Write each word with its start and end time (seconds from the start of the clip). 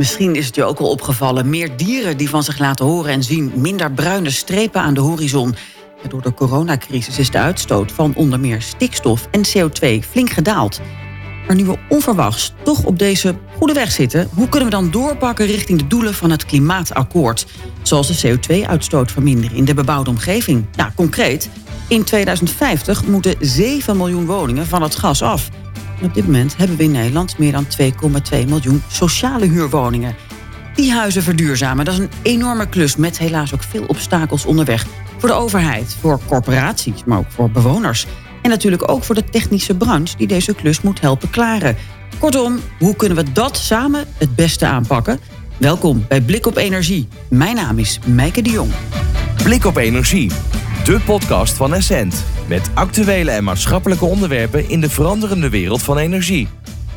Misschien 0.00 0.34
is 0.34 0.46
het 0.46 0.54
je 0.54 0.64
ook 0.64 0.78
al 0.78 0.90
opgevallen. 0.90 1.50
Meer 1.50 1.76
dieren 1.76 2.16
die 2.16 2.28
van 2.28 2.42
zich 2.42 2.58
laten 2.58 2.84
horen 2.84 3.12
en 3.12 3.22
zien. 3.22 3.52
Minder 3.54 3.92
bruine 3.92 4.30
strepen 4.30 4.80
aan 4.80 4.94
de 4.94 5.00
horizon. 5.00 5.54
Door 6.08 6.22
de 6.22 6.34
coronacrisis 6.34 7.18
is 7.18 7.30
de 7.30 7.38
uitstoot 7.38 7.92
van 7.92 8.14
onder 8.14 8.40
meer 8.40 8.62
stikstof 8.62 9.28
en 9.30 9.42
CO2 9.46 10.08
flink 10.10 10.30
gedaald. 10.30 10.80
Maar 11.46 11.56
nu 11.56 11.64
we 11.64 11.78
onverwachts 11.88 12.52
toch 12.62 12.84
op 12.84 12.98
deze 12.98 13.34
goede 13.58 13.72
weg 13.72 13.90
zitten, 13.90 14.28
hoe 14.34 14.48
kunnen 14.48 14.68
we 14.68 14.74
dan 14.74 14.90
doorpakken 14.90 15.46
richting 15.46 15.78
de 15.78 15.86
doelen 15.86 16.14
van 16.14 16.30
het 16.30 16.44
klimaatakkoord? 16.44 17.46
Zoals 17.82 18.20
de 18.20 18.38
CO2-uitstoot 18.38 19.12
verminderen 19.12 19.56
in 19.56 19.64
de 19.64 19.74
bebouwde 19.74 20.10
omgeving. 20.10 20.66
Ja, 20.76 20.92
concreet, 20.96 21.50
in 21.88 22.04
2050 22.04 23.06
moeten 23.06 23.34
7 23.40 23.96
miljoen 23.96 24.26
woningen 24.26 24.66
van 24.66 24.82
het 24.82 24.96
gas 24.96 25.22
af. 25.22 25.48
Op 26.02 26.14
dit 26.14 26.26
moment 26.26 26.56
hebben 26.56 26.76
we 26.76 26.82
in 26.82 26.90
Nederland 26.90 27.38
meer 27.38 27.52
dan 27.52 27.66
2,2 27.80 28.48
miljoen 28.48 28.82
sociale 28.88 29.46
huurwoningen. 29.46 30.14
Die 30.74 30.92
huizen 30.92 31.22
verduurzamen, 31.22 31.84
dat 31.84 31.94
is 31.94 32.00
een 32.00 32.10
enorme 32.22 32.68
klus 32.68 32.96
met 32.96 33.18
helaas 33.18 33.54
ook 33.54 33.62
veel 33.62 33.84
obstakels 33.86 34.44
onderweg. 34.44 34.86
Voor 35.18 35.28
de 35.28 35.34
overheid, 35.34 35.96
voor 36.00 36.20
corporaties, 36.26 37.04
maar 37.04 37.18
ook 37.18 37.30
voor 37.30 37.50
bewoners. 37.50 38.06
En 38.42 38.50
natuurlijk 38.50 38.90
ook 38.90 39.04
voor 39.04 39.14
de 39.14 39.24
technische 39.24 39.74
branche 39.74 40.16
die 40.16 40.26
deze 40.26 40.54
klus 40.54 40.80
moet 40.80 41.00
helpen 41.00 41.30
klaren. 41.30 41.76
Kortom, 42.18 42.58
hoe 42.78 42.96
kunnen 42.96 43.16
we 43.16 43.32
dat 43.32 43.56
samen 43.56 44.06
het 44.18 44.34
beste 44.34 44.66
aanpakken? 44.66 45.20
Welkom 45.56 46.04
bij 46.08 46.20
Blik 46.20 46.46
op 46.46 46.56
Energie. 46.56 47.08
Mijn 47.28 47.56
naam 47.56 47.78
is 47.78 47.98
Mijke 48.06 48.42
de 48.42 48.50
Jong. 48.50 48.70
Blik 49.42 49.64
op 49.64 49.76
Energie, 49.76 50.30
de 50.84 51.00
podcast 51.00 51.56
van 51.56 51.74
Essent. 51.74 52.39
Met 52.50 52.70
actuele 52.74 53.30
en 53.30 53.44
maatschappelijke 53.44 54.04
onderwerpen 54.04 54.68
in 54.68 54.80
de 54.80 54.90
veranderende 54.90 55.50
wereld 55.50 55.82
van 55.82 55.98
energie. 55.98 56.48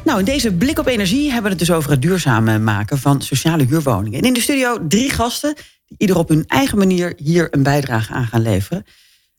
Nou, 0.03 0.19
in 0.19 0.25
deze 0.25 0.53
Blik 0.53 0.79
op 0.79 0.87
Energie 0.87 1.25
hebben 1.25 1.43
we 1.43 1.49
het 1.49 1.67
dus 1.67 1.71
over 1.71 1.91
het 1.91 2.01
duurzame 2.01 2.59
maken 2.59 2.97
van 2.97 3.21
sociale 3.21 3.65
huurwoningen. 3.65 4.19
En 4.19 4.25
in 4.25 4.33
de 4.33 4.41
studio 4.41 4.87
drie 4.87 5.09
gasten 5.09 5.55
die 5.85 5.97
ieder 5.97 6.17
op 6.17 6.29
hun 6.29 6.43
eigen 6.47 6.77
manier 6.77 7.13
hier 7.17 7.47
een 7.51 7.63
bijdrage 7.63 8.13
aan 8.13 8.27
gaan 8.27 8.41
leveren. 8.41 8.85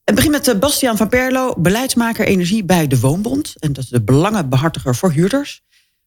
Het 0.05 0.15
begint 0.15 0.33
met 0.33 0.48
eh, 0.48 0.59
Bastiaan 0.59 0.97
van 0.97 1.09
Perlo, 1.09 1.55
beleidsmaker 1.59 2.27
energie 2.27 2.65
bij 2.65 2.87
de 2.87 3.01
Woonbond. 3.01 3.55
En 3.59 3.73
dat 3.73 3.84
is 3.84 3.91
de 3.91 4.03
belangenbehartiger 4.03 4.95
voor 4.95 5.12
huurders. 5.12 5.62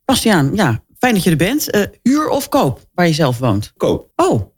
Bastiaan, 0.06 0.52
ja, 0.56 0.84
fijn 1.00 1.14
dat 1.14 1.24
je 1.24 1.30
er 1.30 1.38
bent. 1.38 1.76
Uh, 1.76 1.82
huur 2.04 2.30
of 2.30 2.50
koop, 2.50 2.82
waar 2.94 3.08
je 3.08 3.14
zelf 3.14 3.38
woont? 3.38 3.74
Koop. 3.78 4.12
Oh, 4.16 4.57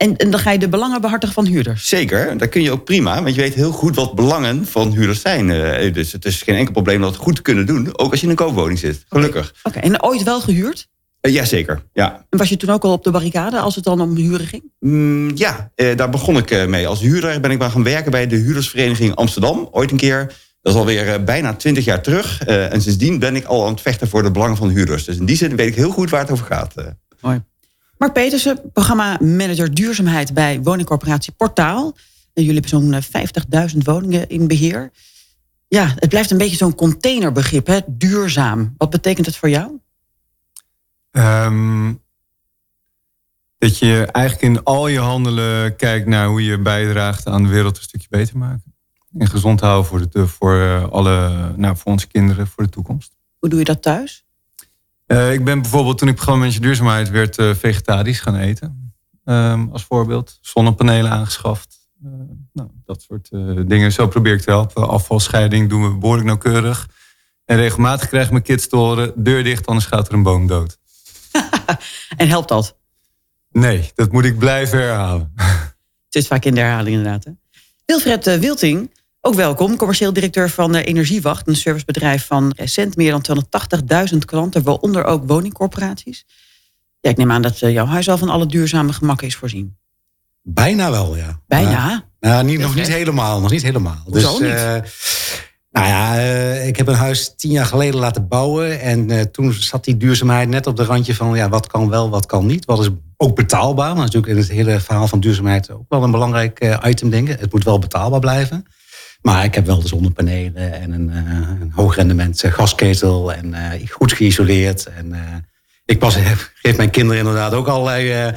en, 0.00 0.16
en, 0.16 0.30
dan 0.30 0.40
ga 0.40 0.50
je 0.50 0.58
de 0.58 0.68
belangen 0.68 1.00
behartigen 1.00 1.34
van 1.34 1.46
huurders? 1.46 1.88
Zeker, 1.88 2.38
dat 2.38 2.48
kun 2.48 2.62
je 2.62 2.70
ook 2.70 2.84
prima. 2.84 3.22
Want 3.22 3.34
je 3.34 3.40
weet 3.40 3.54
heel 3.54 3.72
goed 3.72 3.94
wat 3.94 4.14
belangen 4.14 4.66
van 4.66 4.92
huurders 4.92 5.20
zijn. 5.20 5.48
Uh, 5.48 5.92
dus 5.92 6.12
het 6.12 6.24
is 6.24 6.42
geen 6.42 6.54
enkel 6.54 6.72
probleem 6.72 7.00
dat 7.00 7.16
goed 7.16 7.36
te 7.36 7.42
kunnen 7.42 7.66
doen. 7.66 7.98
Ook 7.98 8.10
als 8.10 8.20
je 8.20 8.24
in 8.24 8.30
een 8.30 8.38
koopwoning 8.38 8.78
zit, 8.78 9.04
gelukkig. 9.08 9.54
Oké, 9.62 9.78
en 9.78 10.02
ooit 10.02 10.22
wel 10.22 10.40
gehuurd? 10.40 10.88
Uh, 11.20 11.32
Jazeker, 11.32 11.82
ja. 11.92 12.26
En 12.30 12.38
was 12.38 12.48
je 12.48 12.56
toen 12.56 12.70
ook 12.70 12.84
al 12.84 12.92
op 12.92 13.04
de 13.04 13.10
barricade 13.10 13.58
als 13.58 13.74
het 13.74 13.84
dan 13.84 14.00
om 14.00 14.16
huren 14.16 14.46
ging? 14.46 14.62
Mm, 14.78 15.30
ja, 15.34 15.70
uh, 15.76 15.96
daar 15.96 16.10
begon 16.10 16.36
ik 16.36 16.68
mee. 16.68 16.88
Als 16.88 17.00
huurder 17.00 17.40
ben 17.40 17.50
ik 17.50 17.58
maar 17.58 17.70
gaan 17.70 17.84
werken 17.84 18.10
bij 18.10 18.26
de 18.26 18.36
huurdersvereniging 18.36 19.14
Amsterdam. 19.14 19.68
Ooit 19.70 19.90
een 19.90 19.96
keer. 19.96 20.32
Dat 20.62 20.74
is 20.74 20.78
alweer 20.78 21.24
bijna 21.24 21.54
twintig 21.54 21.84
jaar 21.84 22.02
terug. 22.02 22.42
en 22.44 22.82
sindsdien 22.82 23.18
ben 23.18 23.36
ik 23.36 23.44
al 23.44 23.64
aan 23.64 23.72
het 23.72 23.80
vechten 23.80 24.08
voor 24.08 24.22
de 24.22 24.30
belangen 24.30 24.56
van 24.56 24.68
huurders. 24.68 25.04
Dus 25.04 25.16
in 25.16 25.24
die 25.24 25.36
zin 25.36 25.56
weet 25.56 25.68
ik 25.68 25.74
heel 25.74 25.90
goed 25.90 26.10
waar 26.10 26.20
het 26.20 26.30
over 26.30 26.46
gaat. 26.46 26.74
Mooi. 27.20 27.42
Mark 28.00 28.12
Petersen, 28.12 28.72
programma-manager 28.72 29.74
duurzaamheid 29.74 30.34
bij 30.34 30.62
woningcorporatie 30.62 31.32
Portaal. 31.32 31.96
En 32.34 32.44
jullie 32.44 32.60
hebben 32.60 33.02
zo'n 33.02 33.72
50.000 33.72 33.76
woningen 33.78 34.28
in 34.28 34.46
beheer. 34.46 34.90
Ja, 35.68 35.92
het 35.96 36.08
blijft 36.08 36.30
een 36.30 36.38
beetje 36.38 36.56
zo'n 36.56 36.74
containerbegrip, 36.74 37.66
hè? 37.66 37.78
duurzaam. 37.86 38.74
Wat 38.76 38.90
betekent 38.90 39.26
het 39.26 39.36
voor 39.36 39.48
jou? 39.48 39.80
Um, 41.10 42.02
dat 43.58 43.78
je 43.78 44.08
eigenlijk 44.12 44.56
in 44.56 44.64
al 44.64 44.88
je 44.88 45.00
handelen 45.00 45.76
kijkt 45.76 46.06
naar 46.06 46.26
hoe 46.26 46.44
je 46.44 46.58
bijdraagt 46.58 47.26
aan 47.26 47.42
de 47.42 47.48
wereld 47.48 47.76
een 47.76 47.82
stukje 47.82 48.08
beter 48.10 48.38
maken. 48.38 48.74
En 49.18 49.26
gezond 49.26 49.60
houden 49.60 49.86
voor, 49.86 50.10
de, 50.10 50.26
voor, 50.26 50.60
eh, 50.60 50.88
alle, 50.90 51.52
nou, 51.56 51.76
voor 51.76 51.92
onze 51.92 52.06
kinderen, 52.06 52.46
voor 52.46 52.64
de 52.64 52.70
toekomst. 52.70 53.16
Hoe 53.38 53.48
doe 53.48 53.58
je 53.58 53.64
dat 53.64 53.82
thuis? 53.82 54.24
Uh, 55.12 55.32
ik 55.32 55.44
ben 55.44 55.62
bijvoorbeeld 55.62 55.98
toen 55.98 56.08
ik 56.08 56.14
programma 56.14 56.48
duurzaamheid 56.48 57.10
werd 57.10 57.38
uh, 57.38 57.54
vegetarisch 57.54 58.20
gaan 58.20 58.36
eten. 58.36 58.94
Um, 59.24 59.68
als 59.72 59.84
voorbeeld. 59.84 60.38
Zonnepanelen 60.40 61.10
aangeschaft. 61.10 61.88
Uh, 62.04 62.10
nou, 62.52 62.68
dat 62.84 63.02
soort 63.02 63.28
dingen. 63.68 63.92
Zo 63.92 64.08
probeer 64.08 64.34
ik 64.34 64.40
te 64.40 64.50
helpen. 64.50 64.88
Afvalscheiding 64.88 65.68
doen 65.68 65.82
we 65.82 65.96
behoorlijk 65.96 66.26
nauwkeurig. 66.26 66.88
En 67.44 67.56
regelmatig 67.56 68.08
krijgen 68.08 68.32
mijn 68.32 68.44
kids 68.44 68.68
te 68.68 68.76
horen... 68.76 69.12
deur 69.16 69.44
dicht, 69.44 69.66
anders 69.66 69.86
gaat 69.86 70.08
er 70.08 70.14
een 70.14 70.22
boom 70.22 70.46
dood. 70.46 70.78
en 72.16 72.28
helpt 72.28 72.48
dat? 72.48 72.76
Nee, 73.50 73.90
dat 73.94 74.12
moet 74.12 74.24
ik 74.24 74.38
blijven 74.38 74.78
herhalen. 74.78 75.32
Het 76.04 76.14
is 76.14 76.26
vaak 76.26 76.44
in 76.44 76.54
de 76.54 76.60
herhaling 76.60 76.96
inderdaad. 76.96 77.24
Hè? 77.24 77.30
Wilfred 77.86 78.38
Wilting, 78.38 78.90
ook 79.20 79.34
welkom. 79.34 79.76
Commercieel 79.76 80.12
directeur 80.12 80.50
van 80.50 80.76
uh, 80.76 80.86
Energiewacht. 80.86 81.48
Een 81.48 81.56
servicebedrijf 81.56 82.26
van 82.26 82.52
recent 82.56 82.96
meer 82.96 83.20
dan 83.20 83.46
280.000 84.12 84.18
klanten. 84.18 84.62
Waaronder 84.62 85.04
ook 85.04 85.22
woningcorporaties. 85.26 86.26
Ja, 87.00 87.10
ik 87.10 87.16
neem 87.16 87.30
aan 87.30 87.42
dat 87.42 87.60
uh, 87.60 87.72
jouw 87.72 87.86
huis 87.86 88.08
al 88.08 88.18
van 88.18 88.28
alle 88.28 88.46
duurzame 88.46 88.92
gemakken 88.92 89.26
is 89.26 89.36
voorzien. 89.36 89.76
Bijna 90.42 90.90
wel, 90.90 91.16
ja. 91.16 91.40
Bijna? 91.46 92.04
nou, 92.20 92.44
niet, 92.44 92.58
nog 92.58 92.74
niet 92.74 92.88
helemaal. 92.88 93.40
Nog 93.40 93.50
niet 93.50 93.62
helemaal. 93.62 94.02
Hoezo 94.04 94.38
dus, 94.38 94.48
niet? 94.48 94.98
Nou 95.70 95.86
ja, 95.86 96.16
uh, 96.16 96.66
ik 96.66 96.76
heb 96.76 96.86
een 96.86 96.94
huis 96.94 97.34
tien 97.36 97.50
jaar 97.50 97.66
geleden 97.66 98.00
laten 98.00 98.28
bouwen. 98.28 98.80
En 98.80 99.30
toen 99.30 99.52
zat 99.52 99.84
die 99.84 99.96
duurzaamheid 99.96 100.48
net 100.48 100.66
op 100.66 100.76
de 100.76 100.84
randje 100.84 101.14
van 101.14 101.36
ja, 101.36 101.48
wat 101.48 101.66
kan 101.66 101.88
wel, 101.88 102.10
wat 102.10 102.26
kan 102.26 102.46
niet. 102.46 102.64
Wat 102.64 102.80
is 102.80 102.88
ook 103.16 103.36
betaalbaar. 103.36 103.92
Is 103.92 103.98
natuurlijk 103.98 104.32
in 104.32 104.38
het 104.38 104.48
hele 104.48 104.80
verhaal 104.80 105.08
van 105.08 105.20
duurzaamheid 105.20 105.70
ook 105.70 105.84
wel 105.88 106.02
een 106.02 106.10
belangrijk 106.10 106.78
item, 106.84 107.10
denk 107.10 107.28
ik. 107.28 107.40
Het 107.40 107.52
moet 107.52 107.64
wel 107.64 107.78
betaalbaar 107.78 108.20
blijven. 108.20 108.66
Maar 109.22 109.44
ik 109.44 109.54
heb 109.54 109.66
wel 109.66 109.80
de 109.80 109.88
zonnepanelen 109.88 110.72
en 110.72 110.92
een, 110.92 111.08
een 111.60 111.72
hoog 111.74 111.96
rendement 111.96 112.42
gasketel 112.46 113.32
en 113.32 113.54
goed 113.88 114.12
geïsoleerd. 114.12 114.86
En 114.86 115.14
ik 115.90 115.98
pas, 115.98 116.16
geef 116.62 116.76
mijn 116.76 116.90
kinderen 116.90 117.18
inderdaad 117.18 117.52
ook 117.52 117.66
allerlei 117.66 118.26
uh, 118.26 118.32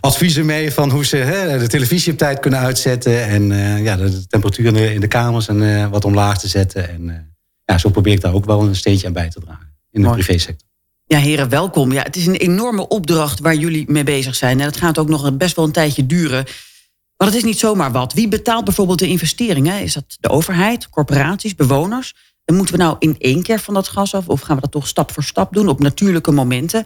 adviezen 0.00 0.46
mee 0.46 0.72
van 0.72 0.90
hoe 0.90 1.04
ze 1.04 1.16
hè, 1.16 1.58
de 1.58 1.66
televisie 1.66 2.12
op 2.12 2.18
tijd 2.18 2.40
kunnen 2.40 2.60
uitzetten. 2.60 3.24
En 3.24 3.50
uh, 3.50 3.84
ja, 3.84 3.96
de, 3.96 4.26
temperatuur 4.26 4.76
in 4.76 5.00
de, 5.00 5.06
kamers 5.06 5.48
en 5.48 5.62
uh, 5.62 5.86
wat 5.86 6.04
omlaag 6.04 6.38
te 6.38 6.48
zetten. 6.48 6.88
En 6.88 7.34
ja, 7.64 7.78
zo 7.78 7.88
probeer 7.88 8.12
ik 8.12 8.20
daar 8.20 8.34
ook 8.34 8.44
wel 8.44 8.62
een 8.62 8.76
steentje 8.76 9.06
aan 9.06 9.12
bij 9.12 9.28
te 9.28 9.40
dragen 9.40 9.74
in 9.90 10.02
de 10.02 10.10
privésector. 10.10 10.68
Ja, 11.06 11.18
heren, 11.18 11.48
welkom. 11.48 11.92
Ja, 11.92 12.02
het 12.02 12.16
is 12.16 12.26
een 12.26 12.36
enorme 12.36 12.88
opdracht 12.88 13.40
waar 13.40 13.54
jullie 13.54 13.84
mee 13.90 14.04
bezig 14.04 14.34
zijn. 14.34 14.60
En 14.60 14.66
het 14.66 14.76
gaat 14.76 14.98
ook 14.98 15.08
nog 15.08 15.36
best 15.36 15.56
wel 15.56 15.64
een 15.64 15.72
tijdje 15.72 16.06
duren. 16.06 16.44
Maar 17.18 17.28
het 17.28 17.36
is 17.36 17.44
niet 17.44 17.58
zomaar 17.58 17.92
wat. 17.92 18.12
Wie 18.12 18.28
betaalt 18.28 18.64
bijvoorbeeld 18.64 18.98
de 18.98 19.08
investeringen? 19.08 19.82
Is 19.82 19.92
dat 19.92 20.16
de 20.20 20.28
overheid, 20.28 20.88
corporaties, 20.88 21.54
bewoners? 21.54 22.14
En 22.44 22.54
moeten 22.54 22.74
we 22.74 22.82
nou 22.82 22.96
in 22.98 23.16
één 23.18 23.42
keer 23.42 23.60
van 23.60 23.74
dat 23.74 23.88
gas 23.88 24.14
af? 24.14 24.28
Of 24.28 24.40
gaan 24.40 24.54
we 24.54 24.62
dat 24.62 24.70
toch 24.70 24.88
stap 24.88 25.12
voor 25.12 25.22
stap 25.22 25.52
doen 25.52 25.68
op 25.68 25.80
natuurlijke 25.80 26.30
momenten? 26.30 26.84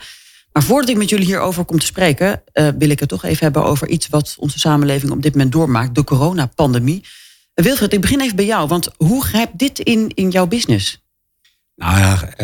Maar 0.53 0.63
voordat 0.63 0.89
ik 0.89 0.97
met 0.97 1.09
jullie 1.09 1.27
hierover 1.27 1.65
kom 1.65 1.79
te 1.79 1.87
spreken, 1.87 2.43
uh, 2.55 2.69
wil 2.79 2.91
ik 2.91 3.01
het 3.01 3.09
toch 3.09 3.25
even 3.25 3.45
hebben 3.45 3.65
over 3.65 3.89
iets 3.89 4.09
wat 4.09 4.35
onze 4.39 4.59
samenleving 4.59 5.13
op 5.13 5.23
dit 5.23 5.33
moment 5.33 5.53
doormaakt: 5.53 5.95
de 5.95 6.05
coronapandemie. 6.05 7.05
Wilfred, 7.55 7.93
ik 7.93 8.01
begin 8.01 8.21
even 8.21 8.37
bij 8.37 8.45
jou, 8.45 8.69
want 8.69 8.89
hoe 8.97 9.25
grijpt 9.25 9.59
dit 9.59 9.79
in, 9.79 10.11
in 10.15 10.31
jouw 10.31 10.47
business? 10.47 11.03
Nou 11.75 11.99
ja, 11.99 12.39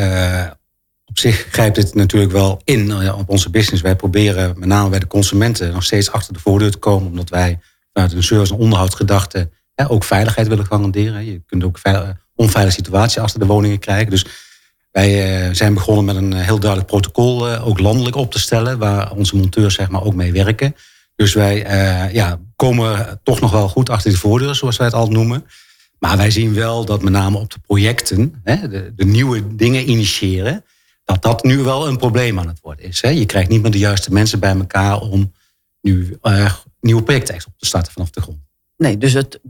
uh, 0.47 0.51
op 1.05 1.19
zich 1.19 1.47
grijpt 1.51 1.77
het 1.77 1.95
natuurlijk 1.95 2.33
wel 2.33 2.61
in 2.65 3.13
op 3.13 3.29
onze 3.29 3.51
business. 3.51 3.83
Wij 3.83 3.97
proberen 3.97 4.59
met 4.59 4.69
name 4.69 4.89
bij 4.89 4.99
de 4.99 5.07
consumenten 5.07 5.73
nog 5.73 5.85
steeds 5.85 6.11
achter 6.11 6.33
de 6.33 6.41
voordeur 6.41 6.71
te 6.71 6.79
komen, 6.79 7.09
omdat 7.09 7.29
wij 7.29 7.59
vanuit 7.93 8.13
een 8.13 8.23
service- 8.23 8.55
en 8.55 8.61
onderhoudsgedachte 8.61 9.51
ook 9.87 10.05
veiligheid 10.05 10.49
willen 10.49 10.67
garanderen. 10.67 11.25
Je 11.25 11.43
kunt 11.47 11.65
ook 11.65 11.79
onveilige 12.35 12.77
situatie 12.77 13.21
achter 13.21 13.41
de 13.41 13.47
woningen 13.47 13.79
krijgen. 13.79 14.11
Dus 14.11 14.27
wij 14.91 15.47
uh, 15.47 15.55
zijn 15.55 15.75
begonnen 15.75 16.05
met 16.05 16.17
een 16.17 16.33
heel 16.33 16.59
duidelijk 16.59 16.91
protocol, 16.91 17.49
uh, 17.49 17.67
ook 17.67 17.79
landelijk 17.79 18.17
op 18.17 18.33
te 18.33 18.39
stellen, 18.39 18.79
waar 18.79 19.13
onze 19.13 19.37
monteurs 19.37 19.75
zeg 19.75 19.89
maar, 19.89 20.03
ook 20.03 20.15
mee 20.15 20.33
werken. 20.33 20.75
Dus 21.17 21.35
wij 21.35 21.57
ja, 22.13 22.39
komen 22.57 23.21
toch 23.23 23.41
nog 23.41 23.51
wel 23.51 23.69
goed 23.69 23.91
achter 23.91 24.11
de 24.11 24.17
voordeur, 24.17 24.55
zoals 24.55 24.77
wij 24.77 24.87
het 24.87 24.95
altijd 24.95 25.17
noemen. 25.17 25.45
Maar 25.99 26.17
wij 26.17 26.31
zien 26.31 26.55
wel 26.55 26.85
dat 26.85 27.03
met 27.03 27.13
name 27.13 27.39
op 27.39 27.53
de 27.53 27.59
projecten, 27.67 28.41
hè, 28.45 28.69
de, 28.69 28.93
de, 28.97 29.05
nieuwe 29.05 29.57
dingen 29.57 29.91
initiëren, 29.91 30.65
dat 31.05 31.23
dat 31.23 31.45
nu 31.45 31.59
wel 31.59 31.89
een 31.89 31.97
probleem 31.97 32.39
aan 32.39 32.49
het 32.49 32.61
worden 32.61 32.85
is. 32.85 33.03
Hè. 33.03 33.09
Je 33.09 33.27
krijgt 33.27 33.49
niet 33.49 33.63
meer 33.63 33.71
de 33.71 33.79
juiste 33.79 34.13
mensen 34.13 34.41
bij 34.41 34.55
elkaar 34.55 35.01
om 35.01 35.33
nu 35.81 36.19
nieuwe 36.81 37.03
projecten 37.03 37.35
op 37.35 37.59
te 37.59 37.67
starten 37.67 37.93
vanaf 37.93 38.11
de 38.11 38.21
grond. 38.21 38.39
Nee, 38.77 38.99
dus 38.99 39.13
het, 39.13 39.41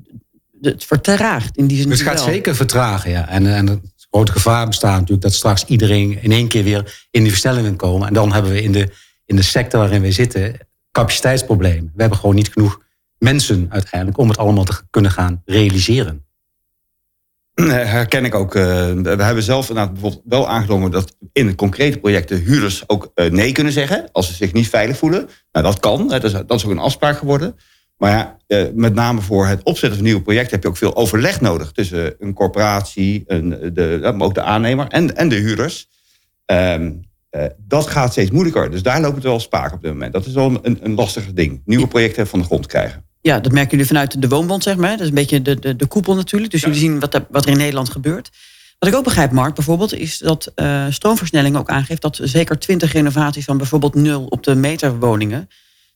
het 0.61 0.85
vertraagt 0.85 1.57
in 1.57 1.67
die 1.67 1.79
zin. 1.79 1.89
Dus 1.89 1.99
het 1.99 2.09
gaat 2.09 2.21
zeker 2.21 2.55
vertragen, 2.55 3.11
ja. 3.11 3.29
En, 3.29 3.47
en 3.47 3.67
het 3.67 4.07
grote 4.11 4.33
gevaar 4.33 4.67
bestaat 4.67 4.93
natuurlijk 4.93 5.23
dat 5.23 5.35
straks 5.35 5.65
iedereen 5.65 6.23
in 6.23 6.33
één 6.33 6.49
keer 6.49 6.65
weer 6.65 7.07
in 7.11 7.23
die 7.23 7.31
versnellingen 7.31 7.77
komen. 7.77 8.09
En 8.09 8.15
dan 8.15 8.33
hebben 8.33 8.53
we 8.53 8.63
in 8.63 8.73
de, 8.73 8.93
in 9.25 9.37
de 9.37 9.43
sector 9.43 9.81
waarin 9.81 10.03
we 10.03 10.13
zitten 10.13 10.59
capaciteitsproblemen. 10.93 11.93
We 11.95 12.01
hebben 12.01 12.19
gewoon 12.19 12.35
niet 12.35 12.53
genoeg 12.53 12.81
mensen 13.19 13.67
uiteindelijk 13.69 14.19
om 14.19 14.29
het 14.29 14.39
allemaal 14.39 14.65
te 14.65 14.81
kunnen 14.91 15.11
gaan 15.11 15.43
realiseren. 15.45 16.27
herken 17.97 18.25
ik 18.25 18.35
ook. 18.35 18.53
we 18.53 19.15
hebben 19.19 19.43
zelf 19.43 19.69
inderdaad 19.69 19.93
bijvoorbeeld 19.93 20.23
wel 20.25 20.49
aangenomen 20.49 20.91
dat 20.91 21.17
in 21.33 21.55
concrete 21.55 21.99
projecten 21.99 22.39
huurders 22.39 22.85
ook 22.87 23.13
nee 23.31 23.53
kunnen 23.53 23.73
zeggen 23.73 24.09
als 24.13 24.27
ze 24.27 24.35
zich 24.35 24.53
niet 24.53 24.69
veilig 24.69 24.97
voelen. 24.97 25.29
Nou, 25.53 25.65
dat 25.65 25.81
kan. 25.81 26.09
Dat 26.09 26.25
is, 26.25 26.33
dat 26.33 26.55
is 26.55 26.65
ook 26.65 26.71
een 26.71 26.79
afspraak 26.79 27.19
geworden. 27.19 27.57
Maar 27.97 28.11
ja, 28.11 28.37
met 28.75 28.95
name 28.95 29.21
voor 29.21 29.47
het 29.47 29.63
opzetten 29.63 29.95
van 29.95 30.05
nieuwe 30.05 30.23
projecten 30.23 30.53
heb 30.53 30.63
je 30.63 30.69
ook 30.69 30.77
veel 30.77 30.97
overleg 30.97 31.41
nodig 31.41 31.73
tussen 31.73 32.15
een 32.19 32.35
corporatie, 32.35 33.25
een, 33.27 33.71
de, 33.73 34.15
ook 34.19 34.35
de 34.35 34.43
aannemer 34.43 34.87
en, 34.87 35.17
en 35.17 35.29
de 35.29 35.37
huurders. 35.37 35.89
Ehm, 36.45 36.93
dat 37.57 37.87
gaat 37.87 38.13
steeds 38.13 38.31
moeilijker. 38.31 38.71
Dus 38.71 38.83
daar 38.83 39.01
loopt 39.01 39.15
het 39.15 39.25
wel 39.25 39.41
spaak 39.41 39.73
op 39.73 39.83
dit 39.83 39.93
moment. 39.93 40.13
Dat 40.13 40.27
is 40.27 40.35
wel 40.35 40.59
een, 40.63 40.79
een 40.83 40.95
lastiger 40.95 41.35
ding. 41.35 41.63
Nieuwe 41.65 41.89
projecten 41.89 42.27
van 42.27 42.39
de 42.39 42.45
grond 42.45 42.67
krijgen. 42.67 43.08
Ja, 43.29 43.41
dat 43.41 43.53
merken 43.53 43.71
jullie 43.71 43.87
vanuit 43.87 44.23
de 44.23 44.29
woonbond, 44.29 44.63
zeg 44.63 44.77
maar. 44.77 44.91
Dat 44.91 45.01
is 45.01 45.09
een 45.09 45.15
beetje 45.15 45.43
de, 45.43 45.59
de, 45.59 45.77
de 45.77 45.87
koepel 45.87 46.15
natuurlijk. 46.15 46.53
Dus 46.53 46.61
jullie 46.61 46.79
zien 46.79 47.01
wat, 47.01 47.21
wat 47.31 47.45
er 47.45 47.51
in 47.51 47.57
Nederland 47.57 47.91
gebeurt. 47.91 48.31
Wat 48.79 48.89
ik 48.89 48.95
ook 48.95 49.05
begrijp, 49.05 49.31
Mark, 49.31 49.55
bijvoorbeeld, 49.55 49.95
is 49.95 50.19
dat 50.19 50.53
uh, 50.57 50.87
stroomversnelling 50.91 51.57
ook 51.57 51.69
aangeeft 51.69 52.03
dat 52.03 52.21
zeker 52.23 52.59
20 52.59 52.93
renovaties 52.93 53.45
van 53.45 53.57
bijvoorbeeld 53.57 53.95
nul 53.95 54.25
op 54.25 54.43
de 54.43 54.55
meterwoningen, 54.55 55.49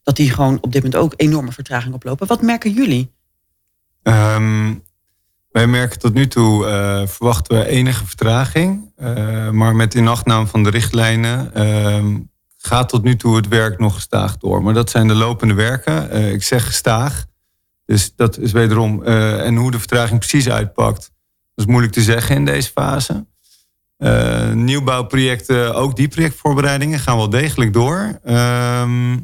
dat 0.02 0.16
die 0.16 0.30
gewoon 0.30 0.58
op 0.60 0.72
dit 0.72 0.82
moment 0.82 1.02
ook 1.02 1.14
enorme 1.16 1.52
vertraging 1.52 1.94
oplopen. 1.94 2.26
Wat 2.26 2.42
merken 2.42 2.72
jullie? 2.72 3.12
Um, 4.02 4.84
wij 5.50 5.66
merken 5.66 5.98
tot 5.98 6.14
nu 6.14 6.26
toe, 6.26 6.66
uh, 6.66 7.06
verwachten 7.06 7.58
we 7.58 7.66
enige 7.66 8.06
vertraging. 8.06 8.92
Uh, 8.98 9.50
maar 9.50 9.76
met 9.76 9.94
inachtname 9.94 10.46
van 10.46 10.62
de 10.62 10.70
richtlijnen 10.70 11.50
uh, 11.56 12.20
gaat 12.66 12.88
tot 12.88 13.02
nu 13.02 13.16
toe 13.16 13.36
het 13.36 13.48
werk 13.48 13.78
nog 13.78 13.94
gestaag 13.94 14.36
door. 14.36 14.62
Maar 14.62 14.74
dat 14.74 14.90
zijn 14.90 15.08
de 15.08 15.14
lopende 15.14 15.54
werken. 15.54 16.16
Uh, 16.16 16.32
ik 16.32 16.42
zeg 16.42 16.66
gestaag. 16.66 17.24
Dus 17.84 18.12
dat 18.16 18.38
is 18.38 18.52
wederom. 18.52 19.02
Uh, 19.04 19.46
en 19.46 19.56
hoe 19.56 19.70
de 19.70 19.78
vertraging 19.78 20.18
precies 20.18 20.48
uitpakt, 20.48 21.10
dat 21.54 21.64
is 21.64 21.66
moeilijk 21.66 21.92
te 21.92 22.02
zeggen 22.02 22.36
in 22.36 22.44
deze 22.44 22.70
fase. 22.70 23.26
Uh, 23.98 24.52
nieuwbouwprojecten, 24.52 25.74
ook 25.74 25.96
die 25.96 26.08
projectvoorbereidingen 26.08 26.98
gaan 26.98 27.16
wel 27.16 27.30
degelijk 27.30 27.72
door. 27.72 28.18
Ehm, 28.24 29.18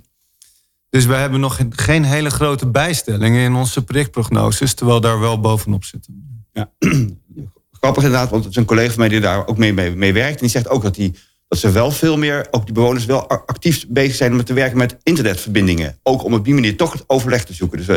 dus 0.91 1.07
we 1.07 1.15
hebben 1.15 1.41
nog 1.41 1.59
geen 1.71 2.05
hele 2.05 2.31
grote 2.31 2.67
bijstellingen 2.67 3.41
in 3.41 3.55
onze 3.55 3.85
projectprognoses, 3.85 4.75
terwijl 4.75 5.01
daar 5.01 5.21
wel 5.21 5.41
bovenop 5.41 5.85
zitten. 5.85 6.45
Ja, 6.53 6.71
grappig 7.81 8.03
inderdaad, 8.03 8.31
want 8.31 8.45
het 8.45 8.53
is 8.53 8.59
een 8.59 8.65
collega 8.65 8.91
van 8.91 8.99
mij 8.99 9.09
die 9.09 9.21
daar 9.21 9.47
ook 9.47 9.57
mee, 9.57 9.73
mee, 9.73 10.13
werkt. 10.13 10.35
En 10.35 10.41
die 10.41 10.49
zegt 10.49 10.69
ook 10.69 10.83
dat 10.83 10.95
die 10.95 11.15
dat 11.49 11.59
ze 11.59 11.71
wel 11.71 11.91
veel 11.91 12.17
meer, 12.17 12.47
ook 12.51 12.65
die 12.65 12.75
bewoners 12.75 13.05
wel 13.05 13.29
actief 13.29 13.87
bezig 13.89 14.15
zijn 14.15 14.37
met 14.37 14.47
te 14.47 14.53
werken 14.53 14.79
met 14.79 14.97
internetverbindingen. 15.03 15.99
Ook 16.03 16.25
om 16.25 16.35
op 16.35 16.45
die 16.45 16.55
manier 16.55 16.77
toch 16.77 16.93
het 16.93 17.05
overleg 17.07 17.45
te 17.45 17.53
zoeken. 17.53 17.79
Dus 17.79 17.89
uh, 17.89 17.97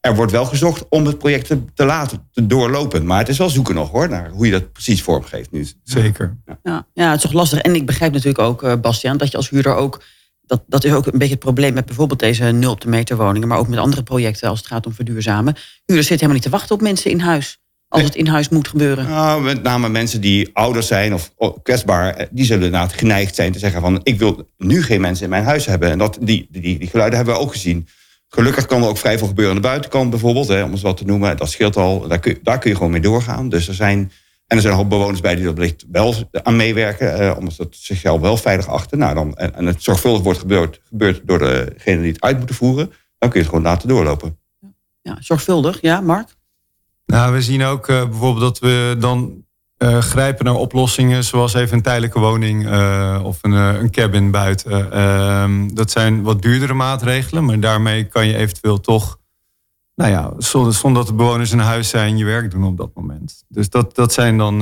er 0.00 0.14
wordt 0.14 0.32
wel 0.32 0.44
gezocht 0.44 0.88
om 0.88 1.06
het 1.06 1.18
project 1.18 1.46
te, 1.46 1.64
te, 1.74 1.84
laten 1.84 2.28
te 2.32 2.46
doorlopen. 2.46 3.06
Maar 3.06 3.18
het 3.18 3.28
is 3.28 3.38
wel 3.38 3.48
zoeken 3.48 3.74
nog 3.74 3.90
hoor, 3.90 4.08
naar 4.08 4.30
hoe 4.30 4.46
je 4.46 4.52
dat 4.52 4.72
precies 4.72 5.02
vormgeeft 5.02 5.50
nu. 5.50 5.66
Zeker. 5.82 6.36
Ja, 6.46 6.58
ja, 6.62 6.86
ja 6.92 7.06
het 7.06 7.16
is 7.16 7.22
toch 7.22 7.32
lastig. 7.32 7.58
En 7.58 7.74
ik 7.74 7.86
begrijp 7.86 8.12
natuurlijk 8.12 8.38
ook, 8.38 8.62
uh, 8.62 8.74
Bastiaan, 8.80 9.16
dat 9.16 9.30
je 9.30 9.36
als 9.36 9.50
huurder 9.50 9.74
ook. 9.74 10.02
Dat, 10.42 10.62
dat 10.66 10.84
is 10.84 10.92
ook 10.92 11.06
een 11.06 11.18
beetje 11.18 11.34
het 11.34 11.44
probleem 11.44 11.74
met 11.74 11.86
bijvoorbeeld 11.86 12.20
deze 12.20 12.44
nul 12.44 12.70
op 12.70 12.80
de 12.80 12.88
meter 12.88 13.16
woningen, 13.16 13.48
maar 13.48 13.58
ook 13.58 13.68
met 13.68 13.78
andere 13.78 14.02
projecten 14.02 14.48
als 14.48 14.58
het 14.58 14.68
gaat 14.68 14.86
om 14.86 14.92
verduurzamen. 14.92 15.54
Huurders 15.84 16.08
zitten 16.08 16.26
helemaal 16.26 16.34
niet 16.34 16.42
te 16.42 16.50
wachten 16.50 16.74
op 16.74 16.80
mensen 16.80 17.10
in 17.10 17.20
huis 17.20 17.60
als 17.88 18.02
het 18.02 18.14
in 18.14 18.26
huis 18.26 18.48
moet 18.48 18.68
gebeuren? 18.68 19.08
Nou, 19.08 19.42
met 19.42 19.62
name 19.62 19.88
mensen 19.88 20.20
die 20.20 20.50
ouder 20.52 20.82
zijn 20.82 21.14
of 21.14 21.32
kwetsbaar, 21.62 22.14
eh, 22.14 22.26
die 22.30 22.44
zullen 22.44 22.64
inderdaad 22.64 22.92
geneigd 22.92 23.34
zijn 23.34 23.52
te 23.52 23.58
zeggen 23.58 23.80
van 23.80 24.00
ik 24.02 24.18
wil 24.18 24.48
nu 24.56 24.82
geen 24.82 25.00
mensen 25.00 25.24
in 25.24 25.30
mijn 25.30 25.44
huis 25.44 25.66
hebben. 25.66 25.90
En 25.90 25.98
dat, 25.98 26.18
die, 26.20 26.48
die, 26.50 26.78
die 26.78 26.88
geluiden 26.88 27.16
hebben 27.16 27.34
we 27.34 27.40
ook 27.40 27.52
gezien. 27.52 27.88
Gelukkig 28.28 28.66
kan 28.66 28.82
er 28.82 28.88
ook 28.88 28.98
vrij 28.98 29.18
veel 29.18 29.26
gebeuren 29.26 29.54
aan 29.54 29.62
de 29.62 29.68
buitenkant 29.68 30.10
bijvoorbeeld, 30.10 30.48
hè, 30.48 30.62
om 30.62 30.70
eens 30.70 30.82
wat 30.82 30.96
te 30.96 31.04
noemen. 31.04 31.36
Dat 31.36 31.50
scheelt 31.50 31.76
al, 31.76 32.08
daar 32.08 32.18
kun, 32.18 32.38
daar 32.42 32.58
kun 32.58 32.70
je 32.70 32.76
gewoon 32.76 32.92
mee 32.92 33.00
doorgaan. 33.00 33.48
Dus 33.48 33.68
er 33.68 33.74
zijn, 33.74 34.12
en 34.46 34.56
er 34.56 34.62
zijn 34.62 34.74
hoop 34.74 34.88
bewoners 34.88 35.20
bij 35.20 35.34
die 35.34 35.46
er 35.46 35.54
wellicht 35.54 35.84
wel 35.90 36.14
aan 36.42 36.56
meewerken, 36.56 37.18
eh, 37.18 37.36
omdat 37.38 37.54
ze 37.54 37.66
zichzelf 37.70 38.20
wel 38.20 38.36
veilig 38.36 38.68
achter. 38.68 38.98
Nou, 38.98 39.14
dan, 39.14 39.36
en, 39.36 39.54
en 39.54 39.66
het 39.66 39.82
zorgvuldig 39.82 40.22
wordt 40.22 40.38
gebeurd, 40.38 40.80
gebeurd 40.88 41.20
door 41.24 41.38
degene 41.38 42.02
die 42.02 42.12
het 42.12 42.20
uit 42.20 42.36
moeten 42.36 42.56
voeren, 42.56 42.92
dan 43.18 43.30
kun 43.30 43.40
je 43.40 43.46
het 43.46 43.54
gewoon 43.54 43.64
laten 43.64 43.88
doorlopen. 43.88 44.38
Ja, 45.02 45.16
zorgvuldig, 45.20 45.80
ja, 45.80 46.00
Mark? 46.00 46.36
Nou, 47.08 47.32
we 47.32 47.42
zien 47.42 47.64
ook 47.64 47.88
uh, 47.88 48.04
bijvoorbeeld 48.04 48.40
dat 48.40 48.58
we 48.58 48.96
dan 48.98 49.44
uh, 49.78 49.98
grijpen 49.98 50.44
naar 50.44 50.54
oplossingen 50.54 51.24
zoals 51.24 51.54
even 51.54 51.76
een 51.76 51.82
tijdelijke 51.82 52.18
woning 52.18 52.66
uh, 52.66 53.20
of 53.22 53.38
een, 53.42 53.52
een, 53.52 53.90
cabin 53.90 54.30
buiten. 54.30 54.92
Ehm, 54.92 55.68
dat 55.74 55.90
zijn 55.90 56.22
wat 56.22 56.42
duurdere 56.42 56.74
maatregelen, 56.74 57.44
maar 57.44 57.60
daarmee 57.60 58.04
kan 58.04 58.26
je 58.26 58.36
eventueel 58.36 58.80
toch, 58.80 59.18
nou 59.94 60.10
ja, 60.10 60.32
zonder, 60.38 60.74
zonder 60.74 61.02
dat 61.02 61.10
de 61.10 61.16
bewoners 61.16 61.52
in 61.52 61.58
huis 61.58 61.88
zijn, 61.88 62.16
je 62.16 62.24
werk 62.24 62.50
doen 62.50 62.64
op 62.64 62.76
dat 62.76 62.90
moment. 62.94 63.44
Dus 63.48 63.70
dat, 63.70 63.94
dat 63.94 64.12
zijn 64.12 64.38
dan 64.38 64.58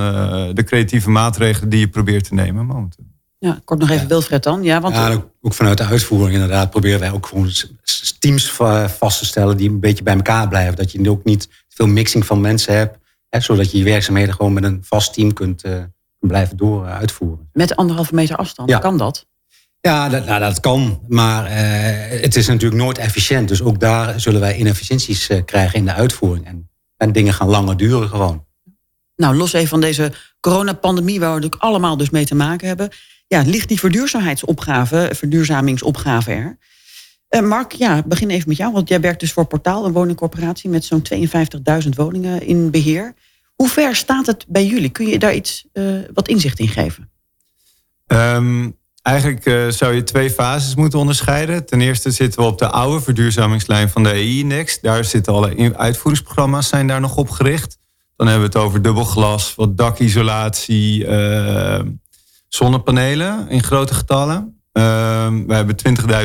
de 0.55 0.63
creatieve 0.65 1.11
maatregelen 1.11 1.69
die 1.69 1.81
je 1.81 1.89
probeert 1.89 2.25
te 2.25 2.35
nemen 2.35 2.67
momenteel. 2.67 3.05
Ja, 3.39 3.61
kort 3.65 3.81
nog 3.81 3.91
even 3.91 4.03
ja. 4.03 4.09
Wilfred 4.09 4.43
dan. 4.43 4.63
Ja, 4.63 4.81
want... 4.81 4.95
ja, 4.95 5.25
ook 5.41 5.55
vanuit 5.55 5.79
de 5.79 5.85
uitvoering 5.85 6.33
inderdaad 6.33 6.71
proberen 6.71 7.01
wij 7.01 7.13
ook 7.13 7.27
gewoon 7.27 7.51
teams 8.19 8.53
vast 8.99 9.19
te 9.19 9.25
stellen 9.25 9.57
die 9.57 9.69
een 9.69 9.81
beetje 9.81 10.03
bij 10.03 10.15
elkaar 10.15 10.49
blijven. 10.49 10.77
Dat 10.77 10.93
je 10.93 11.11
ook 11.11 11.25
niet 11.25 11.49
veel 11.77 11.87
mixing 11.87 12.27
van 12.27 12.41
mensen 12.41 12.75
hebt. 12.75 12.99
Hè, 13.29 13.41
zodat 13.41 13.71
je 13.71 13.79
je 13.79 13.85
werkzaamheden 13.85 14.35
gewoon 14.35 14.53
met 14.53 14.65
een 14.65 14.85
vast 14.85 15.13
team 15.15 15.33
kunt 15.33 15.65
uh, 15.65 15.83
blijven 16.19 16.57
door 16.57 16.85
uh, 16.85 16.97
uitvoeren. 16.97 17.49
Met 17.53 17.77
anderhalve 17.77 18.15
meter 18.15 18.37
afstand, 18.37 18.71
ja. 18.71 18.79
kan 18.79 18.99
dat? 18.99 19.27
Ja, 19.81 20.09
dat, 20.09 20.27
nou, 20.27 20.41
dat 20.41 20.61
kan. 20.61 21.01
Maar 21.09 21.45
uh, 21.45 22.21
het 22.21 22.37
is 22.37 22.47
natuurlijk 22.47 22.83
nooit 22.83 22.99
efficiënt. 22.99 23.49
Dus 23.49 23.63
ook 23.63 23.81
daar 23.81 24.21
zullen 24.21 24.41
wij 24.41 24.57
inefficiënties 24.57 25.31
krijgen 25.45 25.79
in 25.79 25.85
de 25.85 25.93
uitvoering. 25.93 26.47
En, 26.47 26.71
en 26.97 27.13
dingen 27.13 27.35
gaan 27.35 27.49
langer 27.49 27.77
duren 27.77 28.09
gewoon. 28.09 28.45
Nou, 29.17 29.37
los 29.37 29.53
even 29.53 29.69
van 29.69 29.81
deze 29.81 30.13
coronapandemie, 30.41 31.21
waar 31.21 31.29
we 31.29 31.35
natuurlijk 31.35 31.63
allemaal 31.63 31.97
dus 31.97 32.11
mee 32.11 32.25
te 32.25 32.35
maken 32.35 32.67
hebben. 32.67 32.91
Ja, 33.27 33.43
ligt 33.47 33.69
die 33.69 33.79
verduurzaamheidsopgave, 33.79 35.11
verduurzamingsopgave 35.15 36.33
er? 36.33 36.59
Uh, 37.31 37.41
Mark, 37.41 37.73
ja, 37.73 38.03
begin 38.07 38.31
even 38.31 38.49
met 38.49 38.57
jou. 38.57 38.73
Want 38.73 38.89
jij 38.89 39.01
werkt 39.01 39.21
dus 39.21 39.33
voor 39.33 39.45
Portaal, 39.45 39.85
een 39.85 39.93
woningcorporatie 39.93 40.71
met 40.71 40.85
zo'n 40.85 41.03
52.000 41.83 41.89
woningen 41.97 42.43
in 42.43 42.71
beheer. 42.71 43.15
Hoe 43.55 43.69
ver 43.69 43.97
staat 43.97 44.27
het 44.27 44.45
bij 44.49 44.67
jullie? 44.67 44.91
Kun 44.91 45.07
je 45.07 45.19
daar 45.19 45.35
iets 45.35 45.67
uh, 45.73 46.01
wat 46.15 46.29
inzicht 46.29 46.59
in 46.59 46.69
geven? 46.69 47.11
Um, 48.07 48.77
eigenlijk 49.03 49.47
uh, 49.47 49.69
zou 49.69 49.95
je 49.95 50.03
twee 50.03 50.31
fases 50.31 50.75
moeten 50.75 50.99
onderscheiden. 50.99 51.67
Ten 51.67 51.81
eerste 51.81 52.11
zitten 52.11 52.41
we 52.41 52.47
op 52.47 52.59
de 52.59 52.69
oude 52.69 53.01
verduurzamingslijn 53.01 53.89
van 53.89 54.03
de 54.03 54.11
EI-index. 54.11 54.81
Daar 54.81 55.05
zitten 55.05 55.33
alle 55.33 55.75
uitvoeringsprogramma's 55.77 56.69
zijn 56.69 56.87
daar 56.87 57.01
nog 57.01 57.17
op 57.17 57.31
gericht. 57.31 57.79
Dan 58.17 58.27
hebben 58.27 58.51
we 58.51 58.59
het 58.59 58.67
over 58.67 58.83
dubbelglas, 58.83 59.55
wat 59.55 59.77
dakisolatie, 59.77 61.07
zonnepanelen 62.49 63.49
in 63.49 63.63
grote 63.63 63.95
getallen. 63.95 64.56
Uh, 64.77 64.83
we 65.47 65.55
hebben 65.55 65.77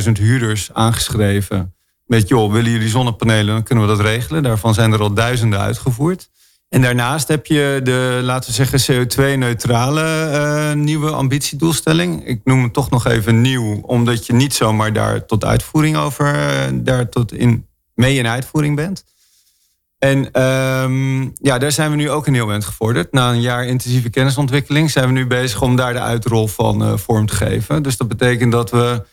20.000 0.05 0.11
huurders 0.11 0.73
aangeschreven. 0.73 1.73
Met 2.05 2.27
joh, 2.27 2.51
willen 2.51 2.71
jullie 2.71 2.89
zonnepanelen, 2.89 3.53
dan 3.53 3.63
kunnen 3.63 3.87
we 3.87 3.95
dat 3.95 4.05
regelen. 4.05 4.43
Daarvan 4.43 4.73
zijn 4.73 4.91
er 4.91 5.01
al 5.01 5.13
duizenden 5.13 5.59
uitgevoerd. 5.59 6.29
En 6.69 6.81
daarnaast 6.81 7.27
heb 7.27 7.45
je 7.45 7.79
de, 7.83 8.19
laten 8.23 8.49
we 8.49 8.65
zeggen, 8.65 9.07
CO2-neutrale 9.07 10.29
uh, 10.31 10.73
nieuwe 10.73 11.09
ambitiedoelstelling. 11.11 12.27
Ik 12.27 12.41
noem 12.43 12.63
het 12.63 12.73
toch 12.73 12.89
nog 12.89 13.07
even 13.07 13.41
nieuw, 13.41 13.79
omdat 13.81 14.25
je 14.25 14.33
niet 14.33 14.53
zomaar 14.53 14.93
daar 14.93 15.25
tot 15.25 15.45
uitvoering 15.45 15.97
over, 15.97 16.35
uh, 16.35 16.79
daar 16.83 17.09
tot 17.09 17.33
in, 17.33 17.67
mee 17.93 18.17
in 18.17 18.27
uitvoering 18.27 18.75
bent. 18.75 19.03
En 20.03 20.41
um, 20.43 21.33
ja, 21.41 21.57
daar 21.57 21.71
zijn 21.71 21.89
we 21.89 21.95
nu 21.95 22.09
ook 22.09 22.27
een 22.27 22.33
heel 22.33 22.51
eind 22.51 22.65
gevorderd. 22.65 23.11
Na 23.11 23.31
een 23.31 23.41
jaar 23.41 23.65
intensieve 23.65 24.09
kennisontwikkeling 24.09 24.91
zijn 24.91 25.05
we 25.05 25.11
nu 25.11 25.27
bezig 25.27 25.61
om 25.61 25.75
daar 25.75 25.93
de 25.93 25.99
uitrol 25.99 26.47
van 26.47 26.83
uh, 26.83 26.97
vorm 26.97 27.25
te 27.25 27.35
geven. 27.35 27.83
Dus 27.83 27.97
dat 27.97 28.07
betekent 28.07 28.51
dat 28.51 28.71
we 28.71 29.05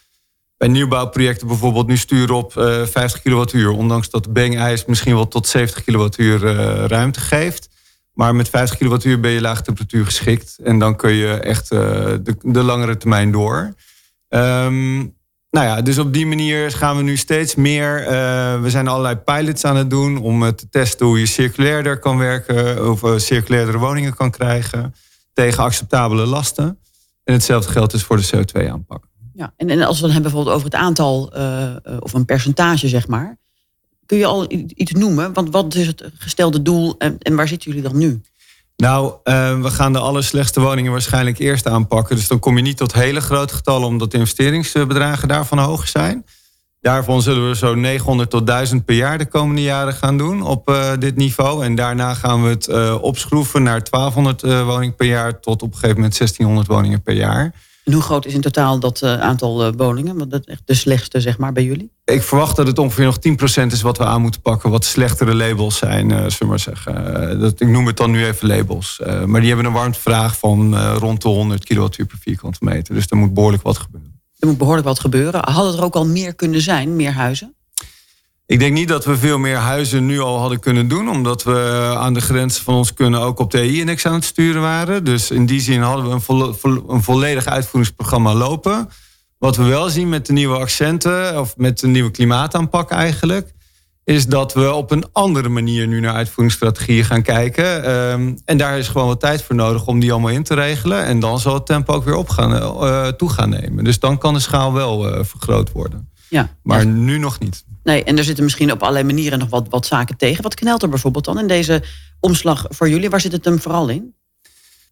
bij 0.56 0.68
nieuwbouwprojecten 0.68 1.46
bijvoorbeeld 1.46 1.86
nu 1.86 1.96
sturen 1.96 2.34
op 2.34 2.54
uh, 2.54 2.84
50 2.84 3.22
kilowattuur. 3.22 3.70
Ondanks 3.70 4.10
dat 4.10 4.24
de 4.24 4.30
Bang 4.30 4.84
misschien 4.86 5.14
wel 5.14 5.28
tot 5.28 5.46
70 5.46 5.84
kilowattuur 5.84 6.44
uh, 6.44 6.84
ruimte 6.84 7.20
geeft. 7.20 7.68
Maar 8.12 8.34
met 8.34 8.48
50 8.48 8.78
kilowattuur 8.78 9.20
ben 9.20 9.30
je 9.30 9.40
laag 9.40 9.62
temperatuur 9.62 10.04
geschikt. 10.04 10.58
En 10.64 10.78
dan 10.78 10.96
kun 10.96 11.12
je 11.12 11.32
echt 11.32 11.68
de, 11.68 12.36
de, 12.42 12.62
langere 12.62 12.96
termijn 12.96 13.32
door. 13.32 13.74
Um, 14.28 15.16
nou 15.50 15.66
ja, 15.66 15.82
dus 15.82 15.98
op 15.98 16.12
die 16.12 16.26
manier 16.26 16.70
gaan 16.70 16.96
we 16.96 17.02
nu 17.02 17.16
steeds 17.16 17.54
meer. 17.54 18.00
Uh, 18.00 18.08
we 18.62 18.70
zijn 18.70 18.88
allerlei 18.88 19.16
pilots 19.16 19.64
aan 19.64 19.76
het 19.76 19.90
doen 19.90 20.16
om 20.16 20.42
uh, 20.42 20.48
te 20.48 20.68
testen 20.68 21.06
hoe 21.06 21.18
je 21.18 21.26
circulairder 21.26 21.98
kan 21.98 22.18
werken. 22.18 22.90
Of 22.90 23.02
uh, 23.02 23.18
circulairdere 23.18 23.78
woningen 23.78 24.14
kan 24.14 24.30
krijgen 24.30 24.94
tegen 25.32 25.62
acceptabele 25.62 26.26
lasten. 26.26 26.78
En 27.24 27.32
hetzelfde 27.32 27.72
geldt 27.72 27.92
dus 27.92 28.02
voor 28.02 28.16
de 28.16 28.28
CO2-aanpak. 28.36 29.04
Ja, 29.34 29.52
en, 29.56 29.70
en 29.70 29.82
als 29.82 29.96
we 29.96 30.02
dan 30.02 30.12
hebben 30.12 30.30
bijvoorbeeld 30.30 30.56
over 30.56 30.70
het 30.70 30.80
aantal 30.80 31.32
of 32.00 32.12
een 32.12 32.24
percentage, 32.24 32.88
zeg 32.88 33.08
maar. 33.08 33.38
Kun 34.06 34.18
je 34.18 34.26
al 34.26 34.46
iets 34.68 34.92
noemen? 34.92 35.32
Want 35.32 35.50
wat 35.50 35.74
is 35.74 35.86
het 35.86 36.10
gestelde 36.14 36.62
doel 36.62 36.94
en, 36.98 37.18
en 37.18 37.36
waar 37.36 37.48
zitten 37.48 37.70
jullie 37.70 37.88
dan 37.88 37.98
nu? 37.98 38.20
Nou, 38.82 39.12
uh, 39.24 39.60
we 39.60 39.70
gaan 39.70 39.92
de 39.92 39.98
allerslechtste 39.98 40.60
woningen 40.60 40.92
waarschijnlijk 40.92 41.38
eerst 41.38 41.66
aanpakken. 41.66 42.16
Dus 42.16 42.28
dan 42.28 42.38
kom 42.38 42.56
je 42.56 42.62
niet 42.62 42.76
tot 42.76 42.92
hele 42.92 43.20
grote 43.20 43.54
getallen, 43.54 43.86
omdat 43.86 44.10
de 44.10 44.18
investeringsbedragen 44.18 45.28
daarvan 45.28 45.58
hoog 45.58 45.88
zijn. 45.88 46.24
Daarvan 46.80 47.22
zullen 47.22 47.48
we 47.48 47.56
zo 47.56 47.74
900 47.74 48.30
tot 48.30 48.46
1000 48.46 48.84
per 48.84 48.94
jaar 48.94 49.18
de 49.18 49.26
komende 49.26 49.62
jaren 49.62 49.94
gaan 49.94 50.18
doen 50.18 50.42
op 50.42 50.70
uh, 50.70 50.92
dit 50.98 51.16
niveau. 51.16 51.64
En 51.64 51.74
daarna 51.74 52.14
gaan 52.14 52.42
we 52.42 52.48
het 52.48 52.68
uh, 52.68 53.02
opschroeven 53.02 53.62
naar 53.62 53.82
1200 53.90 54.44
uh, 54.44 54.66
woningen 54.66 54.94
per 54.94 55.06
jaar 55.06 55.40
tot 55.40 55.62
op 55.62 55.68
een 55.68 55.74
gegeven 55.74 55.96
moment 55.96 56.18
1600 56.18 56.66
woningen 56.66 57.02
per 57.02 57.14
jaar. 57.14 57.54
En 57.88 57.94
hoe 57.94 58.02
groot 58.02 58.26
is 58.26 58.34
in 58.34 58.40
totaal 58.40 58.78
dat 58.78 59.02
aantal 59.02 59.72
woningen? 59.72 60.16
Want 60.16 60.30
dat 60.30 60.40
is 60.40 60.52
echt 60.52 60.62
de 60.64 60.74
slechtste, 60.74 61.20
zeg 61.20 61.38
maar, 61.38 61.52
bij 61.52 61.64
jullie? 61.64 61.92
Ik 62.04 62.22
verwacht 62.22 62.56
dat 62.56 62.66
het 62.66 62.78
ongeveer 62.78 63.04
nog 63.04 63.16
10% 63.16 63.72
is 63.72 63.82
wat 63.82 63.98
we 63.98 64.04
aan 64.04 64.20
moeten 64.22 64.40
pakken. 64.40 64.70
Wat 64.70 64.84
slechtere 64.84 65.34
labels 65.34 65.76
zijn, 65.76 66.10
zullen 66.10 66.38
we 66.38 66.46
maar 66.46 66.58
zeggen. 66.58 67.40
dat, 67.40 67.60
ik 67.60 67.68
noem 67.68 67.86
het 67.86 67.96
dan 67.96 68.10
nu 68.10 68.24
even 68.24 68.48
labels. 68.48 69.00
maar 69.26 69.40
die 69.40 69.48
hebben 69.48 69.66
een 69.66 69.72
warmtevraag 69.72 70.38
van 70.38 70.78
rond 70.78 71.22
de 71.22 71.28
100 71.28 71.64
kilowattuur 71.64 72.06
per 72.06 72.18
vierkante 72.20 72.58
meter. 72.60 72.94
Dus 72.94 73.06
er 73.08 73.16
moet 73.16 73.34
behoorlijk 73.34 73.62
wat 73.62 73.78
gebeuren. 73.78 74.20
Er 74.38 74.48
moet 74.48 74.58
behoorlijk 74.58 74.86
wat 74.86 75.00
gebeuren. 75.00 75.50
Hadden 75.50 75.76
er 75.76 75.84
ook 75.84 75.94
al 75.94 76.06
meer 76.06 76.34
kunnen 76.34 76.60
zijn, 76.60 76.96
meer 76.96 77.12
huizen? 77.12 77.54
Ik 78.48 78.58
denk 78.58 78.74
niet 78.74 78.88
dat 78.88 79.04
we 79.04 79.16
veel 79.16 79.38
meer 79.38 79.56
huizen 79.56 80.06
nu 80.06 80.20
al 80.20 80.38
hadden 80.38 80.60
kunnen 80.60 80.88
doen. 80.88 81.08
Omdat 81.08 81.42
we 81.42 81.92
aan 81.96 82.14
de 82.14 82.20
grenzen 82.20 82.64
van 82.64 82.74
ons 82.74 82.94
kunnen 82.94 83.20
ook 83.20 83.38
op 83.38 83.50
de 83.50 83.58
EI-index 83.58 84.06
aan 84.06 84.14
het 84.14 84.24
sturen 84.24 84.62
waren. 84.62 85.04
Dus 85.04 85.30
in 85.30 85.46
die 85.46 85.60
zin 85.60 85.80
hadden 85.80 86.04
we 86.04 86.32
een, 86.32 86.84
een 86.88 87.02
volledig 87.02 87.46
uitvoeringsprogramma 87.46 88.34
lopen. 88.34 88.88
Wat 89.38 89.56
we 89.56 89.64
wel 89.64 89.88
zien 89.88 90.08
met 90.08 90.26
de 90.26 90.32
nieuwe 90.32 90.58
accenten, 90.58 91.40
of 91.40 91.56
met 91.56 91.78
de 91.78 91.86
nieuwe 91.86 92.10
klimaataanpak 92.10 92.90
eigenlijk 92.90 93.52
is 94.04 94.26
dat 94.26 94.54
we 94.54 94.72
op 94.72 94.90
een 94.90 95.04
andere 95.12 95.48
manier 95.48 95.86
nu 95.86 96.00
naar 96.00 96.14
uitvoeringsstrategieën 96.14 97.04
gaan 97.04 97.22
kijken. 97.22 97.84
Ehm, 97.84 98.34
en 98.44 98.58
daar 98.58 98.78
is 98.78 98.88
gewoon 98.88 99.06
wat 99.06 99.20
tijd 99.20 99.42
voor 99.42 99.54
nodig 99.54 99.86
om 99.86 100.00
die 100.00 100.12
allemaal 100.12 100.30
in 100.30 100.42
te 100.42 100.54
regelen. 100.54 101.04
En 101.04 101.20
dan 101.20 101.38
zal 101.38 101.54
het 101.54 101.66
tempo 101.66 101.94
ook 101.94 102.04
weer 102.04 102.16
op 102.16 102.28
gaan, 102.28 102.52
uh, 102.52 103.06
toe 103.06 103.30
gaan 103.30 103.48
nemen. 103.48 103.84
Dus 103.84 103.98
dan 103.98 104.18
kan 104.18 104.34
de 104.34 104.40
schaal 104.40 104.72
wel 104.72 105.08
uh, 105.08 105.24
vergroot 105.24 105.72
worden. 105.72 106.08
Ja, 106.28 106.48
maar 106.62 106.86
nu 106.86 107.18
nog 107.18 107.38
niet. 107.38 107.64
Nee, 107.88 108.04
en 108.04 108.18
er 108.18 108.24
zitten 108.24 108.44
misschien 108.44 108.72
op 108.72 108.80
allerlei 108.80 109.04
manieren 109.04 109.38
nog 109.38 109.48
wat, 109.48 109.66
wat 109.70 109.86
zaken 109.86 110.16
tegen. 110.16 110.42
Wat 110.42 110.54
knelt 110.54 110.82
er 110.82 110.88
bijvoorbeeld 110.88 111.24
dan 111.24 111.38
in 111.38 111.46
deze 111.46 111.82
omslag 112.20 112.66
voor 112.68 112.88
jullie? 112.88 113.10
Waar 113.10 113.20
zit 113.20 113.32
het 113.32 113.44
hem 113.44 113.60
vooral 113.60 113.88
in? 113.88 114.14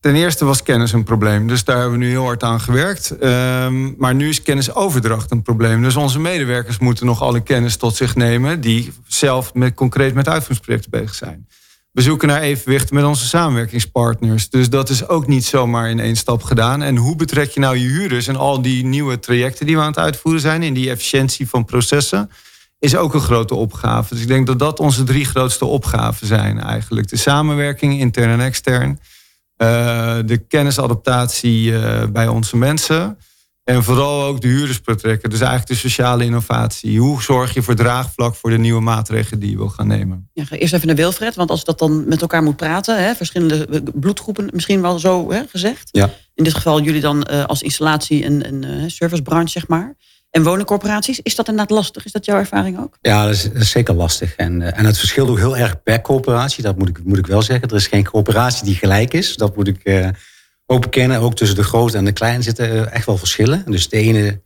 Ten 0.01 0.15
eerste 0.15 0.45
was 0.45 0.63
kennis 0.63 0.93
een 0.93 1.05
probleem. 1.05 1.47
Dus 1.47 1.65
daar 1.65 1.81
hebben 1.81 1.99
we 1.99 2.05
nu 2.05 2.11
heel 2.11 2.25
hard 2.25 2.43
aan 2.43 2.61
gewerkt. 2.61 3.19
Ehm, 3.19 3.97
maar 3.97 4.15
nu 4.15 4.29
is 4.29 4.43
kennisoverdracht 4.43 5.31
een 5.31 5.43
probleem. 5.43 5.83
Dus 5.83 5.97
onze 5.97 6.19
medewerkers 6.19 6.79
moeten 6.79 7.07
nog 7.07 7.23
alle 7.23 7.41
kennis 7.41 7.77
tot 7.77 7.97
zich 7.97 8.15
nemen... 8.15 8.61
die 8.61 8.93
zelf 9.07 9.55
met, 9.55 9.75
concreet 9.75 10.15
met 10.15 10.29
uitvoeringsprojecten 10.29 10.91
bezig 10.91 11.15
zijn. 11.15 11.49
We 11.93 12.03
zoeken 12.03 12.29
naar 12.29 12.41
evenwicht 12.41 12.91
met 12.91 13.05
onze 13.05 13.27
samenwerkingspartners. 13.27 14.51
Dus 14.51 14.71
dat 14.71 14.89
is 14.89 15.09
ook 15.09 15.27
niet 15.27 15.45
zomaar 15.45 15.91
in 15.91 16.01
één 16.01 16.17
stap 16.17 16.43
gedaan. 16.43 16.83
En 16.83 16.97
hoe 16.97 17.17
betrek 17.17 17.51
je 17.51 17.61
nou 17.61 17.77
je 17.77 17.89
huurders 17.89 18.29
en 18.29 18.37
al 18.37 18.63
die 18.63 18.85
nieuwe 18.85 19.19
trajecten 19.19 19.67
die 19.67 19.77
we 19.77 19.83
aan 19.83 19.89
het 19.89 19.99
uitvoeren 19.99 20.41
zijn... 20.41 20.63
in 20.63 20.75
die 20.75 20.91
efficiëntie 20.91 21.49
van 21.49 21.65
processen, 21.65 22.31
is 22.79 22.97
ook 22.97 23.15
een 23.15 23.21
grote 23.21 23.55
opgave. 23.55 24.15
Dus 24.15 24.23
ik 24.23 24.29
denk 24.29 24.47
dat 24.47 24.59
dat 24.59 24.81
onze 24.81 25.05
drie 25.05 25.25
grootste 25.25 25.65
opgaven 25.65 26.27
zijn 26.27 26.61
eigenlijk. 26.61 27.09
De 27.09 27.17
samenwerking, 27.17 27.99
intern 27.99 28.31
en 28.31 28.41
extern... 28.41 28.99
Uh, 29.63 30.17
de 30.25 30.37
kennisadaptatie 30.49 31.71
uh, 31.71 32.05
bij 32.05 32.29
onze 32.29 32.57
mensen. 32.57 33.19
En 33.65 33.85
vooral 33.85 34.25
ook 34.25 34.41
de 34.41 34.49
huurders 34.49 34.81
betrekken. 34.81 35.31
Dus 35.31 35.41
eigenlijk 35.41 35.71
de 35.71 35.77
sociale 35.89 36.25
innovatie. 36.25 36.99
Hoe 37.01 37.23
zorg 37.23 37.55
je 37.55 37.63
voor 37.63 37.75
draagvlak 37.75 38.35
voor 38.35 38.51
de 38.51 38.59
nieuwe 38.59 38.81
maatregelen 38.81 39.41
die 39.41 39.51
je 39.51 39.57
wil 39.57 39.69
gaan 39.69 39.87
nemen? 39.87 40.31
Ja, 40.33 40.45
eerst 40.51 40.75
even 40.75 40.87
naar 40.87 40.97
Wilfred, 40.97 41.35
want 41.35 41.51
als 41.51 41.65
dat 41.65 41.79
dan 41.79 42.09
met 42.09 42.21
elkaar 42.21 42.43
moet 42.43 42.57
praten, 42.57 43.05
hè, 43.05 43.15
verschillende 43.15 43.83
bloedgroepen 43.95 44.49
misschien 44.53 44.83
wel 44.83 44.99
zo 44.99 45.31
hè, 45.31 45.43
gezegd. 45.51 45.89
Ja. 45.93 46.11
In 46.35 46.45
dit 46.45 46.55
geval 46.55 46.81
jullie 46.81 47.01
dan 47.01 47.27
uh, 47.31 47.45
als 47.45 47.63
installatie- 47.63 48.25
en, 48.25 48.65
en 48.65 48.91
servicebranche, 48.91 49.49
zeg 49.49 49.69
maar. 49.69 49.95
En 50.37 50.43
woningcorporaties, 50.43 51.21
is 51.21 51.35
dat 51.35 51.49
inderdaad 51.49 51.77
lastig? 51.77 52.05
Is 52.05 52.13
dat 52.13 52.25
jouw 52.25 52.39
ervaring 52.39 52.79
ook? 52.79 52.99
Ja, 53.01 53.25
dat 53.25 53.51
is, 53.55 53.71
zeker 53.71 53.95
lastig. 53.95 54.35
En, 54.35 54.63
eh, 54.63 54.79
en 54.79 54.85
het 54.85 54.99
verschilt 54.99 55.29
ook 55.29 55.39
heel 55.39 55.57
erg 55.57 55.83
per 55.83 56.01
coöperatie. 56.01 56.63
Dat 56.63 56.79
moet 56.79 56.89
ik, 56.89 57.05
moet 57.05 57.19
ik 57.19 57.27
wel 57.27 57.43
zeggen. 57.43 57.69
Er 57.69 57.77
is 57.77 57.87
geen 57.87 58.05
coöperatie 58.05 58.65
die 58.65 58.75
gelijk 58.75 59.15
is. 59.15 59.37
Dat 59.37 59.57
moet 59.57 59.69
ik 59.69 59.81
uh, 59.85 60.09
ook 60.67 60.81
bekennen. 60.81 61.21
Ook 61.21 61.35
tussen 61.35 61.57
de 61.57 61.63
grote 61.63 61.97
en 61.97 62.05
de 62.05 62.13
kleine 62.13 62.43
zitten 62.43 62.75
uh, 62.75 62.93
echt 62.93 63.07
wel 63.07 63.17
verschillen. 63.17 63.65
Dus 63.67 63.89
de 63.89 63.97
ene 63.97 64.43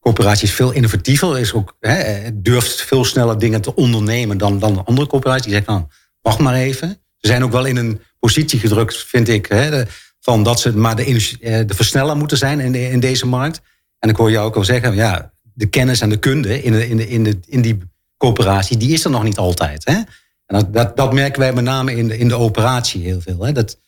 coöperatie 0.00 0.46
is 0.46 0.54
veel 0.54 0.72
innovatiever. 0.72 1.38
Is 1.38 1.52
ook, 1.52 1.76
hè, 1.80 2.30
durft 2.34 2.82
veel 2.82 3.04
sneller 3.04 3.38
dingen 3.38 3.60
te 3.60 3.74
ondernemen 3.74 4.38
dan, 4.38 4.58
dan 4.58 4.74
de 4.74 4.82
andere 4.84 5.06
coöperatie. 5.06 5.44
Die 5.44 5.52
zegt 5.52 5.66
van, 5.66 5.90
wacht 6.20 6.38
maar 6.38 6.54
even. 6.54 6.88
Ze 7.16 7.26
zijn 7.26 7.44
ook 7.44 7.52
wel 7.52 7.64
in 7.64 7.76
een 7.76 8.00
positie 8.18 8.58
gedrukt, 8.58 8.96
vind 8.96 9.28
ik. 9.28 9.46
Hè, 9.46 9.82
van 10.20 10.42
dat 10.42 10.60
ze 10.60 10.76
maar 10.76 10.96
de, 10.96 11.36
de 11.66 11.74
versneller 11.74 12.16
moeten 12.16 12.38
zijn 12.38 12.60
in, 12.60 12.74
in 12.74 13.00
deze 13.00 13.26
markt. 13.26 13.60
En 13.98 14.08
ik 14.08 14.16
hoor 14.16 14.30
jou 14.30 14.46
ook 14.46 14.56
al 14.56 14.64
zeggen, 14.64 14.94
ja, 14.94 15.32
de 15.54 15.66
kennis 15.66 16.00
en 16.00 16.08
de 16.08 16.18
kunde 16.18 16.62
in, 16.62 16.72
de, 16.72 16.88
in, 16.88 16.96
de, 16.96 17.08
in, 17.08 17.24
de, 17.24 17.38
in 17.46 17.62
die 17.62 17.78
coöperatie, 18.16 18.76
die 18.76 18.92
is 18.92 19.04
er 19.04 19.10
nog 19.10 19.22
niet 19.22 19.38
altijd. 19.38 19.84
Hè? 19.84 19.92
En 20.46 20.58
dat, 20.58 20.72
dat, 20.72 20.96
dat 20.96 21.12
merken 21.12 21.40
wij 21.40 21.52
met 21.52 21.64
name 21.64 21.96
in 21.96 22.08
de, 22.08 22.18
in 22.18 22.28
de 22.28 22.34
operatie 22.34 23.02
heel 23.02 23.20
veel. 23.20 23.44
Hè? 23.44 23.52
Dat, 23.52 23.78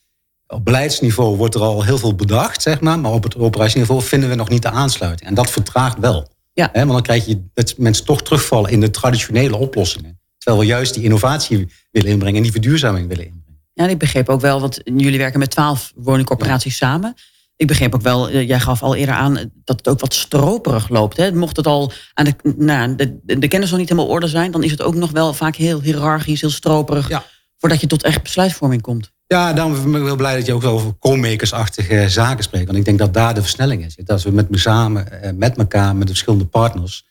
op 0.47 0.65
beleidsniveau 0.65 1.37
wordt 1.37 1.55
er 1.55 1.61
al 1.61 1.85
heel 1.85 1.99
veel 1.99 2.15
bedacht, 2.15 2.63
zeg 2.63 2.81
maar, 2.81 2.99
maar 2.99 3.13
op 3.13 3.23
het 3.23 3.37
operatieniveau 3.37 4.03
vinden 4.03 4.29
we 4.29 4.35
nog 4.35 4.49
niet 4.49 4.63
de 4.63 4.71
aansluiting. 4.71 5.29
En 5.29 5.35
dat 5.35 5.51
vertraagt 5.51 5.99
wel. 5.99 6.29
Ja. 6.53 6.69
Hè? 6.73 6.81
Want 6.81 6.93
dan 6.93 7.03
krijg 7.03 7.27
je 7.27 7.43
dat 7.55 7.75
mensen 7.79 8.05
toch 8.05 8.23
terugvallen 8.23 8.71
in 8.71 8.81
de 8.81 8.91
traditionele 8.91 9.57
oplossingen. 9.57 10.21
Terwijl 10.39 10.63
we 10.63 10.69
juist 10.69 10.95
die 10.95 11.03
innovatie 11.03 11.73
willen 11.91 12.11
inbrengen 12.11 12.37
en 12.37 12.43
die 12.43 12.53
verduurzaming 12.53 13.09
willen 13.09 13.27
inbrengen. 13.27 13.61
Ja, 13.73 13.87
ik 13.87 13.99
begreep 13.99 14.29
ook 14.29 14.41
wel, 14.41 14.61
want 14.61 14.81
jullie 14.85 15.19
werken 15.19 15.39
met 15.39 15.51
twaalf 15.51 15.93
woningcorporaties 15.95 16.77
samen 16.77 17.15
ik 17.61 17.67
begreep 17.67 17.95
ook 17.95 18.03
wel, 18.03 18.29
eh, 18.29 18.49
jij 18.49 18.61
gaf 18.61 18.83
al 18.83 18.95
eerder 18.95 19.15
aan 19.15 19.35
dat 19.65 19.77
het 19.77 19.89
ook 19.89 20.01
wat 20.01 20.15
stroperig 20.15 20.89
loopt. 20.89 21.17
Hè? 21.17 21.33
Mocht 21.33 21.57
het 21.57 21.67
al 21.67 21.93
aan 22.15 22.25
de, 22.25 22.35
nou, 22.57 22.95
de, 22.95 23.39
de 23.39 23.49
kennis 23.49 23.71
nog 23.71 23.79
niet 23.79 23.89
helemaal 23.89 24.11
orde 24.11 24.29
zijn, 24.29 24.51
dan 24.51 24.63
is 24.63 24.71
het 24.71 24.83
ook 24.83 24.95
nog 24.95 25.11
wel 25.11 25.35
vaak 25.35 25.57
heel 25.57 25.81
hiërarchisch, 25.81 26.41
heel 26.41 26.51
stroperig. 26.51 27.23
Voordat 27.57 27.81
je 27.81 27.87
tot 27.87 28.03
echt 28.03 28.23
besluitvorming 28.23 28.83
komt. 28.83 29.13
Ja, 29.27 29.53
daarom 29.53 29.93
ben 29.93 30.01
ik 30.01 30.07
heel 30.07 30.17
blij 30.17 30.37
dat 30.37 30.47
je 30.47 30.53
ook 30.53 30.65
over 30.65 30.99
co-makersachtige 30.99 32.09
zaken 32.09 32.45
spreekt. 32.45 32.67
Want 32.67 32.79
ik 32.79 32.85
denk 32.85 32.99
dat 32.99 33.15
daar 33.15 33.35
de 33.35 33.41
versnelling 33.41 33.85
is. 33.85 33.97
Dat 34.05 34.23
we 34.23 34.31
met, 34.31 34.47
samen, 34.51 35.23
eh, 35.23 35.33
met 35.33 35.57
elkaar, 35.57 35.97
met 35.97 36.07
de 36.07 36.13
verschillende 36.13 36.47
partners 36.47 37.07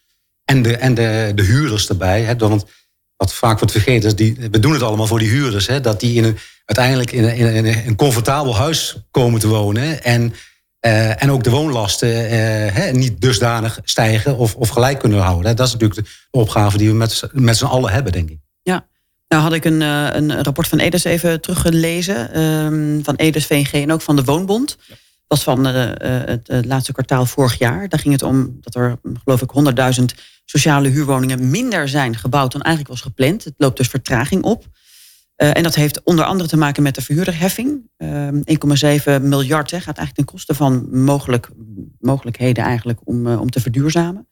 en 0.46 0.62
de, 0.62 0.78
en 0.78 0.94
de, 0.94 1.32
de 1.36 1.44
huurders 1.44 1.90
erbij. 1.90 2.22
Hè, 2.22 2.38
want 2.38 2.66
wat 3.20 3.34
vaak 3.34 3.58
wordt 3.58 3.74
vergeten 3.74 4.10
is, 4.10 4.16
die, 4.16 4.38
we 4.52 4.60
doen 4.60 4.74
het 4.74 4.82
allemaal 4.82 5.08
voor 5.08 5.20
die 5.20 5.30
huurders. 5.30 5.68
Hè, 5.68 5.82
dat 5.82 6.00
die 6.00 6.16
in 6.16 6.24
een, 6.24 6.38
uiteindelijk 6.66 7.12
in 7.12 7.24
een, 7.24 7.66
in 7.66 7.66
een 7.66 7.96
comfortabel 7.96 8.56
huis 8.56 8.96
komen 9.12 9.40
te 9.40 9.48
wonen. 9.48 10.04
En, 10.04 10.34
uh, 10.82 11.24
en 11.24 11.32
ook 11.32 11.44
de 11.44 11.50
woonlasten 11.50 12.10
uh, 12.10 12.32
hè, 12.74 12.92
niet 12.92 13.22
dusdanig 13.22 13.80
stijgen 13.84 14.38
of, 14.38 14.56
of 14.56 14.70
gelijk 14.70 15.00
kunnen 15.00 15.20
houden. 15.20 15.56
Dat 15.56 15.68
is 15.68 15.74
natuurlijk 15.74 16.02
de 16.02 16.10
opgave 16.32 16.78
die 16.78 16.90
we 16.90 16.96
met, 16.96 17.30
met 17.32 17.58
z'n 17.58 17.66
allen 17.66 17.92
hebben, 17.92 18.12
denk 18.12 18.30
ik. 18.30 18.38
Ja, 18.62 18.86
nou 19.28 19.42
had 19.42 19.54
ik 19.54 19.66
een, 19.66 19.82
uh, 19.82 20.08
een 20.12 20.44
rapport 20.44 20.68
van 20.68 20.80
Edes 20.80 21.04
even 21.04 21.42
teruggelezen. 21.42 22.42
Um, 22.42 23.04
van 23.04 23.16
Edes, 23.16 23.46
VNG 23.46 23.72
en 23.72 23.92
ook 23.92 24.02
van 24.02 24.16
de 24.16 24.24
Woonbond. 24.24 24.78
Was 25.30 25.44
van 25.44 25.66
het 25.66 26.66
laatste 26.66 26.92
kwartaal 26.92 27.26
vorig 27.26 27.58
jaar. 27.58 27.90
Daar 27.90 28.00
ging 28.00 28.14
het 28.14 28.24
om 28.24 28.58
dat 28.62 28.76
er, 28.76 29.00
geloof 29.24 29.42
ik, 29.42 29.52
100.000 30.00 30.06
sociale 30.46 30.88
huurwoningen 30.88 31.50
minder 31.50 31.90
zijn 31.90 32.16
gebouwd 32.16 32.52
dan 32.52 32.62
eigenlijk 32.62 32.94
was 32.94 33.04
gepland. 33.04 33.44
Het 33.44 33.54
loopt 33.58 33.78
dus 33.78 33.88
vertraging 33.88 34.44
op. 34.44 34.66
En 35.36 35.64
dat 35.64 35.76
heeft 35.76 36.04
onder 36.04 36.26
andere 36.26 36.50
te 36.50 36.58
maken 36.58 36.84
met 36.84 36.96
de 36.96 37.02
verhuurderheffing. 37.02 37.90
Uh, 37.98 38.28
ehm, 38.28 38.42
1,7 38.44 39.22
miljard 39.22 39.70
gaat 39.70 39.86
eigenlijk 39.86 40.16
ten 40.16 40.26
koste 40.26 40.54
van 40.54 41.00
mogelijk, 41.04 41.50
mogelijkheden 42.00 42.64
eigenlijk 42.64 43.00
om, 43.04 43.28
om 43.28 43.50
te 43.50 43.62
verduurzamen. 43.62 44.28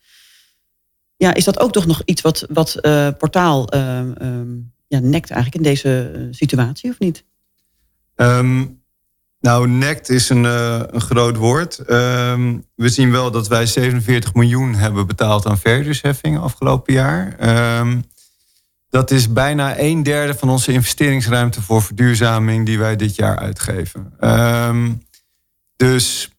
Ja, 1.18 1.34
is 1.34 1.44
dat 1.44 1.60
ook 1.60 1.72
toch 1.72 1.86
nog 1.86 2.02
iets 2.06 2.22
wat, 2.22 2.46
wat 2.50 2.80
portaal 3.18 3.68
ehm, 3.68 4.60
ja, 4.88 5.00
nekt 5.00 5.32
eigenlijk 5.32 5.56
in 5.56 5.72
deze 5.72 6.28
situatie 6.32 6.90
of 6.90 7.00
niet? 7.00 7.26
Um, 8.16 8.77
nou, 9.40 9.68
nekt 9.68 10.10
is 10.10 10.30
een, 10.30 10.44
een 10.44 11.02
groot 11.02 11.36
woord. 11.36 11.78
we 11.78 12.60
zien 12.76 13.12
wel 13.12 13.32
dat 13.32 13.48
wij 13.48 13.66
47 13.66 14.34
miljoen 14.34 14.74
hebben 14.74 15.08
betaald 15.08 15.46
aan 15.46 15.58
verhuurdersheffing 15.58 16.40
afgelopen 16.40 16.94
jaar. 16.94 17.36
Dat 18.90 19.12
is 19.12 19.34
bijna 19.34 19.80
een 19.80 20.04
derde 20.04 20.36
van 20.36 20.50
onze 20.50 20.72
investeringsruimte 20.72 21.62
voor 21.62 21.82
verduurzaming 21.82 22.66
die 22.66 22.80
wij 22.80 22.96
dit 22.96 23.16
jaar 23.16 23.38
uitgeven. 23.38 24.14
Um, 24.20 25.06
dus 25.76 26.32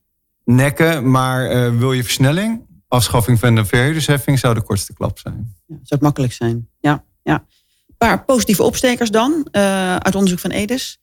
nekken, 0.44 1.10
maar 1.10 1.56
uh, 1.56 1.78
wil 1.78 1.92
je 1.92 2.02
versnelling? 2.02 2.66
Afschaffing 2.88 3.38
van 3.38 3.54
de 3.54 3.64
verhuurdersheffing 3.64 4.38
zou 4.38 4.54
de 4.54 4.62
kortste 4.62 4.92
klap 4.92 5.18
zijn. 5.18 5.54
Ja, 5.66 5.74
zou 5.74 5.84
het 5.88 6.00
makkelijk 6.00 6.32
zijn. 6.32 6.68
Ja, 6.80 7.04
ja. 7.22 7.44
Een 7.88 7.96
paar 7.96 8.24
positieve 8.24 8.62
opstekers 8.62 9.10
dan 9.10 9.48
uh, 9.52 9.96
uit 9.96 10.14
onderzoek 10.14 10.38
van 10.38 10.50
Edes. 10.50 11.00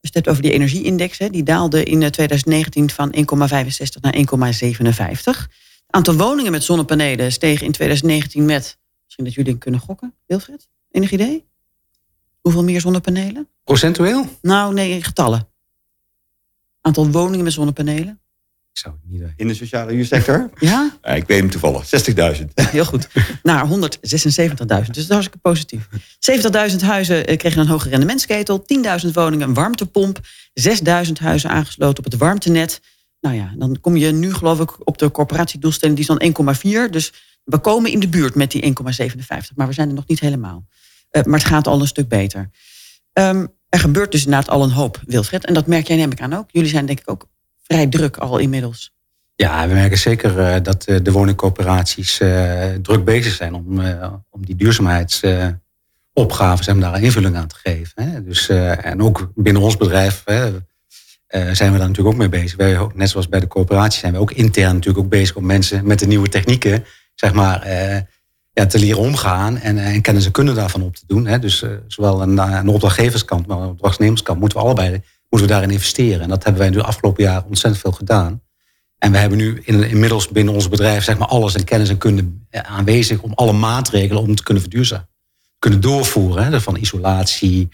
Als 0.00 0.10
je 0.12 0.18
het 0.18 0.28
over 0.28 0.42
die 0.42 0.52
energieindex, 0.52 1.18
hè, 1.18 1.30
die 1.30 1.42
daalde 1.42 1.84
in 1.84 2.10
2019 2.10 2.86
eh, 2.86 2.94
van 2.94 3.14
1,65 3.14 4.00
naar 4.00 4.14
1,57. 4.16 5.46
Het 5.86 5.96
aantal 5.96 6.14
woningen 6.14 6.52
met 6.52 6.64
zonnepanelen 6.64 7.32
steeg 7.32 7.62
in 7.62 7.72
2019 7.72 8.44
met, 8.44 8.78
misschien 9.04 9.24
dat 9.24 9.34
jullie 9.34 9.58
kunnen 9.58 9.80
gokken, 9.80 10.14
Wilfred? 10.26 10.68
Enig 10.90 11.10
idee? 11.12 11.46
Hoeveel 12.40 12.64
meer 12.64 12.80
zonnepanelen? 12.80 13.48
Procentueel? 13.64 14.26
Nou, 14.42 14.74
nee, 14.74 15.02
getallen. 15.02 15.48
Aantal 16.80 17.10
woningen 17.10 17.44
met 17.44 17.52
zonnepanelen? 17.52 18.20
Ik 18.78 18.84
zou 18.84 18.96
het 19.02 19.10
niet 19.10 19.20
weten. 19.20 19.34
in 19.36 19.48
de 19.48 19.54
sociale 19.54 19.92
huursector? 19.92 20.50
Ja? 20.58 20.96
Ja, 21.02 21.10
ik 21.10 21.26
weet 21.26 21.38
hem 21.38 21.50
toevallig, 21.50 21.84
60.000. 22.38 22.44
Heel 22.54 22.84
goed. 22.84 23.08
Naar 23.42 23.66
176.000. 23.66 23.72
Dus 23.72 24.66
dat 24.66 24.96
is 24.96 25.08
hartstikke 25.08 25.38
positief. 25.38 25.88
70.000 26.70 26.76
huizen 26.80 27.26
eh, 27.26 27.36
kregen 27.36 27.60
een 27.60 27.66
hoge 27.66 27.88
rendementsketel. 27.88 28.64
10.000 29.04 29.10
woningen 29.12 29.48
een 29.48 29.54
warmtepomp. 29.54 30.18
6.000 30.60 31.12
huizen 31.20 31.50
aangesloten 31.50 32.04
op 32.04 32.10
het 32.10 32.20
warmtenet. 32.20 32.80
Nou 33.20 33.36
ja, 33.36 33.52
dan 33.56 33.80
kom 33.80 33.96
je 33.96 34.12
nu 34.12 34.34
geloof 34.34 34.60
ik 34.60 34.86
op 34.86 34.98
de 34.98 35.10
corporatiedoelstelling. 35.10 35.98
Die 35.98 36.08
is 36.08 36.34
dan 36.34 36.54
1,4. 36.86 36.90
Dus 36.90 37.12
we 37.44 37.58
komen 37.58 37.90
in 37.90 38.00
de 38.00 38.08
buurt 38.08 38.34
met 38.34 38.50
die 38.50 38.62
1,57. 38.64 38.74
Maar 39.54 39.66
we 39.66 39.72
zijn 39.72 39.88
er 39.88 39.94
nog 39.94 40.06
niet 40.06 40.20
helemaal. 40.20 40.66
Uh, 41.10 41.22
maar 41.22 41.38
het 41.38 41.48
gaat 41.48 41.66
al 41.66 41.80
een 41.80 41.86
stuk 41.86 42.08
beter. 42.08 42.50
Um, 43.12 43.48
er 43.68 43.78
gebeurt 43.78 44.12
dus 44.12 44.24
inderdaad 44.24 44.50
al 44.50 44.62
een 44.62 44.70
hoop, 44.70 45.00
Wilfred. 45.06 45.44
En 45.44 45.54
dat 45.54 45.66
merk 45.66 45.86
jij 45.86 45.96
neem 45.96 46.12
ik 46.12 46.20
aan 46.20 46.34
ook. 46.34 46.48
Jullie 46.50 46.70
zijn 46.70 46.86
denk 46.86 47.00
ik 47.00 47.10
ook 47.10 47.28
vrij 47.68 47.86
druk 47.86 48.16
al 48.16 48.38
inmiddels. 48.38 48.92
Ja, 49.34 49.68
we 49.68 49.74
merken 49.74 49.98
zeker 49.98 50.38
uh, 50.38 50.56
dat 50.62 50.88
uh, 50.88 50.96
de 51.02 51.12
woningcoöperaties 51.12 52.20
uh, 52.20 52.64
druk 52.82 53.04
bezig 53.04 53.32
zijn 53.32 53.54
om, 53.54 53.80
om 54.30 54.46
die 54.46 54.56
duurzaamheidsopgaves 54.56 56.66
en 56.66 56.80
daar 56.80 57.02
invulling 57.02 57.36
aan 57.36 57.46
te 57.46 57.56
geven. 57.62 58.02
Hè. 58.02 58.24
Dus, 58.24 58.48
en 58.48 59.02
ook 59.02 59.30
binnen 59.34 59.62
ons 59.62 59.76
bedrijf 59.76 60.22
zijn 60.26 61.72
we 61.72 61.78
daar 61.78 61.78
natuurlijk 61.78 62.08
ook 62.08 62.16
mee 62.16 62.28
bezig. 62.28 62.56
Wij, 62.56 62.88
net 62.94 63.08
zoals 63.08 63.28
bij 63.28 63.40
de 63.40 63.46
coöperatie 63.46 64.00
zijn 64.00 64.12
we 64.12 64.18
ook 64.18 64.32
intern 64.32 64.74
natuurlijk 64.74 65.04
ook 65.04 65.10
bezig 65.10 65.36
om 65.36 65.46
mensen 65.46 65.86
met 65.86 65.98
de 65.98 66.06
nieuwe 66.06 66.28
technieken, 66.28 66.84
zeg 67.14 67.32
maar, 67.32 67.68
ja, 68.52 68.66
te 68.66 68.78
leren 68.78 69.00
omgaan 69.00 69.58
en, 69.58 69.78
en 69.78 70.00
kennis 70.00 70.26
en 70.26 70.32
kunde 70.32 70.52
daarvan 70.52 70.82
op 70.82 70.96
te 70.96 71.04
doen. 71.06 71.26
Hè. 71.26 71.38
Dus 71.38 71.64
zowel 71.86 72.22
aan 72.22 72.66
de 72.66 72.72
opdrachtgeverskant, 72.72 73.46
maar 73.46 73.56
aan 73.56 73.62
de 73.62 73.70
opdrachtnemerskant 73.70 74.40
moeten 74.40 74.58
we 74.58 74.64
allebei 74.64 75.02
moeten 75.28 75.48
we 75.48 75.54
daarin 75.54 75.70
investeren. 75.70 76.20
En 76.20 76.28
dat 76.28 76.44
hebben 76.44 76.62
wij 76.62 76.70
nu 76.70 76.76
de 76.76 76.82
afgelopen 76.82 77.24
jaar 77.24 77.44
ontzettend 77.44 77.82
veel 77.82 77.92
gedaan. 77.92 78.42
En 78.98 79.12
we 79.12 79.18
hebben 79.18 79.38
nu 79.38 79.62
in, 79.64 79.82
inmiddels 79.82 80.28
binnen 80.28 80.54
ons 80.54 80.68
bedrijf 80.68 81.04
zeg 81.04 81.18
maar, 81.18 81.28
alles 81.28 81.54
en 81.54 81.64
kennis 81.64 81.88
en 81.88 81.98
kunde 81.98 82.30
aanwezig 82.50 83.22
om 83.22 83.32
alle 83.34 83.52
maatregelen 83.52 84.22
om 84.22 84.34
te 84.34 84.42
kunnen 84.42 84.62
verduurzamen. 84.62 85.08
Kunnen 85.58 85.80
doorvoeren. 85.80 86.44
Hè, 86.44 86.60
van 86.60 86.76
isolatie, 86.76 87.68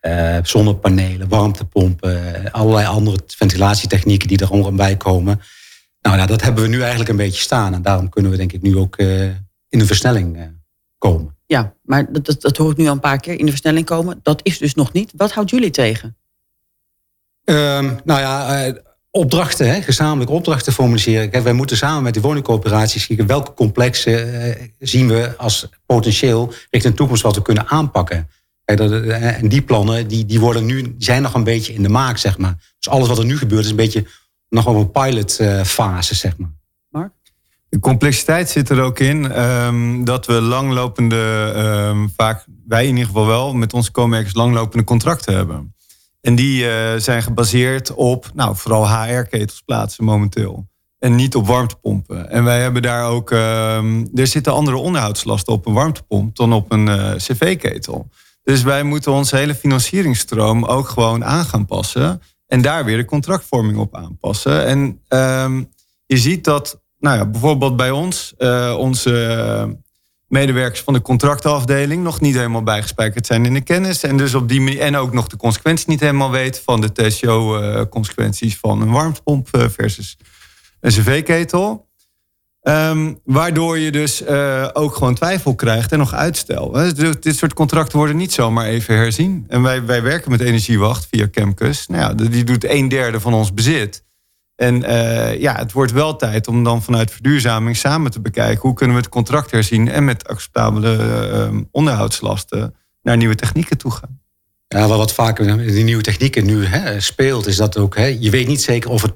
uh, 0.00 0.38
zonnepanelen, 0.42 1.28
warmtepompen, 1.28 2.52
allerlei 2.52 2.86
andere 2.86 3.18
ventilatietechnieken 3.26 4.28
die 4.28 4.38
er 4.38 4.74
bij 4.74 4.96
komen. 4.96 5.40
Nou 6.00 6.16
ja, 6.16 6.26
dat 6.26 6.42
hebben 6.42 6.62
we 6.62 6.68
nu 6.68 6.80
eigenlijk 6.80 7.10
een 7.10 7.16
beetje 7.16 7.40
staan. 7.40 7.74
En 7.74 7.82
daarom 7.82 8.08
kunnen 8.08 8.30
we 8.30 8.36
denk 8.36 8.52
ik 8.52 8.62
nu 8.62 8.76
ook 8.76 8.98
uh, 8.98 9.24
in 9.68 9.78
de 9.78 9.86
versnelling 9.86 10.36
uh, 10.36 10.42
komen. 10.98 11.36
Ja, 11.46 11.74
maar 11.82 12.12
dat, 12.12 12.26
dat, 12.26 12.40
dat 12.40 12.56
hoor 12.56 12.70
ik 12.70 12.76
nu 12.76 12.86
al 12.86 12.92
een 12.92 13.00
paar 13.00 13.20
keer 13.20 13.38
in 13.38 13.44
de 13.44 13.50
versnelling 13.50 13.86
komen. 13.86 14.20
Dat 14.22 14.40
is 14.42 14.58
dus 14.58 14.74
nog 14.74 14.92
niet. 14.92 15.12
Wat 15.16 15.32
houdt 15.32 15.50
jullie 15.50 15.70
tegen? 15.70 16.16
Um, 17.50 17.98
nou 18.04 18.20
ja, 18.20 18.66
uh, 18.66 18.72
opdrachten, 19.10 19.68
hè, 19.68 19.82
gezamenlijke 19.82 20.32
opdrachten 20.32 20.72
formaliseren. 20.72 21.30
Kijk, 21.30 21.44
wij 21.44 21.52
moeten 21.52 21.76
samen 21.76 22.02
met 22.02 22.12
die 22.12 22.22
woningcoöperaties 22.22 23.06
kijken 23.06 23.26
welke 23.26 23.54
complexen 23.54 24.34
uh, 24.34 24.54
zien 24.78 25.08
we 25.08 25.34
als 25.36 25.68
potentieel 25.86 26.52
richting 26.70 26.92
de 26.92 26.98
toekomst 26.98 27.22
wat 27.22 27.34
we 27.34 27.42
kunnen 27.42 27.68
aanpakken. 27.68 28.28
Kijk, 28.64 28.78
dat, 28.78 28.90
uh, 28.90 29.38
en 29.38 29.48
die 29.48 29.62
plannen 29.62 30.08
die, 30.08 30.24
die 30.26 30.40
worden 30.40 30.64
nu, 30.64 30.94
zijn 30.98 31.22
nog 31.22 31.34
een 31.34 31.44
beetje 31.44 31.72
in 31.74 31.82
de 31.82 31.88
maak, 31.88 32.16
zeg 32.16 32.38
maar. 32.38 32.56
Dus 32.78 32.92
alles 32.92 33.08
wat 33.08 33.18
er 33.18 33.24
nu 33.24 33.38
gebeurt 33.38 33.64
is 33.64 33.70
een 33.70 33.76
beetje 33.76 34.06
nog 34.48 34.66
op 34.66 34.76
een 34.76 34.90
pilotfase, 34.90 36.14
zeg 36.14 36.36
maar. 36.36 36.52
Mark? 36.88 37.12
De 37.68 37.78
complexiteit 37.78 38.48
zit 38.50 38.70
er 38.70 38.80
ook 38.80 38.98
in 38.98 39.40
um, 39.40 40.04
dat 40.04 40.26
we 40.26 40.32
langlopende, 40.32 41.52
um, 41.56 42.12
vaak 42.16 42.44
wij 42.66 42.82
in 42.82 42.90
ieder 42.90 43.06
geval 43.06 43.26
wel, 43.26 43.54
met 43.54 43.72
onze 43.72 43.90
co-merkers 43.90 44.34
langlopende 44.34 44.84
contracten 44.84 45.34
hebben. 45.34 45.74
En 46.20 46.34
die 46.34 46.64
uh, 46.64 46.94
zijn 46.96 47.22
gebaseerd 47.22 47.94
op, 47.94 48.30
nou, 48.34 48.56
vooral 48.56 48.88
HR-ketels 48.88 49.62
plaatsen 49.62 50.04
momenteel. 50.04 50.68
En 50.98 51.14
niet 51.14 51.34
op 51.34 51.46
warmtepompen. 51.46 52.30
En 52.30 52.44
wij 52.44 52.60
hebben 52.60 52.82
daar 52.82 53.04
ook, 53.04 53.30
uh, 53.30 53.76
er 54.14 54.26
zitten 54.26 54.52
andere 54.52 54.76
onderhoudslasten 54.76 55.52
op 55.52 55.66
een 55.66 55.72
warmtepomp 55.72 56.36
dan 56.36 56.52
op 56.52 56.72
een 56.72 56.86
uh, 56.86 57.14
cv-ketel. 57.14 58.08
Dus 58.42 58.62
wij 58.62 58.82
moeten 58.82 59.12
onze 59.12 59.36
hele 59.36 59.54
financieringsstroom 59.54 60.64
ook 60.64 60.88
gewoon 60.88 61.24
aan 61.24 61.44
gaan 61.44 61.66
passen. 61.66 62.22
En 62.46 62.62
daar 62.62 62.84
weer 62.84 62.96
de 62.96 63.04
contractvorming 63.04 63.78
op 63.78 63.96
aanpassen. 63.96 64.66
En 64.66 65.00
um, 65.08 65.68
je 66.06 66.16
ziet 66.16 66.44
dat, 66.44 66.80
nou 66.98 67.18
ja, 67.18 67.26
bijvoorbeeld 67.26 67.76
bij 67.76 67.90
ons, 67.90 68.34
uh, 68.38 68.74
onze 68.78 69.78
medewerkers 70.28 70.80
van 70.80 70.92
de 70.92 71.02
contractafdeling 71.02 72.02
nog 72.02 72.20
niet 72.20 72.34
helemaal 72.34 72.62
bijgespijkerd 72.62 73.26
zijn 73.26 73.44
in 73.44 73.54
de 73.54 73.60
kennis. 73.60 74.02
En 74.02 74.16
dus 74.16 74.34
op 74.34 74.48
die 74.48 74.60
manier, 74.60 74.80
en 74.80 74.96
ook 74.96 75.12
nog 75.12 75.26
de 75.26 75.36
consequenties 75.36 75.86
niet 75.86 76.00
helemaal 76.00 76.30
weet 76.30 76.62
van 76.64 76.80
de 76.80 76.92
TCO-consequenties 76.92 78.56
van 78.56 78.80
een 78.80 78.90
warmtepomp 78.90 79.48
versus 79.50 80.16
een 80.80 80.90
cv-ketel. 80.90 81.86
Um, 82.62 83.20
waardoor 83.24 83.78
je 83.78 83.90
dus 83.90 84.22
uh, 84.22 84.68
ook 84.72 84.94
gewoon 84.94 85.14
twijfel 85.14 85.54
krijgt 85.54 85.92
en 85.92 85.98
nog 85.98 86.14
uitstel. 86.14 86.70
Dus 86.70 87.20
dit 87.20 87.36
soort 87.36 87.54
contracten 87.54 87.98
worden 87.98 88.16
niet 88.16 88.32
zomaar 88.32 88.66
even 88.66 88.96
herzien. 88.96 89.44
En 89.48 89.62
wij, 89.62 89.84
wij 89.84 90.02
werken 90.02 90.30
met 90.30 90.40
Energiewacht 90.40 91.06
via 91.10 91.28
Chemcus. 91.30 91.86
Nou 91.86 92.02
ja, 92.02 92.28
die 92.28 92.44
doet 92.44 92.64
een 92.64 92.88
derde 92.88 93.20
van 93.20 93.34
ons 93.34 93.54
bezit. 93.54 94.04
En 94.58 94.82
uh, 94.82 95.40
ja, 95.40 95.54
het 95.56 95.72
wordt 95.72 95.92
wel 95.92 96.16
tijd 96.16 96.48
om 96.48 96.64
dan 96.64 96.82
vanuit 96.82 97.10
verduurzaming 97.10 97.76
samen 97.76 98.10
te 98.10 98.20
bekijken... 98.20 98.60
hoe 98.60 98.74
kunnen 98.74 98.96
we 98.96 99.02
het 99.02 99.10
contract 99.10 99.50
herzien 99.50 99.88
en 99.88 100.04
met 100.04 100.28
acceptabele 100.28 100.96
uh, 101.52 101.60
onderhoudslasten... 101.70 102.74
naar 103.02 103.16
nieuwe 103.16 103.34
technieken 103.34 103.78
toe 103.78 103.90
gaan. 103.90 104.20
Ja, 104.68 104.86
wat 104.86 105.12
vaak 105.12 105.36
die 105.58 105.84
nieuwe 105.84 106.02
technieken 106.02 106.46
nu 106.46 106.64
hè, 106.64 107.00
speelt, 107.00 107.46
is 107.46 107.56
dat 107.56 107.76
ook... 107.76 107.96
Hè, 107.96 108.16
je 108.20 108.30
weet 108.30 108.46
niet 108.46 108.62
zeker 108.62 108.90
of 108.90 109.02
het 109.02 109.14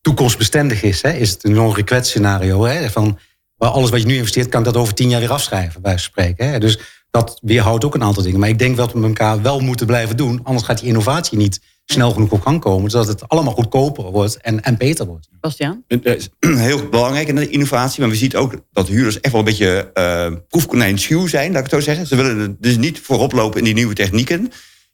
toekomstbestendig 0.00 0.82
is. 0.82 1.02
Hè? 1.02 1.10
Is 1.10 1.30
het 1.30 1.44
een 1.44 1.52
non-request 1.52 2.06
scenario? 2.06 2.64
Hè? 2.64 2.90
Van, 2.90 3.18
waar 3.56 3.70
alles 3.70 3.90
wat 3.90 4.00
je 4.00 4.06
nu 4.06 4.16
investeert, 4.16 4.48
kan 4.48 4.60
ik 4.60 4.66
dat 4.66 4.76
over 4.76 4.94
tien 4.94 5.08
jaar 5.08 5.20
weer 5.20 5.32
afschrijven, 5.32 5.82
bij 5.82 5.98
spreken. 5.98 6.50
Hè? 6.50 6.58
Dus 6.58 6.78
dat 7.10 7.38
weerhoudt 7.42 7.84
ook 7.84 7.94
een 7.94 8.04
aantal 8.04 8.22
dingen. 8.22 8.40
Maar 8.40 8.48
ik 8.48 8.58
denk 8.58 8.76
dat 8.76 8.92
we 8.92 9.02
elkaar 9.02 9.42
wel 9.42 9.60
moeten 9.60 9.86
blijven 9.86 10.16
doen. 10.16 10.40
Anders 10.42 10.66
gaat 10.66 10.78
die 10.78 10.88
innovatie 10.88 11.38
niet 11.38 11.60
snel 11.92 12.10
genoeg 12.10 12.30
op 12.30 12.40
gang 12.40 12.60
komen. 12.60 12.90
Zodat 12.90 13.06
het 13.06 13.28
allemaal 13.28 13.52
goedkoper 13.52 14.04
wordt 14.04 14.36
en, 14.36 14.62
en 14.62 14.76
beter 14.76 15.06
wordt. 15.06 15.28
Bastiaan? 15.40 15.84
Heel 16.40 16.88
belangrijk 16.88 17.28
in 17.28 17.34
de 17.34 17.48
innovatie. 17.48 18.00
Maar 18.00 18.10
we 18.10 18.16
zien 18.16 18.36
ook 18.36 18.54
dat 18.72 18.88
huurders 18.88 19.20
echt 19.20 19.32
wel 19.32 19.40
een 19.40 19.46
beetje 19.46 19.90
uh, 19.94 20.38
proefkonijnschuw 20.48 21.26
zijn, 21.26 21.52
laat 21.52 21.64
ik 21.64 21.70
het 21.70 21.80
zo 21.80 21.86
zeggen. 21.86 22.06
Ze 22.06 22.16
willen 22.16 22.56
dus 22.60 22.76
niet 22.76 23.00
voorop 23.00 23.32
lopen 23.32 23.58
in 23.58 23.64
die 23.64 23.74
nieuwe 23.74 23.94
technieken. 23.94 24.52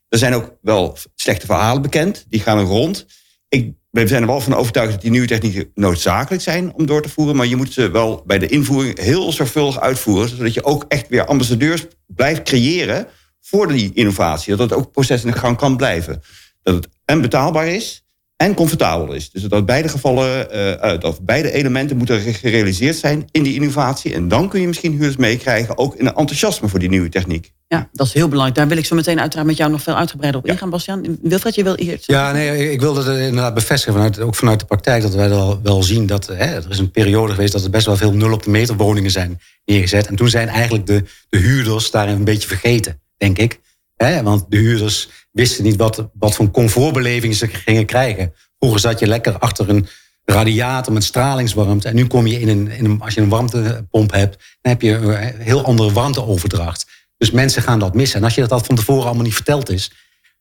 Er 0.08 0.18
zijn 0.18 0.34
ook 0.34 0.56
wel 0.60 0.98
slechte 1.14 1.46
verhalen 1.46 1.82
bekend. 1.82 2.26
Die 2.28 2.40
gaan 2.40 2.58
er 2.58 2.64
rond. 2.64 3.06
Ik 3.48 3.74
we 4.02 4.06
zijn 4.06 4.22
er 4.22 4.28
wel 4.28 4.40
van 4.40 4.54
overtuigd 4.54 4.92
dat 4.92 5.00
die 5.00 5.10
nieuwe 5.10 5.26
technieken 5.26 5.70
noodzakelijk 5.74 6.42
zijn 6.42 6.74
om 6.74 6.86
door 6.86 7.02
te 7.02 7.08
voeren. 7.08 7.36
Maar 7.36 7.46
je 7.46 7.56
moet 7.56 7.72
ze 7.72 7.90
wel 7.90 8.22
bij 8.26 8.38
de 8.38 8.48
invoering 8.48 8.98
heel 8.98 9.32
zorgvuldig 9.32 9.80
uitvoeren. 9.80 10.28
Zodat 10.28 10.54
je 10.54 10.64
ook 10.64 10.84
echt 10.88 11.08
weer 11.08 11.24
ambassadeurs 11.24 11.86
blijft 12.06 12.42
creëren 12.42 13.06
voor 13.40 13.68
die 13.68 13.90
innovatie. 13.94 14.56
Dat 14.56 14.70
het 14.70 14.78
ook 14.78 14.92
proces 14.92 15.24
in 15.24 15.30
de 15.30 15.38
gang 15.38 15.56
kan 15.56 15.76
blijven. 15.76 16.22
Dat 16.66 16.74
het 16.74 16.88
en 17.04 17.20
betaalbaar 17.20 17.68
is 17.68 18.04
en 18.36 18.54
comfortabel 18.54 19.12
is. 19.12 19.30
Dus 19.30 19.42
dat 19.42 19.66
beide 19.66 19.88
gevallen, 19.88 20.48
uh, 20.54 21.00
dat 21.00 21.20
beide 21.20 21.52
elementen 21.52 21.96
moeten 21.96 22.20
gerealiseerd 22.20 22.96
zijn 22.96 23.28
in 23.30 23.42
die 23.42 23.54
innovatie. 23.54 24.14
En 24.14 24.28
dan 24.28 24.48
kun 24.48 24.60
je 24.60 24.66
misschien 24.66 24.90
huurders 24.90 25.16
meekrijgen, 25.16 25.78
ook 25.78 25.94
in 25.94 26.06
een 26.06 26.14
enthousiasme 26.14 26.68
voor 26.68 26.78
die 26.78 26.88
nieuwe 26.88 27.08
techniek. 27.08 27.52
Ja, 27.68 27.88
dat 27.92 28.06
is 28.06 28.12
heel 28.12 28.28
belangrijk. 28.28 28.58
Daar 28.58 28.68
wil 28.68 28.76
ik 28.76 28.84
zo 28.84 28.94
meteen 28.94 29.20
uiteraard 29.20 29.46
met 29.46 29.56
jou 29.56 29.70
nog 29.70 29.82
veel 29.82 29.96
uitgebreider 29.96 30.40
op 30.40 30.46
ja. 30.46 30.52
ingaan, 30.52 30.70
Bastiaan. 30.70 31.18
Wilfred, 31.22 31.54
je 31.54 31.62
wil 31.62 31.74
eerst. 31.74 32.06
Ja, 32.06 32.32
nee, 32.32 32.72
ik 32.72 32.80
wilde 32.80 33.02
het 33.02 33.18
inderdaad 33.18 33.54
bevestigen, 33.54 33.92
vanuit, 33.92 34.20
ook 34.20 34.34
vanuit 34.34 34.60
de 34.60 34.66
praktijk, 34.66 35.02
dat 35.02 35.14
wij 35.14 35.28
wel, 35.28 35.60
wel 35.62 35.82
zien 35.82 36.06
dat 36.06 36.26
hè, 36.26 36.54
er 36.54 36.70
is 36.70 36.78
een 36.78 36.90
periode 36.90 37.32
geweest 37.32 37.52
dat 37.52 37.64
er 37.64 37.70
best 37.70 37.86
wel 37.86 37.96
veel 37.96 38.12
nul 38.12 38.32
op 38.32 38.42
de 38.42 38.50
meter 38.50 38.76
woningen 38.76 39.10
zijn 39.10 39.40
neergezet. 39.64 40.06
En 40.06 40.16
toen 40.16 40.28
zijn 40.28 40.48
eigenlijk 40.48 40.86
de, 40.86 41.04
de 41.28 41.38
huurders 41.38 41.90
daarin 41.90 42.14
een 42.14 42.24
beetje 42.24 42.48
vergeten, 42.48 43.00
denk 43.16 43.38
ik. 43.38 43.60
Want 43.96 44.44
de 44.48 44.56
huurders 44.56 45.08
wisten 45.30 45.64
niet 45.64 45.76
wat, 45.76 46.08
wat 46.12 46.34
voor 46.34 46.50
comfortbeleving 46.50 47.34
ze 47.34 47.46
gingen 47.46 47.86
krijgen. 47.86 48.34
Vroeger 48.58 48.80
zat 48.80 48.98
je 48.98 49.06
lekker 49.06 49.38
achter 49.38 49.68
een 49.68 49.86
radiator 50.24 50.92
met 50.92 51.04
stralingswarmte. 51.04 51.88
En 51.88 51.94
nu 51.94 52.06
kom 52.06 52.26
je 52.26 52.40
in 52.40 52.48
een, 52.48 52.68
in 52.68 52.84
een 52.84 53.00
als 53.00 53.14
je 53.14 53.20
een 53.20 53.28
warmtepomp 53.28 54.12
hebt, 54.12 54.32
dan 54.60 54.72
heb 54.72 54.82
je 54.82 54.92
een 54.92 55.40
heel 55.40 55.64
andere 55.64 55.92
warmteoverdracht. 55.92 56.86
Dus 57.16 57.30
mensen 57.30 57.62
gaan 57.62 57.78
dat 57.78 57.94
missen. 57.94 58.18
En 58.18 58.24
als 58.24 58.34
je 58.34 58.46
dat 58.46 58.66
van 58.66 58.76
tevoren 58.76 59.04
allemaal 59.04 59.24
niet 59.24 59.34
verteld 59.34 59.70
is, 59.70 59.90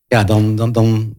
ja, 0.08 0.24
dan, 0.24 0.56
dan, 0.56 0.72
dan 0.72 1.16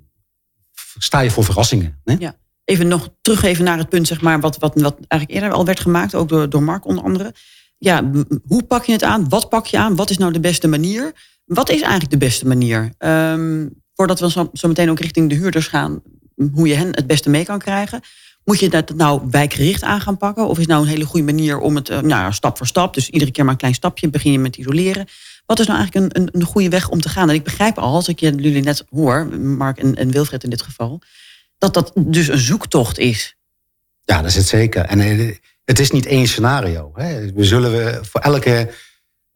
sta 0.98 1.20
je 1.20 1.30
voor 1.30 1.44
verrassingen. 1.44 2.00
Hè? 2.04 2.14
Ja. 2.18 2.36
Even 2.64 2.88
nog 2.88 3.08
terug 3.20 3.42
even 3.42 3.64
naar 3.64 3.78
het 3.78 3.88
punt, 3.88 4.06
zeg 4.06 4.20
maar, 4.20 4.40
wat, 4.40 4.58
wat, 4.58 4.80
wat 4.80 4.98
eigenlijk 5.08 5.40
eerder 5.40 5.58
al 5.58 5.64
werd 5.64 5.80
gemaakt, 5.80 6.14
ook 6.14 6.28
door, 6.28 6.48
door 6.48 6.62
Mark 6.62 6.86
onder 6.86 7.04
andere. 7.04 7.34
Ja, 7.78 8.10
hoe 8.46 8.62
pak 8.62 8.84
je 8.84 8.92
het 8.92 9.02
aan? 9.02 9.28
Wat 9.28 9.48
pak 9.48 9.66
je 9.66 9.78
aan? 9.78 9.96
Wat 9.96 10.10
is 10.10 10.18
nou 10.18 10.32
de 10.32 10.40
beste 10.40 10.68
manier? 10.68 11.12
Wat 11.46 11.70
is 11.70 11.80
eigenlijk 11.80 12.10
de 12.10 12.16
beste 12.16 12.46
manier? 12.46 12.92
Um, 12.98 13.82
voordat 13.94 14.20
we 14.20 14.30
zo, 14.30 14.68
meteen 14.68 14.90
ook 14.90 15.00
richting 15.00 15.28
de 15.28 15.34
huurders 15.34 15.66
gaan, 15.66 16.02
hoe 16.52 16.68
je 16.68 16.74
hen 16.74 16.88
het 16.94 17.06
beste 17.06 17.30
mee 17.30 17.44
kan 17.44 17.58
krijgen. 17.58 18.00
Moet 18.44 18.60
je 18.60 18.68
dat 18.68 18.94
nou 18.94 19.22
wijkgericht 19.30 19.82
aan 19.82 20.00
gaan 20.00 20.16
pakken? 20.16 20.48
Of 20.48 20.58
is 20.58 20.66
nou 20.66 20.82
een 20.82 20.88
hele 20.88 21.04
goede 21.04 21.24
manier 21.24 21.58
om 21.58 21.74
het 21.74 22.02
nou, 22.02 22.32
stap 22.32 22.56
voor 22.56 22.66
stap, 22.66 22.94
dus 22.94 23.08
iedere 23.08 23.30
keer 23.30 23.44
maar 23.44 23.52
een 23.52 23.58
klein 23.58 23.74
stapje, 23.74 24.10
begin 24.10 24.32
je 24.32 24.38
met 24.38 24.56
isoleren. 24.56 25.06
Wat 25.46 25.58
is 25.60 25.66
nou 25.66 25.78
eigenlijk 25.78 26.16
een, 26.16 26.22
een, 26.22 26.28
een 26.32 26.46
goede 26.46 26.68
weg 26.68 26.88
om 26.88 27.00
te 27.00 27.08
gaan? 27.08 27.28
En 27.28 27.34
ik 27.34 27.44
begrijp 27.44 27.78
al, 27.78 27.94
als 27.94 28.08
ik 28.08 28.20
jullie 28.20 28.62
net 28.62 28.84
hoor, 28.90 29.26
Mark 29.40 29.78
en, 29.78 29.94
en 29.94 30.10
Wilfred 30.10 30.44
in 30.44 30.50
dit 30.50 30.62
geval, 30.62 31.00
dat 31.58 31.74
dat 31.74 31.92
dus 31.94 32.28
een 32.28 32.38
zoektocht 32.38 32.98
is. 32.98 33.36
Ja, 34.04 34.16
dat 34.16 34.30
is 34.30 34.36
het 34.36 34.46
zeker. 34.46 34.84
En 34.84 35.00
eh, 35.00 35.36
het 35.64 35.78
is 35.78 35.90
niet 35.90 36.06
één 36.06 36.26
scenario. 36.26 36.90
Hè. 36.94 37.32
We 37.32 37.44
zullen 37.44 37.70
we 37.70 37.98
voor 38.02 38.20
elke 38.20 38.70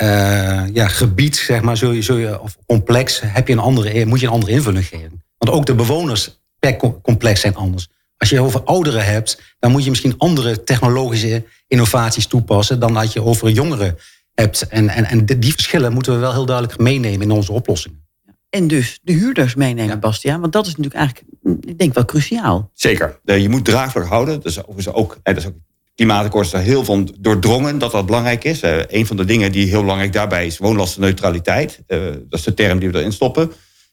uh, 0.02 0.62
ja, 0.72 0.88
gebied, 0.88 1.36
zeg 1.36 1.62
maar, 1.62 1.76
zul 1.76 1.92
je, 1.92 2.02
zul 2.02 2.16
je, 2.16 2.40
of 2.40 2.56
complex, 2.66 3.20
heb 3.24 3.46
je 3.46 3.52
een 3.52 3.58
andere, 3.58 4.06
moet 4.06 4.20
je 4.20 4.26
een 4.26 4.32
andere 4.32 4.52
invulling 4.52 4.86
geven. 4.86 5.24
Want 5.38 5.56
ook 5.56 5.66
de 5.66 5.74
bewoners 5.74 6.40
per 6.58 6.76
complex 7.02 7.40
zijn 7.40 7.54
anders. 7.54 7.88
Als 8.16 8.28
je 8.28 8.40
over 8.40 8.62
ouderen 8.62 9.04
hebt, 9.04 9.56
dan 9.58 9.70
moet 9.70 9.84
je 9.84 9.90
misschien 9.90 10.14
andere 10.18 10.64
technologische 10.64 11.44
innovaties 11.66 12.26
toepassen 12.26 12.80
dan 12.80 12.94
dat 12.94 13.12
je 13.12 13.22
over 13.22 13.50
jongeren 13.50 13.96
hebt. 14.34 14.66
En, 14.68 14.88
en, 14.88 15.04
en 15.04 15.24
die 15.24 15.52
verschillen 15.52 15.92
moeten 15.92 16.12
we 16.12 16.18
wel 16.18 16.32
heel 16.32 16.46
duidelijk 16.46 16.78
meenemen 16.78 17.20
in 17.20 17.30
onze 17.30 17.52
oplossingen. 17.52 18.08
En 18.50 18.66
dus 18.66 18.98
de 19.02 19.12
huurders 19.12 19.54
meenemen, 19.54 19.94
ja. 19.94 19.96
Bastiaan. 19.96 20.40
Want 20.40 20.52
dat 20.52 20.66
is 20.66 20.76
natuurlijk 20.76 20.94
eigenlijk, 20.94 21.26
ik 21.60 21.78
denk 21.78 21.94
wel 21.94 22.04
cruciaal. 22.04 22.70
Zeker. 22.72 23.20
Je 23.24 23.48
moet 23.48 23.64
draagvlak 23.64 24.06
houden. 24.06 24.34
Dat 24.34 24.44
is 24.44 24.64
ook, 24.92 25.16
dat 25.22 25.36
is 25.36 25.46
ook 25.46 25.54
klimaatakkoord 26.00 26.46
is 26.46 26.52
er 26.52 26.60
heel 26.60 26.84
van 26.84 27.14
doordrongen 27.18 27.78
dat 27.78 27.92
dat 27.92 28.06
belangrijk 28.06 28.44
is. 28.44 28.62
Uh, 28.62 28.82
een 28.86 29.06
van 29.06 29.16
de 29.16 29.24
dingen 29.24 29.52
die 29.52 29.68
heel 29.68 29.80
belangrijk 29.80 30.12
daarbij 30.12 30.46
is 30.46 30.58
woonlastenneutraliteit. 30.58 31.82
Uh, 31.86 32.04
dat 32.04 32.38
is 32.38 32.42
de 32.42 32.54
term 32.54 32.78
die 32.78 32.90
we 32.90 32.98
erin 32.98 33.12
stoppen. 33.12 33.52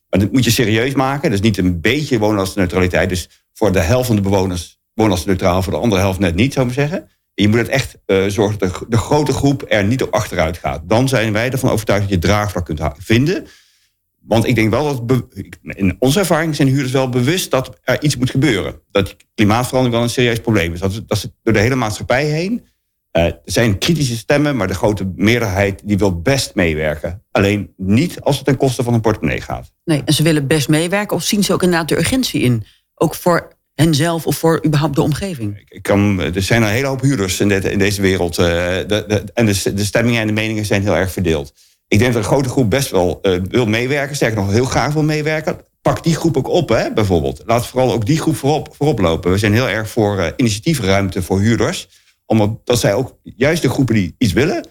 Maar 0.09 0.19
dat 0.19 0.31
moet 0.31 0.43
je 0.43 0.51
serieus 0.51 0.93
maken. 0.93 1.31
Dus 1.31 1.39
niet 1.41 1.57
een 1.57 1.81
beetje 1.81 2.19
woonlastenneutraliteit. 2.19 3.09
Dus 3.09 3.29
voor 3.53 3.71
de 3.71 3.79
helft 3.79 4.07
van 4.07 4.15
de 4.15 4.21
bewoners 4.21 4.79
woonlastenneutraal, 4.93 5.63
voor 5.63 5.73
de 5.73 5.79
andere 5.79 6.01
helft 6.01 6.19
net 6.19 6.35
niet, 6.35 6.53
zou 6.53 6.67
ik 6.67 6.73
zeggen. 6.73 6.97
En 6.99 7.43
je 7.43 7.47
moet 7.47 7.59
het 7.59 7.67
echt 7.67 7.97
uh, 8.05 8.25
zorgen 8.27 8.59
dat 8.59 8.73
de, 8.73 8.85
de, 8.89 8.97
grote 8.97 9.33
groep 9.33 9.65
er 9.67 9.83
niet 9.83 10.03
op 10.03 10.13
achteruit 10.13 10.57
gaat. 10.57 10.81
Dan 10.85 11.07
zijn 11.07 11.33
wij 11.33 11.51
ervan 11.51 11.69
overtuigd 11.69 12.01
dat 12.01 12.11
je 12.11 12.19
draagvlak 12.19 12.65
kunt 12.65 12.81
vinden. 12.97 13.47
Want 14.27 14.47
ik 14.47 14.55
denk 14.55 14.69
wel 14.69 15.05
dat 15.05 15.25
in 15.63 15.95
onze 15.99 16.19
ervaring 16.19 16.55
zijn 16.55 16.67
huurders 16.67 16.91
wel 16.91 17.09
bewust 17.09 17.51
dat 17.51 17.79
er 17.83 18.03
iets 18.03 18.15
moet 18.15 18.29
gebeuren. 18.29 18.81
Dat 18.91 19.15
klimaatverandering 19.35 19.95
wel 19.95 20.03
een 20.03 20.13
serieus 20.13 20.39
probleem 20.39 20.73
is. 20.73 20.79
Dat, 20.79 21.01
dat 21.07 21.31
door 21.43 21.53
de 21.53 21.59
hele 21.59 21.75
maatschappij 21.75 22.25
heen. 22.25 22.65
Uh, 23.13 23.23
er 23.23 23.39
zijn 23.45 23.77
kritische 23.77 24.17
stemmen, 24.17 24.55
maar 24.55 24.67
de 24.67 24.73
grote 24.73 25.11
meerderheid 25.15 25.81
die 25.85 25.97
wil 25.97 26.21
best 26.21 26.55
meewerken. 26.55 27.23
Alleen 27.31 27.73
niet 27.77 28.21
als 28.21 28.35
het 28.35 28.45
ten 28.45 28.57
koste 28.57 28.83
van 28.83 28.93
een 28.93 29.01
portemonnee 29.01 29.41
gaat. 29.41 29.71
Nee, 29.85 30.01
en 30.05 30.13
ze 30.13 30.23
willen 30.23 30.47
best 30.47 30.69
meewerken 30.69 31.15
of 31.15 31.23
zien 31.23 31.43
ze 31.43 31.53
ook 31.53 31.63
inderdaad 31.63 31.89
de 31.89 31.97
urgentie 31.97 32.41
in? 32.41 32.65
Ook 32.95 33.15
voor 33.15 33.55
henzelf 33.73 34.25
of 34.25 34.37
voor 34.37 34.65
überhaupt 34.65 34.95
de 34.95 35.01
omgeving? 35.01 35.63
Ik 35.67 35.81
kan, 35.81 36.21
er 36.21 36.41
zijn 36.41 36.61
een 36.61 36.69
hele 36.69 36.87
hoop 36.87 37.01
huurders 37.01 37.39
in, 37.39 37.51
in 37.51 37.79
deze 37.79 38.01
wereld. 38.01 38.39
Uh, 38.39 38.45
de, 38.45 38.85
de, 38.87 39.23
en 39.33 39.45
de, 39.45 39.73
de 39.73 39.85
stemmingen 39.85 40.21
en 40.21 40.27
de 40.27 40.33
meningen 40.33 40.65
zijn 40.65 40.81
heel 40.81 40.95
erg 40.95 41.11
verdeeld. 41.11 41.53
Ik 41.87 41.99
denk 41.99 42.13
dat 42.13 42.21
een 42.21 42.29
grote 42.29 42.49
groep 42.49 42.69
best 42.69 42.91
wel 42.91 43.19
uh, 43.21 43.41
wil 43.49 43.65
meewerken. 43.65 44.15
Sterker 44.15 44.37
nog, 44.37 44.51
heel 44.51 44.65
graag 44.65 44.93
wil 44.93 45.03
meewerken. 45.03 45.59
Pak 45.81 46.03
die 46.03 46.15
groep 46.15 46.37
ook 46.37 46.47
op, 46.47 46.69
hè, 46.69 46.93
bijvoorbeeld. 46.93 47.41
Laat 47.45 47.67
vooral 47.67 47.91
ook 47.91 48.05
die 48.05 48.19
groep 48.19 48.35
voorop, 48.35 48.75
voorop 48.75 48.99
lopen. 48.99 49.31
We 49.31 49.37
zijn 49.37 49.53
heel 49.53 49.69
erg 49.69 49.89
voor 49.89 50.17
uh, 50.17 50.27
initiatiefruimte 50.35 51.21
voor 51.21 51.39
huurders. 51.39 51.87
Omdat 52.25 52.59
zij 52.79 52.93
ook 52.93 53.17
juist 53.23 53.61
de 53.61 53.69
groepen 53.69 53.95
die 53.95 54.15
iets 54.17 54.33
willen... 54.33 54.67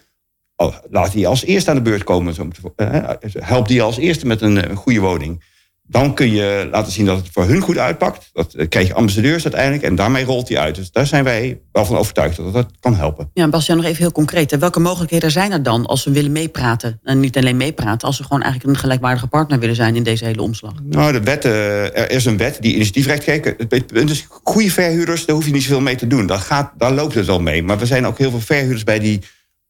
Oh, 0.55 0.75
laat 0.89 1.11
die 1.11 1.27
als 1.27 1.43
eerste 1.43 1.69
aan 1.69 1.75
de 1.75 1.81
beurt 1.81 2.03
komen. 2.03 2.35
Uh, 2.75 3.09
help 3.31 3.67
die 3.67 3.81
als 3.81 3.97
eerste 3.97 4.25
met 4.25 4.41
een 4.41 4.75
goede 4.75 4.99
woning 4.99 5.43
dan 5.87 6.13
kun 6.13 6.31
je 6.31 6.67
laten 6.71 6.91
zien 6.91 7.05
dat 7.05 7.17
het 7.17 7.29
voor 7.31 7.45
hun 7.45 7.61
goed 7.61 7.77
uitpakt. 7.77 8.29
Dat 8.33 8.53
eh, 8.53 8.67
krijg 8.69 8.87
je 8.87 8.93
ambassadeurs 8.93 9.43
uiteindelijk 9.43 9.83
en 9.83 9.95
daarmee 9.95 10.25
rolt 10.25 10.49
hij 10.49 10.57
uit. 10.57 10.75
Dus 10.75 10.91
daar 10.91 11.07
zijn 11.07 11.23
wij 11.23 11.59
wel 11.71 11.85
van 11.85 11.97
overtuigd 11.97 12.37
dat 12.37 12.53
dat 12.53 12.67
kan 12.79 12.95
helpen. 12.95 13.29
Ja, 13.33 13.49
Bastiaan, 13.49 13.77
nog 13.77 13.87
even 13.87 14.01
heel 14.01 14.11
concreet. 14.11 14.57
Welke 14.57 14.79
mogelijkheden 14.79 15.31
zijn 15.31 15.51
er 15.51 15.63
dan 15.63 15.85
als 15.85 16.03
we 16.03 16.11
willen 16.11 16.31
meepraten? 16.31 16.99
En 17.03 17.19
niet 17.19 17.37
alleen 17.37 17.57
meepraten, 17.57 18.07
als 18.07 18.17
we 18.17 18.23
gewoon 18.23 18.41
eigenlijk 18.41 18.73
een 18.73 18.79
gelijkwaardige 18.79 19.27
partner 19.27 19.59
willen 19.59 19.75
zijn 19.75 19.95
in 19.95 20.03
deze 20.03 20.25
hele 20.25 20.41
omslag. 20.41 20.73
Nou, 20.83 21.11
de 21.11 21.21
wet, 21.21 21.45
uh, 21.45 21.97
er 21.97 22.11
is 22.11 22.25
een 22.25 22.37
wet 22.37 22.57
die 22.59 22.73
initiatiefrecht 22.73 23.23
geeft. 23.23 24.07
Dus 24.07 24.27
goede 24.29 24.71
verhuurders, 24.71 25.25
daar 25.25 25.35
hoef 25.35 25.45
je 25.45 25.51
niet 25.51 25.63
zoveel 25.63 25.81
mee 25.81 25.95
te 25.95 26.07
doen. 26.07 26.27
Dat 26.27 26.39
gaat, 26.39 26.71
daar 26.77 26.93
loopt 26.93 27.13
het 27.13 27.25
wel 27.25 27.41
mee. 27.41 27.63
Maar 27.63 27.81
er 27.81 27.87
zijn 27.87 28.07
ook 28.07 28.17
heel 28.17 28.29
veel 28.29 28.39
verhuurders 28.39 28.83
bij 28.83 28.99
die 28.99 29.21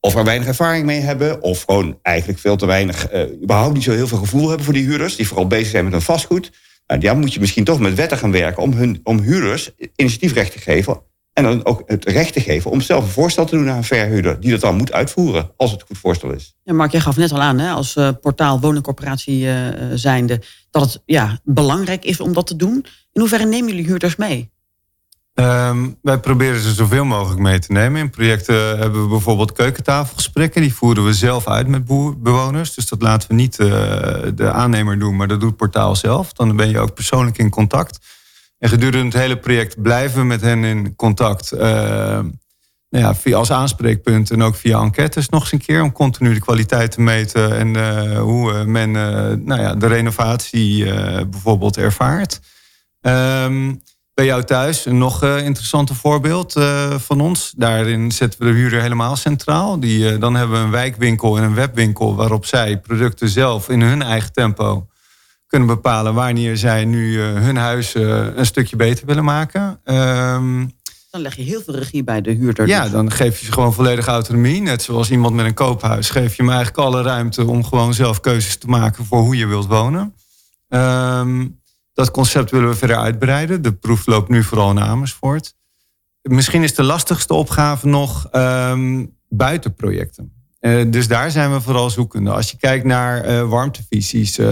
of 0.08 0.16
er 0.16 0.24
weinig 0.24 0.48
ervaring 0.48 0.86
mee 0.86 1.00
hebben, 1.00 1.42
of 1.42 1.64
gewoon 1.64 2.00
eigenlijk 2.02 2.40
veel 2.40 2.56
te 2.56 2.66
weinig, 2.66 3.14
uh, 3.14 3.22
überhaupt 3.44 3.74
niet 3.74 3.84
zo 3.84 3.92
heel 3.92 4.08
veel 4.08 4.18
gevoel 4.18 4.48
hebben 4.48 4.66
voor 4.66 4.74
die 4.74 4.86
huurders, 4.86 5.16
die 5.16 5.28
vooral 5.28 5.48
bezig 5.48 5.68
zijn 5.68 5.84
met 5.84 5.94
hun 5.94 6.02
vastgoed. 6.02 6.52
Nou, 6.88 7.18
moet 7.18 7.34
je 7.34 7.40
misschien 7.40 7.64
toch 7.64 7.80
met 7.80 7.96
wetten 7.96 8.18
gaan 8.18 8.32
werken 8.32 8.64
om, 8.64 8.74
hun, 8.74 9.00
om 9.04 9.20
huurders 9.20 9.72
initiatiefrecht 9.96 10.52
te 10.52 10.60
geven. 10.60 11.02
En 11.34 11.44
dan 11.44 11.66
ook 11.66 11.84
het 11.86 12.06
recht 12.06 12.34
te 12.34 12.42
geven 12.42 12.72
om 12.72 12.82
zelf 12.82 13.04
een 13.04 13.10
voorstel 13.10 13.46
te 13.46 13.56
doen 13.56 13.70
aan 13.70 13.78
een 13.78 13.84
verhuurder, 13.84 14.40
die 14.40 14.52
dat 14.52 14.62
dan 14.62 14.76
moet 14.76 14.92
uitvoeren, 14.92 15.52
als 15.58 15.72
het 15.72 15.82
een 15.82 15.88
goed 15.88 15.98
voorstel 15.98 16.32
is. 16.32 16.56
Ja, 16.64 16.74
Mark, 16.74 16.92
jij 16.92 17.02
gaf 17.02 17.18
net 17.18 17.32
al 17.32 17.42
aan, 17.42 17.60
hè, 17.60 17.72
als 17.72 17.96
uh, 17.96 18.10
portaal 18.22 18.60
woningcorporatie 18.60 19.46
uh, 19.46 19.68
zijnde, 19.94 20.42
dat 20.72 20.82
het 20.82 21.02
ja, 21.06 21.40
belangrijk 21.44 22.06
is 22.06 22.20
om 22.20 22.34
dat 22.34 22.48
te 22.48 22.56
doen. 22.56 22.86
In 23.12 23.22
hoeverre 23.22 23.46
nemen 23.46 23.70
jullie 23.70 23.86
huurders 23.86 24.16
mee? 24.16 24.52
Um, 25.40 25.98
wij 26.02 26.20
proberen 26.20 26.62
ze 26.62 26.74
zoveel 26.74 27.06
mogelijk 27.06 27.40
mee 27.40 27.60
te 27.60 27.72
nemen. 27.72 28.02
In 28.02 28.10
projecten 28.10 28.78
hebben 28.78 29.02
we 29.02 29.08
bijvoorbeeld 29.08 29.52
keukentafelgesprekken. 29.52 30.62
Die 30.62 30.74
voeren 30.74 31.06
we 31.06 31.14
zelf 31.14 31.48
uit 31.48 31.68
met 31.68 31.86
bewoners. 32.22 32.74
Dus 32.74 32.88
dat 32.88 33.02
laten 33.02 33.30
we 33.30 33.36
niet 33.36 33.60
uh, 33.60 33.68
de 34.36 34.52
aannemer 34.52 35.00
doen, 35.00 35.16
maar 35.16 35.28
dat 35.28 35.40
doet 35.40 35.50
het 35.50 35.58
portaal 35.58 35.96
zelf. 35.96 36.34
Dan 36.34 36.56
ben 36.56 36.70
je 36.70 36.80
ook 36.80 36.94
persoonlijk 36.94 37.38
in 37.38 37.50
contact. 37.50 38.00
En 38.60 38.70
gedurende 38.70 39.06
het 39.06 39.14
hele 39.14 39.38
project 39.38 39.82
blijven 39.82 40.20
we 40.20 40.26
met 40.26 40.42
hen 40.42 40.64
in 40.64 40.96
contact. 40.96 41.54
Uh, 41.54 41.60
nou 42.90 43.06
ja, 43.06 43.16
via 43.16 43.38
als 43.38 43.52
aanspreekpunt 43.52 44.32
en 44.32 44.44
ook 44.44 44.56
via 44.56 44.80
enquêtes 44.80 45.30
nog 45.30 45.42
eens 45.42 45.52
een 45.52 45.62
keer... 45.62 45.82
om 45.82 45.92
continu 45.92 46.34
de 46.34 46.40
kwaliteit 46.40 46.92
te 46.92 47.02
meten 47.02 47.58
en 47.58 47.78
uh, 47.78 48.20
hoe 48.20 48.64
men 48.66 48.92
nou 49.46 49.62
ja, 49.62 49.76
de 49.76 49.88
renovatie 49.88 50.86
bijvoorbeeld 51.26 51.78
ervaart. 51.78 52.40
Um, 53.02 53.82
bij 54.18 54.26
jou 54.26 54.44
thuis. 54.44 54.86
Een 54.86 54.98
nog 54.98 55.24
uh, 55.24 55.46
interessante 55.46 55.96
voorbeeld 55.96 56.58
uh, 56.58 56.94
van 56.98 57.22
ons. 57.22 57.54
Daarin 57.58 58.12
zetten 58.12 58.40
we 58.40 58.46
de 58.46 58.52
huurder 58.52 58.82
helemaal 58.82 59.16
centraal. 59.16 59.80
Die, 59.80 60.14
uh, 60.14 60.20
dan 60.20 60.36
hebben 60.36 60.58
we 60.58 60.64
een 60.64 60.72
wijkwinkel 60.72 61.38
en 61.38 61.44
een 61.44 61.54
webwinkel... 61.54 62.16
waarop 62.16 62.46
zij 62.46 62.80
producten 62.80 63.30
zelf 63.30 63.70
in 63.70 63.82
hun 63.82 64.02
eigen 64.02 64.34
tempo 64.34 64.88
kunnen 65.48 65.68
bepalen... 65.68 66.14
wanneer 66.14 66.58
zij 66.58 66.86
nu 66.86 67.20
hun 67.20 67.56
huis 67.56 67.94
een 67.94 68.46
stukje 68.46 68.76
beter 68.76 69.06
willen 69.06 69.24
maken. 69.24 69.80
Um, 69.84 70.72
dan 71.12 71.22
leg 71.22 71.36
je 71.36 71.44
heel 71.44 71.62
veel 71.62 71.76
regie 71.76 72.04
bij 72.04 72.22
de 72.22 72.32
huurder. 72.32 72.68
Ja, 72.68 72.90
dan 72.90 73.12
geef 73.12 73.40
je 73.40 73.46
ze 73.46 73.52
gewoon 73.52 73.74
volledige 73.74 74.10
autonomie. 74.10 74.62
Net 74.62 74.82
zoals 74.82 75.12
iemand 75.12 75.36
met 75.36 75.46
een 75.46 75.54
koophuis 75.54 76.10
geef 76.10 76.36
je 76.36 76.44
hem 76.44 76.52
eigenlijk 76.52 76.80
alle 76.88 77.02
ruimte... 77.02 77.46
om 77.46 77.64
gewoon 77.64 77.94
zelf 77.94 78.20
keuzes 78.20 78.58
te 78.58 78.68
maken 78.68 79.06
voor 79.06 79.20
hoe 79.20 79.38
je 79.38 79.46
wilt 79.46 79.68
wonen. 79.68 80.14
Um, 80.70 81.60
dat 81.98 82.12
concept 82.12 82.52
willen 82.52 82.70
we 82.70 82.76
verder 82.76 82.98
uitbreiden. 82.98 83.62
De 83.62 83.74
proef 83.74 84.06
loopt 84.06 84.30
nu 84.30 84.44
vooral 84.44 84.70
in 84.70 84.80
Amersfoort. 84.80 85.56
Misschien 86.22 86.64
is 86.64 86.76
de 86.76 86.84
lastigste 86.84 87.34
opgave 87.34 87.88
nog 87.88 88.28
um, 88.32 89.16
buitenprojecten. 89.30 90.34
Uh, 90.62 90.92
dus 90.92 91.08
daar 91.08 91.32
zijn 91.32 91.54
we 91.54 91.62
vooral 91.62 91.90
zoekende. 91.90 92.32
Als 92.32 92.52
je 92.52 92.58
kijkt 92.58 92.86
naar 92.86 93.30
uh, 93.30 93.50
warmtevisies, 93.50 94.40
uh, 94.40 94.48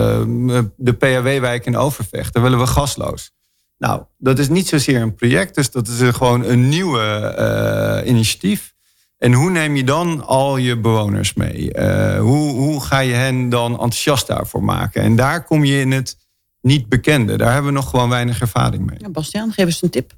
de 0.77 0.93
PHW-wijk 0.93 1.65
in 1.65 1.77
Overvecht, 1.77 2.33
daar 2.33 2.43
willen 2.43 2.59
we 2.59 2.67
gasloos. 2.67 3.33
Nou, 3.77 4.03
dat 4.17 4.39
is 4.39 4.49
niet 4.49 4.67
zozeer 4.67 5.01
een 5.01 5.15
project, 5.15 5.55
dus 5.55 5.71
dat 5.71 5.87
is 5.87 6.09
gewoon 6.15 6.45
een 6.45 6.69
nieuwe 6.69 8.03
initiatief. 8.05 8.73
En 9.17 9.33
hoe 9.33 9.49
neem 9.49 9.75
je 9.75 9.83
dan 9.83 10.25
al 10.25 10.57
je 10.57 10.79
bewoners 10.79 11.33
mee? 11.33 11.81
hoe, 12.19 12.53
hoe 12.53 12.83
ga 12.83 12.99
je 12.99 13.13
hen 13.13 13.49
dan 13.49 13.71
enthousiast 13.71 14.27
daarvoor 14.27 14.63
maken? 14.63 15.01
En 15.01 15.15
daar 15.15 15.43
kom 15.43 15.63
je 15.63 15.79
in 15.79 15.91
het 15.91 16.23
niet 16.65 16.89
bekende. 16.89 17.37
Daar 17.37 17.53
hebben 17.53 17.71
we 17.71 17.77
nog 17.77 17.89
gewoon 17.89 18.09
weinig 18.09 18.41
ervaring 18.41 18.85
mee. 18.85 18.97
Ja, 18.99 19.09
Bastiaan, 19.09 19.51
geef 19.51 19.65
eens 19.65 19.81
een 19.81 19.89
tip. 19.89 20.13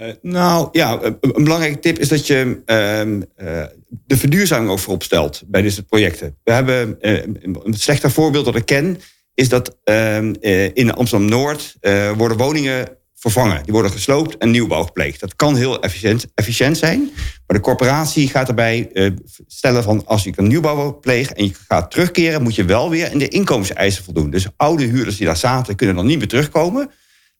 Uh, 0.00 0.12
nou 0.22 0.68
ja, 0.72 0.98
een, 1.02 1.44
belangrijke 1.44 1.78
tip 1.78 1.98
is 1.98 2.08
dat 2.08 2.26
je 2.26 2.62
uh, 2.66 3.06
uh, 3.06 3.64
de 3.88 4.16
verduurzaming 4.16 4.70
ook 4.70 4.78
voorop 4.78 5.02
stelt 5.02 5.42
bij 5.46 5.62
dit 5.62 5.72
soort 5.72 5.86
projecten. 5.86 6.36
We 6.44 6.52
hebben 6.52 6.96
een 7.00 7.74
slechter 7.74 8.10
voorbeeld 8.10 8.44
dat 8.44 8.56
ik 8.56 8.66
ken, 8.66 8.98
is 9.34 9.48
dat 9.48 9.78
ehm, 9.84 10.34
in 10.74 10.92
Amsterdam 10.92 11.28
Noord 11.28 11.76
worden 12.16 12.36
woningen 12.36 12.88
vervangen. 13.20 13.62
Die 13.62 13.72
worden 13.72 13.90
gesloopt 13.90 14.36
en 14.36 14.50
nieuwbouw 14.50 14.82
gepleegd. 14.82 15.20
Dat 15.20 15.36
kan 15.36 15.56
heel 15.56 15.82
efficiënt, 15.82 16.26
efficiënt 16.34 16.78
zijn. 16.78 17.10
Maar 17.46 17.56
de 17.56 17.60
corporatie 17.60 18.28
gaat 18.28 18.48
erbij 18.48 18.90
uh, 18.92 19.10
stellen 19.46 19.82
van... 19.82 20.06
als 20.06 20.24
je 20.24 20.32
een 20.36 20.46
nieuwbouw 20.46 20.98
pleegt 20.98 21.32
en 21.32 21.44
je 21.44 21.52
gaat 21.68 21.90
terugkeren... 21.90 22.42
moet 22.42 22.54
je 22.54 22.64
wel 22.64 22.90
weer 22.90 23.12
in 23.12 23.18
de 23.18 23.28
inkomenseisen 23.28 24.04
voldoen. 24.04 24.30
Dus 24.30 24.46
oude 24.56 24.84
huurders 24.84 25.16
die 25.16 25.26
daar 25.26 25.36
zaten 25.36 25.76
kunnen 25.76 25.96
dan 25.96 26.06
niet 26.06 26.18
meer 26.18 26.28
terugkomen. 26.28 26.90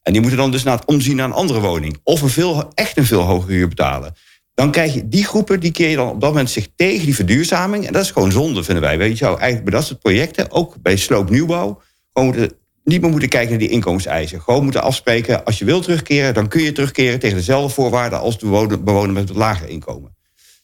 En 0.02 0.12
die 0.12 0.20
moeten 0.20 0.38
dan 0.38 0.50
dus 0.50 0.62
naar 0.62 0.76
het 0.76 0.86
omzien 0.86 1.16
naar 1.16 1.26
een 1.26 1.32
andere 1.32 1.60
woning. 1.60 2.00
Of 2.02 2.22
een 2.22 2.28
veel, 2.28 2.70
echt 2.74 2.96
een 2.96 3.06
veel 3.06 3.22
hogere 3.22 3.52
huur 3.52 3.68
betalen. 3.68 4.14
Dan 4.54 4.70
krijg 4.70 4.94
je 4.94 5.08
die 5.08 5.24
groepen, 5.24 5.60
die 5.60 5.72
keer 5.72 5.88
je 5.88 5.96
dan 5.96 6.08
op 6.08 6.20
dat 6.20 6.30
moment 6.30 6.50
zich 6.50 6.68
tegen 6.76 7.04
die 7.04 7.14
verduurzaming. 7.14 7.86
En 7.86 7.92
dat 7.92 8.02
is 8.02 8.10
gewoon 8.10 8.32
zonde, 8.32 8.64
vinden 8.64 8.82
wij. 8.82 9.08
Je, 9.08 9.16
zou 9.16 9.38
eigenlijk 9.38 9.70
bij 9.70 9.78
dat 9.78 9.88
soort 9.88 10.00
projecten, 10.00 10.50
ook 10.50 10.82
bij 10.82 10.96
sloopnieuwbouw... 10.96 11.80
gewoon 12.12 12.28
moeten 12.28 12.59
niet 12.84 13.00
meer 13.00 13.10
moeten 13.10 13.28
kijken 13.28 13.50
naar 13.50 13.58
die 13.58 13.68
inkomenseisen. 13.68 14.40
Gewoon 14.40 14.62
moeten 14.62 14.82
afspreken, 14.82 15.44
als 15.44 15.58
je 15.58 15.64
wilt 15.64 15.82
terugkeren... 15.82 16.34
dan 16.34 16.48
kun 16.48 16.62
je 16.62 16.72
terugkeren 16.72 17.18
tegen 17.18 17.36
dezelfde 17.36 17.74
voorwaarden... 17.74 18.20
als 18.20 18.38
de 18.38 18.78
bewoner 18.84 19.12
met 19.12 19.28
het 19.28 19.38
lager 19.38 19.68
inkomen. 19.68 20.16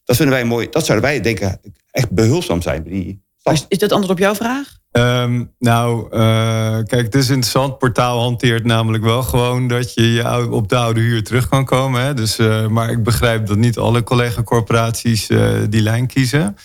Dat 0.04 0.16
vinden 0.16 0.34
wij 0.34 0.44
mooi. 0.44 0.68
Dat 0.70 0.86
zouden 0.86 1.08
wij 1.08 1.20
denken 1.20 1.60
echt 1.90 2.10
behulpzaam 2.10 2.62
zijn. 2.62 2.82
Bij 2.82 2.92
die 2.92 3.24
is, 3.52 3.64
is 3.68 3.78
dat 3.78 3.92
antwoord 3.92 4.12
op 4.12 4.18
jouw 4.18 4.34
vraag? 4.34 4.78
Ehm, 4.90 5.44
nou, 5.58 6.04
uh, 6.04 6.78
kijk, 6.84 7.04
het 7.04 7.14
is 7.14 7.28
interessant. 7.28 7.78
Portaal 7.78 8.20
hanteert 8.20 8.64
namelijk 8.64 9.04
wel 9.04 9.22
gewoon 9.22 9.68
dat 9.68 9.94
je, 9.94 10.12
je 10.12 10.50
op 10.50 10.68
de 10.68 10.76
oude 10.76 11.00
huur 11.00 11.24
terug 11.24 11.48
kan 11.48 11.64
komen. 11.64 12.02
Hè? 12.02 12.14
Dus, 12.14 12.38
uh, 12.38 12.66
maar 12.66 12.90
ik 12.90 13.02
begrijp 13.02 13.46
dat 13.46 13.56
niet 13.56 13.78
alle 13.78 14.02
collega-corporaties 14.02 15.30
uh, 15.30 15.50
die 15.68 15.82
lijn 15.82 16.06
kiezen. 16.06 16.56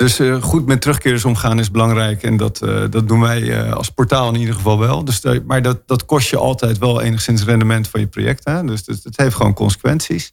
Dus 0.00 0.20
goed 0.40 0.66
met 0.66 0.80
terugkeerders 0.80 1.24
omgaan 1.24 1.58
is 1.58 1.70
belangrijk. 1.70 2.22
En 2.22 2.36
dat, 2.36 2.58
dat 2.90 3.08
doen 3.08 3.20
wij 3.20 3.72
als 3.72 3.90
portaal 3.90 4.34
in 4.34 4.40
ieder 4.40 4.54
geval 4.54 4.78
wel. 4.78 5.04
Dus, 5.04 5.22
maar 5.46 5.62
dat, 5.62 5.88
dat 5.88 6.04
kost 6.04 6.30
je 6.30 6.36
altijd 6.36 6.78
wel 6.78 7.00
enigszins 7.00 7.44
rendement 7.44 7.88
van 7.88 8.00
je 8.00 8.06
project. 8.06 8.44
Hè? 8.44 8.64
Dus 8.64 8.82
het, 8.86 9.04
het 9.04 9.16
heeft 9.16 9.34
gewoon 9.34 9.54
consequenties. 9.54 10.32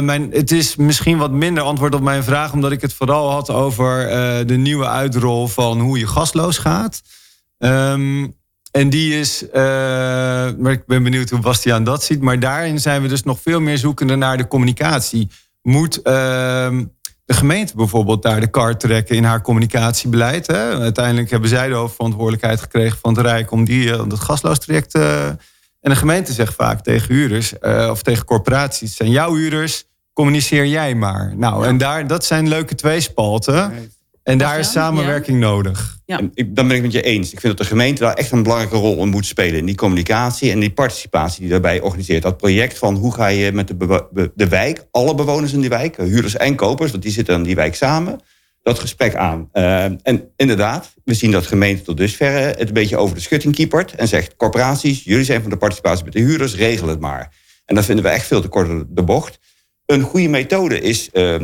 Mijn, 0.00 0.30
het 0.32 0.50
is 0.50 0.76
misschien 0.76 1.18
wat 1.18 1.30
minder 1.30 1.62
antwoord 1.62 1.94
op 1.94 2.02
mijn 2.02 2.24
vraag, 2.24 2.52
omdat 2.52 2.72
ik 2.72 2.80
het 2.80 2.92
vooral 2.92 3.30
had 3.30 3.50
over 3.50 4.06
de 4.46 4.56
nieuwe 4.56 4.86
uitrol 4.86 5.48
van 5.48 5.80
hoe 5.80 5.98
je 5.98 6.06
gasloos 6.06 6.58
gaat. 6.58 7.02
Um, 7.58 8.36
en 8.70 8.90
die 8.90 9.18
is, 9.18 9.44
maar 9.52 10.72
ik 10.72 10.86
ben 10.86 11.02
benieuwd 11.02 11.30
hoe 11.30 11.40
Bastiaan 11.40 11.84
dat 11.84 12.02
ziet. 12.02 12.20
Maar 12.20 12.40
daarin 12.40 12.80
zijn 12.80 13.02
we 13.02 13.08
dus 13.08 13.22
nog 13.22 13.40
veel 13.42 13.60
meer 13.60 13.78
zoekende 13.78 14.16
naar 14.16 14.36
de 14.36 14.48
communicatie. 14.48 15.28
Moet 15.62 16.02
ehm, 16.02 16.84
de 17.28 17.34
gemeente 17.34 17.76
bijvoorbeeld 17.76 18.22
daar 18.22 18.40
de 18.40 18.50
kar 18.50 18.76
trekken 18.76 19.16
in 19.16 19.24
haar 19.24 19.42
communicatiebeleid? 19.42 20.46
Hè? 20.46 20.78
Uiteindelijk 20.78 21.30
hebben 21.30 21.48
zij 21.48 21.68
de 21.68 21.74
hoofdverantwoordelijkheid 21.74 22.60
gekregen 22.60 22.98
van 22.98 23.16
het 23.16 23.26
Rijk 23.26 23.50
om 23.50 23.64
die, 23.64 24.02
om 24.02 24.08
dat 24.08 24.20
gasloos 24.20 24.58
traject 24.58 24.94
en 25.80 25.90
de 25.90 25.96
gemeente 25.96 26.32
zegt 26.32 26.54
vaak 26.54 26.80
tegen 26.82 27.14
huurders 27.14 27.52
uh, 27.60 27.88
of 27.90 28.02
tegen 28.02 28.24
corporaties: 28.24 28.96
zijn 28.96 29.10
jouw 29.10 29.34
huurders, 29.34 29.84
communiceer 30.12 30.66
jij 30.66 30.94
maar. 30.94 31.32
Nou, 31.36 31.66
en 31.66 31.78
daar, 31.78 32.06
dat 32.06 32.24
zijn 32.24 32.48
leuke 32.48 32.74
tweespalten. 32.74 33.90
En 34.28 34.38
daar 34.38 34.58
is 34.58 34.70
samenwerking 34.70 35.40
nodig. 35.40 35.98
Ja. 36.04 36.20
Ik, 36.34 36.56
dan 36.56 36.68
ben 36.68 36.76
ik 36.76 36.82
met 36.82 36.92
je 36.92 37.02
eens. 37.02 37.32
Ik 37.32 37.40
vind 37.40 37.56
dat 37.56 37.66
de 37.66 37.72
gemeente 37.72 38.02
daar 38.02 38.14
echt 38.14 38.30
een 38.30 38.42
belangrijke 38.42 38.76
rol 38.76 39.02
in 39.02 39.08
moet 39.08 39.26
spelen. 39.26 39.58
In 39.58 39.66
die 39.66 39.74
communicatie 39.74 40.50
en 40.50 40.60
die 40.60 40.72
participatie 40.72 41.40
die 41.40 41.50
daarbij 41.50 41.80
organiseert. 41.80 42.22
Dat 42.22 42.36
project 42.36 42.78
van 42.78 42.94
hoe 42.94 43.14
ga 43.14 43.26
je 43.26 43.52
met 43.52 43.68
de, 43.68 44.30
de 44.34 44.48
wijk, 44.48 44.86
alle 44.90 45.14
bewoners 45.14 45.52
in 45.52 45.60
die 45.60 45.68
wijk, 45.68 45.96
huurders 45.96 46.36
en 46.36 46.54
kopers, 46.54 46.90
want 46.90 47.02
die 47.02 47.12
zitten 47.12 47.34
in 47.34 47.42
die 47.42 47.54
wijk 47.54 47.74
samen 47.74 48.20
dat 48.62 48.78
gesprek 48.78 49.14
aan. 49.14 49.48
Uh, 49.52 49.84
en 49.84 50.32
inderdaad, 50.36 50.94
we 51.04 51.14
zien 51.14 51.30
dat 51.30 51.46
gemeente 51.46 51.82
tot 51.82 51.96
dusver 51.96 52.46
het 52.46 52.68
een 52.68 52.72
beetje 52.72 52.96
over 52.96 53.14
de 53.14 53.20
schutting 53.20 53.54
kiepert 53.54 53.94
en 53.94 54.08
zegt: 54.08 54.36
corporaties, 54.36 55.04
jullie 55.04 55.24
zijn 55.24 55.40
van 55.40 55.50
de 55.50 55.56
participatie 55.56 56.04
met 56.04 56.12
de 56.12 56.20
huurders, 56.20 56.56
regel 56.56 56.88
het 56.88 57.00
maar. 57.00 57.34
En 57.64 57.74
dat 57.74 57.84
vinden 57.84 58.04
we 58.04 58.10
echt 58.10 58.26
veel 58.26 58.40
te 58.40 58.48
kort 58.48 58.84
de 58.88 59.02
bocht. 59.02 59.38
Een 59.86 60.02
goede 60.02 60.28
methode 60.28 60.80
is 60.80 61.08
uh, 61.12 61.36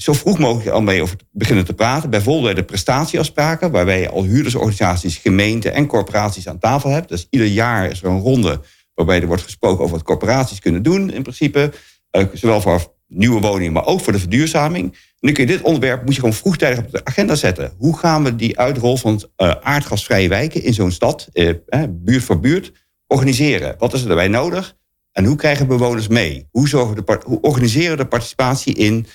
zo 0.00 0.12
vroeg 0.12 0.38
mogelijk 0.38 0.70
al 0.70 0.80
mee 0.80 1.02
over 1.02 1.16
beginnen 1.30 1.64
te 1.64 1.72
praten. 1.72 2.10
Bijvoorbeeld 2.10 2.44
bij 2.44 2.54
de 2.54 2.62
prestatieafspraken, 2.62 3.70
waarbij 3.70 4.00
je 4.00 4.08
al 4.08 4.24
huurdersorganisaties, 4.24 5.16
gemeenten 5.16 5.74
en 5.74 5.86
corporaties 5.86 6.48
aan 6.48 6.58
tafel 6.58 6.90
hebt. 6.90 7.08
Dus 7.08 7.26
ieder 7.30 7.46
jaar 7.46 7.90
is 7.90 8.02
er 8.02 8.08
een 8.08 8.20
ronde 8.20 8.60
waarbij 8.94 9.20
er 9.20 9.26
wordt 9.26 9.42
gesproken 9.42 9.84
over 9.84 9.96
wat 9.96 10.06
corporaties 10.06 10.58
kunnen 10.58 10.82
doen 10.82 11.10
in 11.10 11.22
principe. 11.22 11.72
Uh, 12.12 12.24
zowel 12.32 12.60
voor 12.60 12.94
nieuwe 13.06 13.40
woningen, 13.40 13.72
maar 13.72 13.86
ook 13.86 14.00
voor 14.00 14.12
de 14.12 14.18
verduurzaming. 14.18 14.96
Nu 15.20 15.32
kun 15.32 15.46
je 15.46 15.52
dit 15.52 15.62
onderwerp 15.62 16.04
moet 16.04 16.14
je 16.14 16.20
gewoon 16.20 16.34
vroegtijdig 16.34 16.78
op 16.78 16.90
de 16.90 17.04
agenda 17.04 17.34
zetten. 17.34 17.72
Hoe 17.78 17.98
gaan 17.98 18.24
we 18.24 18.36
die 18.36 18.58
uitrol 18.58 18.96
van 18.96 19.22
uh, 19.36 19.54
aardgasvrije 19.62 20.28
wijken 20.28 20.62
in 20.62 20.74
zo'n 20.74 20.90
stad, 20.90 21.28
uh, 21.32 21.52
buurt 21.88 22.24
voor 22.24 22.40
buurt, 22.40 22.72
organiseren? 23.06 23.74
Wat 23.78 23.92
is 23.92 24.00
er 24.00 24.06
daarbij 24.06 24.28
nodig? 24.28 24.76
En 25.12 25.24
hoe 25.24 25.36
krijgen 25.36 25.66
bewoners 25.66 26.08
mee? 26.08 26.48
Hoe, 26.50 26.68
zorgen 26.68 26.96
de, 26.96 27.20
hoe 27.24 27.40
organiseren 27.40 27.90
we 27.90 28.02
de 28.02 28.08
participatie 28.08 28.74
in 28.74 29.06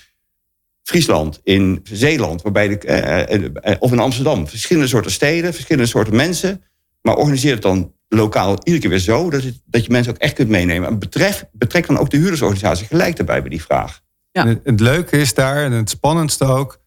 Friesland, 0.84 1.40
in 1.42 1.80
Zeeland, 1.82 2.42
waarbij 2.42 2.68
de, 2.68 3.48
uh, 3.66 3.74
of 3.78 3.92
in 3.92 3.98
Amsterdam? 3.98 4.48
Verschillende 4.48 4.88
soorten 4.88 5.10
steden, 5.10 5.54
verschillende 5.54 5.88
soorten 5.88 6.16
mensen. 6.16 6.62
Maar 7.02 7.16
organiseer 7.16 7.52
het 7.52 7.62
dan 7.62 7.92
lokaal 8.08 8.58
iedere 8.58 8.78
keer 8.78 8.90
weer 8.90 8.98
zo 8.98 9.30
dat, 9.30 9.42
het, 9.42 9.60
dat 9.66 9.84
je 9.84 9.90
mensen 9.90 10.12
ook 10.12 10.18
echt 10.18 10.34
kunt 10.34 10.48
meenemen. 10.48 10.88
En 10.88 10.98
betrek, 10.98 11.44
betrek 11.52 11.86
dan 11.86 11.98
ook 11.98 12.10
de 12.10 12.16
huurdersorganisatie 12.16 12.86
gelijk 12.86 13.18
erbij 13.18 13.40
bij 13.40 13.50
die 13.50 13.62
vraag. 13.62 14.00
Ja. 14.32 14.46
Het, 14.64 14.80
leuke 14.80 15.16
is 15.16 15.34
daar, 15.34 15.64
en 15.64 15.72
het 15.72 15.90
spannendste 15.90 16.44
ook, 16.44 16.80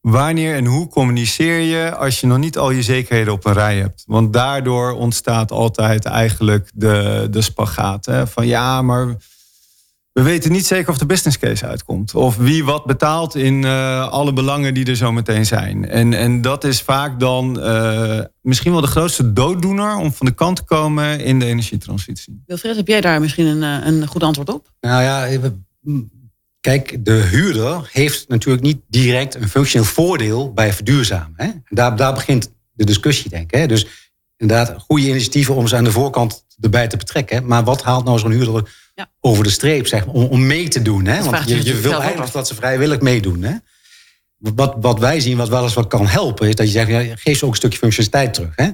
wanneer 0.00 0.54
en 0.54 0.64
hoe 0.64 0.88
communiceer 0.88 1.60
je 1.60 1.94
als 1.94 2.20
je 2.20 2.26
nog 2.26 2.38
niet 2.38 2.58
al 2.58 2.70
je 2.70 2.82
zekerheden 2.82 3.32
op 3.32 3.44
een 3.44 3.52
rij 3.52 3.76
hebt? 3.76 4.04
Want 4.06 4.32
daardoor 4.32 4.92
ontstaat 4.92 5.50
altijd 5.50 6.04
eigenlijk 6.04 6.70
de, 6.74 7.26
de 7.30 7.42
spagaat. 7.42 8.06
Hè? 8.06 8.26
Van 8.26 8.46
ja, 8.46 8.82
maar 8.82 9.16
we 10.16 10.22
weten 10.22 10.52
niet 10.52 10.66
zeker 10.66 10.90
of 10.90 10.98
de 10.98 11.06
business 11.06 11.38
case 11.38 11.66
uitkomt. 11.66 12.14
Of 12.14 12.36
wie 12.36 12.64
wat 12.64 12.84
betaalt 12.84 13.34
in 13.34 13.62
uh, 13.62 14.08
alle 14.08 14.32
belangen 14.32 14.74
die 14.74 14.86
er 14.86 14.96
zo 14.96 15.12
meteen 15.12 15.46
zijn. 15.46 15.88
En, 15.88 16.12
en 16.12 16.40
dat 16.40 16.64
is 16.64 16.82
vaak 16.82 17.20
dan 17.20 17.58
uh, 17.58 18.20
misschien 18.40 18.72
wel 18.72 18.80
de 18.80 18.86
grootste 18.86 19.32
dooddoener 19.32 19.96
om 19.96 20.12
van 20.12 20.26
de 20.26 20.32
kant 20.32 20.56
te 20.56 20.62
komen 20.62 21.20
in 21.20 21.38
de 21.38 21.44
energietransitie. 21.44 22.42
Wilfred, 22.46 22.76
heb 22.76 22.86
jij 22.86 23.00
daar 23.00 23.20
misschien 23.20 23.46
een, 23.46 23.62
eh, 23.62 23.86
een 23.86 24.06
goed 24.06 24.22
antwoord 24.22 24.48
op? 24.48 24.72
Nou 24.80 25.02
ja, 25.02 25.50
kijk, 26.60 27.04
de 27.04 27.12
huurder 27.12 27.88
heeft 27.92 28.28
natuurlijk 28.28 28.64
niet 28.64 28.80
direct 28.88 29.34
een 29.34 29.48
functioneel 29.48 29.86
voordeel 29.86 30.52
bij 30.52 30.72
verduurzamen. 30.72 31.34
Hè? 31.36 31.48
Daar, 31.68 31.96
daar 31.96 32.14
begint 32.14 32.52
de 32.72 32.84
discussie, 32.84 33.30
denk 33.30 33.52
ik. 33.52 33.58
Hè? 33.58 33.66
Dus 33.66 33.86
inderdaad, 34.36 34.74
goede 34.78 35.08
initiatieven 35.08 35.54
om 35.54 35.66
ze 35.66 35.76
aan 35.76 35.84
de 35.84 35.92
voorkant 35.92 36.44
erbij 36.60 36.86
te 36.86 36.96
betrekken. 36.96 37.46
Maar 37.46 37.64
wat 37.64 37.82
haalt 37.82 38.04
nou 38.04 38.18
zo'n 38.18 38.30
huurder 38.30 38.84
ja. 38.96 39.10
over 39.20 39.44
de 39.44 39.50
streep, 39.50 39.86
zeg 39.86 40.06
maar, 40.06 40.14
om, 40.14 40.24
om 40.24 40.46
mee 40.46 40.68
te 40.68 40.82
doen. 40.82 41.04
Hè? 41.04 41.22
Want 41.22 41.48
je, 41.48 41.64
je 41.64 41.80
wil 41.80 42.00
eigenlijk 42.00 42.32
dat 42.32 42.46
ze 42.46 42.54
vrijwillig 42.54 43.00
meedoen. 43.00 43.42
Hè? 43.42 43.54
Wat, 44.36 44.76
wat 44.80 44.98
wij 44.98 45.20
zien, 45.20 45.36
wat 45.36 45.48
wel 45.48 45.62
eens 45.62 45.74
wat 45.74 45.86
kan 45.86 46.06
helpen, 46.06 46.48
is 46.48 46.54
dat 46.54 46.66
je 46.66 46.72
zegt, 46.72 46.88
ja, 46.88 47.16
geef 47.16 47.38
ze 47.38 47.44
ook 47.44 47.50
een 47.50 47.56
stukje 47.56 47.78
functionaliteit 47.78 48.34
terug. 48.34 48.56
Hè? 48.56 48.70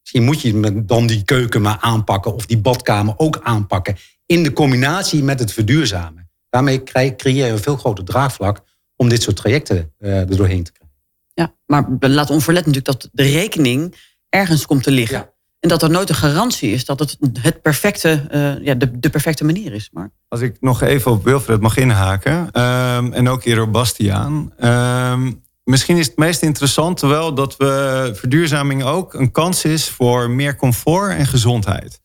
Misschien 0.00 0.24
moet 0.24 0.40
je 0.40 0.84
dan 0.84 1.06
die 1.06 1.24
keuken 1.24 1.62
maar 1.62 1.78
aanpakken 1.80 2.34
of 2.34 2.46
die 2.46 2.58
badkamer 2.58 3.14
ook 3.16 3.40
aanpakken. 3.42 3.96
In 4.26 4.42
de 4.42 4.52
combinatie 4.52 5.22
met 5.22 5.38
het 5.38 5.52
verduurzamen. 5.52 6.30
Daarmee 6.50 6.82
creëer 6.82 7.46
je 7.46 7.52
een 7.52 7.58
veel 7.58 7.76
groter 7.76 8.04
draagvlak 8.04 8.60
om 8.96 9.08
dit 9.08 9.22
soort 9.22 9.36
trajecten 9.36 9.92
uh, 9.98 10.18
er 10.18 10.36
doorheen 10.36 10.64
te 10.64 10.72
krijgen. 10.72 10.96
Ja, 11.34 11.54
maar 11.66 11.86
laat 12.10 12.30
onverlet 12.30 12.66
natuurlijk 12.66 13.00
dat 13.00 13.08
de 13.12 13.22
rekening 13.22 13.94
ergens 14.28 14.66
komt 14.66 14.82
te 14.82 14.90
liggen. 14.90 15.18
Ja. 15.18 15.33
En 15.64 15.70
dat 15.70 15.82
er 15.82 15.90
nooit 15.90 16.08
een 16.08 16.14
garantie 16.14 16.70
is 16.70 16.84
dat 16.84 16.98
het 16.98 17.16
het 17.40 17.62
perfecte, 17.62 18.26
uh, 18.34 18.64
ja, 18.64 18.74
de, 18.74 18.98
de 18.98 19.10
perfecte 19.10 19.44
manier 19.44 19.72
is. 19.72 19.88
Maar... 19.92 20.10
Als 20.28 20.40
ik 20.40 20.56
nog 20.60 20.82
even 20.82 21.10
op 21.10 21.24
Wilfred 21.24 21.60
mag 21.60 21.76
inhaken. 21.76 22.60
Um, 22.62 23.12
en 23.12 23.28
ook 23.28 23.44
eerder 23.44 23.64
op 23.64 23.72
Bastiaan. 23.72 24.52
Um, 24.64 25.42
misschien 25.62 25.96
is 25.96 26.06
het 26.06 26.16
meest 26.16 26.42
interessante 26.42 27.06
wel 27.06 27.34
dat 27.34 27.56
we 27.56 28.10
verduurzaming 28.14 28.82
ook 28.82 29.14
een 29.14 29.30
kans 29.30 29.64
is 29.64 29.88
voor 29.88 30.30
meer 30.30 30.56
comfort 30.56 31.16
en 31.16 31.26
gezondheid. 31.26 32.00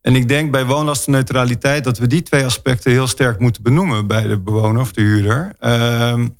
En 0.00 0.14
ik 0.14 0.28
denk 0.28 0.50
bij 0.50 0.66
woonlastenneutraliteit 0.66 1.84
dat 1.84 1.98
we 1.98 2.06
die 2.06 2.22
twee 2.22 2.44
aspecten 2.44 2.90
heel 2.90 3.06
sterk 3.06 3.38
moeten 3.38 3.62
benoemen 3.62 4.06
bij 4.06 4.26
de 4.26 4.38
bewoner 4.38 4.80
of 4.80 4.92
de 4.92 5.00
huurder. 5.00 5.52
Um, 5.60 6.36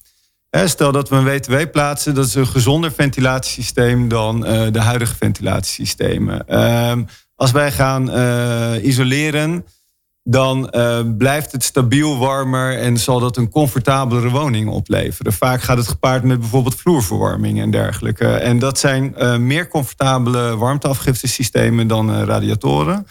Stel 0.61 0.91
dat 0.91 1.09
we 1.09 1.15
een 1.15 1.23
WTW 1.23 1.71
plaatsen, 1.71 2.13
dat 2.13 2.25
is 2.25 2.35
een 2.35 2.47
gezonder 2.47 2.91
ventilatiesysteem 2.91 4.07
dan 4.07 4.47
uh, 4.47 4.71
de 4.71 4.81
huidige 4.81 5.15
ventilatiesystemen. 5.15 6.45
Uh, 6.49 6.93
als 7.35 7.51
wij 7.51 7.71
gaan 7.71 8.09
uh, 8.17 8.85
isoleren, 8.85 9.65
dan 10.23 10.73
uh, 10.75 10.99
blijft 11.17 11.51
het 11.51 11.63
stabiel 11.63 12.17
warmer 12.17 12.77
en 12.77 12.97
zal 12.97 13.19
dat 13.19 13.37
een 13.37 13.49
comfortabelere 13.49 14.29
woning 14.29 14.69
opleveren. 14.69 15.33
Vaak 15.33 15.61
gaat 15.61 15.77
het 15.77 15.87
gepaard 15.87 16.23
met 16.23 16.39
bijvoorbeeld 16.39 16.75
vloerverwarming 16.75 17.61
en 17.61 17.71
dergelijke. 17.71 18.27
En 18.27 18.59
dat 18.59 18.79
zijn 18.79 19.15
meer 19.45 19.67
comfortabele 19.67 20.57
warmteafgiftesystemen 20.57 21.87
dan 21.87 22.23
radiatoren. 22.23 23.07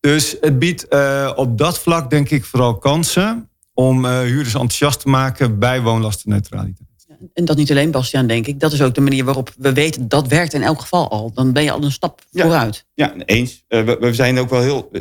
Dus 0.00 0.36
het 0.40 0.58
biedt 0.58 0.86
op 1.34 1.58
dat 1.58 1.78
vlak 1.78 2.10
denk 2.10 2.30
ik 2.30 2.44
vooral 2.44 2.78
kansen 2.78 3.48
om 3.76 4.04
uh, 4.04 4.20
huurders 4.20 4.54
enthousiast 4.54 5.00
te 5.00 5.08
maken 5.08 5.58
bij 5.58 5.80
woonlastenneutraliteit. 5.80 6.86
En 7.34 7.44
dat 7.44 7.56
niet 7.56 7.70
alleen, 7.70 7.90
Bastiaan, 7.90 8.26
denk 8.26 8.46
ik. 8.46 8.60
Dat 8.60 8.72
is 8.72 8.82
ook 8.82 8.94
de 8.94 9.00
manier 9.00 9.24
waarop 9.24 9.52
we 9.56 9.72
weten 9.72 10.08
dat 10.08 10.26
werkt 10.28 10.52
in 10.52 10.62
elk 10.62 10.80
geval 10.80 11.10
al. 11.10 11.32
Dan 11.34 11.52
ben 11.52 11.62
je 11.62 11.70
al 11.70 11.82
een 11.82 11.92
stap 11.92 12.22
vooruit. 12.32 12.84
Ja, 12.94 13.14
eens. 13.24 13.64
Uh, 13.68 13.84
we, 13.84 13.96
we, 14.00 14.14
zijn 14.14 14.38
ook 14.38 14.50
wel 14.50 14.60
heel. 14.60 14.88
Eh, 14.92 15.00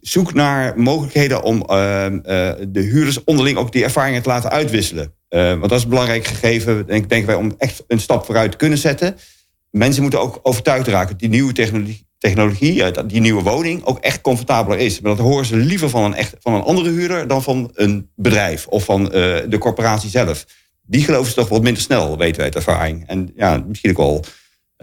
zoek 0.00 0.34
naar 0.34 0.78
mogelijkheden 0.78 1.42
om 1.42 1.56
uh, 1.56 1.66
de 2.68 2.80
huurders 2.80 3.24
onderling 3.24 3.58
ook 3.58 3.72
die 3.72 3.84
ervaringen 3.84 4.22
te 4.22 4.28
laten 4.28 4.50
uitwisselen. 4.50 5.14
want 5.28 5.68
dat 5.68 5.72
is 5.72 5.82
een 5.82 5.88
belangrijk 5.88 6.26
gegeven, 6.26 6.86
denk, 6.86 7.08
denken 7.08 7.26
wij, 7.26 7.36
om 7.36 7.54
echt 7.58 7.84
een 7.88 8.00
stap 8.00 8.24
vooruit 8.24 8.50
te 8.50 8.56
kunnen 8.56 8.78
zetten. 8.78 9.16
Mensen 9.70 10.02
moeten 10.02 10.20
ook 10.20 10.40
overtuigd 10.42 10.86
raken. 10.86 11.16
Die 11.16 11.28
nieuwe 11.28 11.52
technologie, 11.52 12.06
technologie, 12.22 12.82
eh, 12.82 13.02
die 13.06 13.20
nieuwe 13.20 13.42
woning, 13.42 13.84
ook 13.84 13.98
echt 13.98 14.20
comfortabeler 14.20 14.78
is. 14.78 15.00
Maar 15.00 15.16
dat 15.16 15.26
horen 15.26 15.44
ze 15.44 15.56
liever 15.56 15.90
van 15.90 16.04
een, 16.04 16.14
echt, 16.14 16.34
van 16.40 16.54
een 16.54 16.62
andere 16.62 16.90
huurder 16.90 17.26
dan 17.26 17.42
van 17.42 17.70
een 17.74 18.10
bedrijf 18.16 18.66
of 18.66 18.84
van 18.84 19.02
uh, 19.02 19.10
de 19.48 19.58
corporatie 19.58 20.10
zelf. 20.10 20.46
Die 20.82 21.04
geloven 21.04 21.28
ze 21.28 21.34
toch 21.34 21.48
wat 21.48 21.62
minder 21.62 21.82
snel, 21.82 22.18
weten 22.18 22.36
wij 22.36 22.44
uit 22.44 22.54
ervaring. 22.54 23.06
En 23.06 23.32
ja, 23.36 23.62
misschien 23.66 23.90
ook 23.90 23.96
wel 23.96 24.24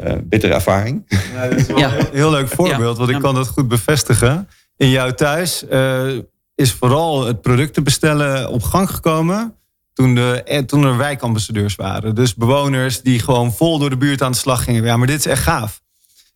uh, 0.04 0.14
bittere 0.24 0.54
ervaring. 0.54 1.06
Ja, 1.34 1.48
dat 1.48 1.60
is 1.60 1.68
wel 1.68 1.78
een 1.78 2.06
heel 2.12 2.32
leuk 2.32 2.48
voorbeeld, 2.48 2.98
want 2.98 3.10
ik 3.10 3.20
kan 3.20 3.36
dat 3.36 3.48
goed 3.48 3.68
bevestigen. 3.68 4.48
In 4.78 4.90
jouw 4.90 5.12
thuis 5.12 5.64
uh, 5.72 6.18
is 6.56 6.72
vooral 6.72 7.26
het 7.26 7.42
producten 7.42 7.84
bestellen 7.84 8.50
op 8.50 8.64
gang 8.64 8.90
gekomen 8.90 9.56
toen, 9.94 10.16
de, 10.16 10.64
toen 10.66 10.84
er 10.84 10.98
wijkambassadeurs 10.98 11.76
waren. 11.76 12.16
Dus 12.16 12.36
bewoners 12.36 13.02
die 13.02 13.20
gewoon 13.20 13.54
vol 13.54 13.80
door 13.80 13.90
de 13.90 13.98
buurt 13.98 14.22
aan 14.22 14.32
de 14.32 14.38
slag 14.38 14.64
gingen. 14.64 14.84
Ja, 14.84 14.98
maar 14.98 15.08
dit 15.08 15.20
is 15.20 15.26
echt 15.26 15.44
gaaf. 15.44 15.82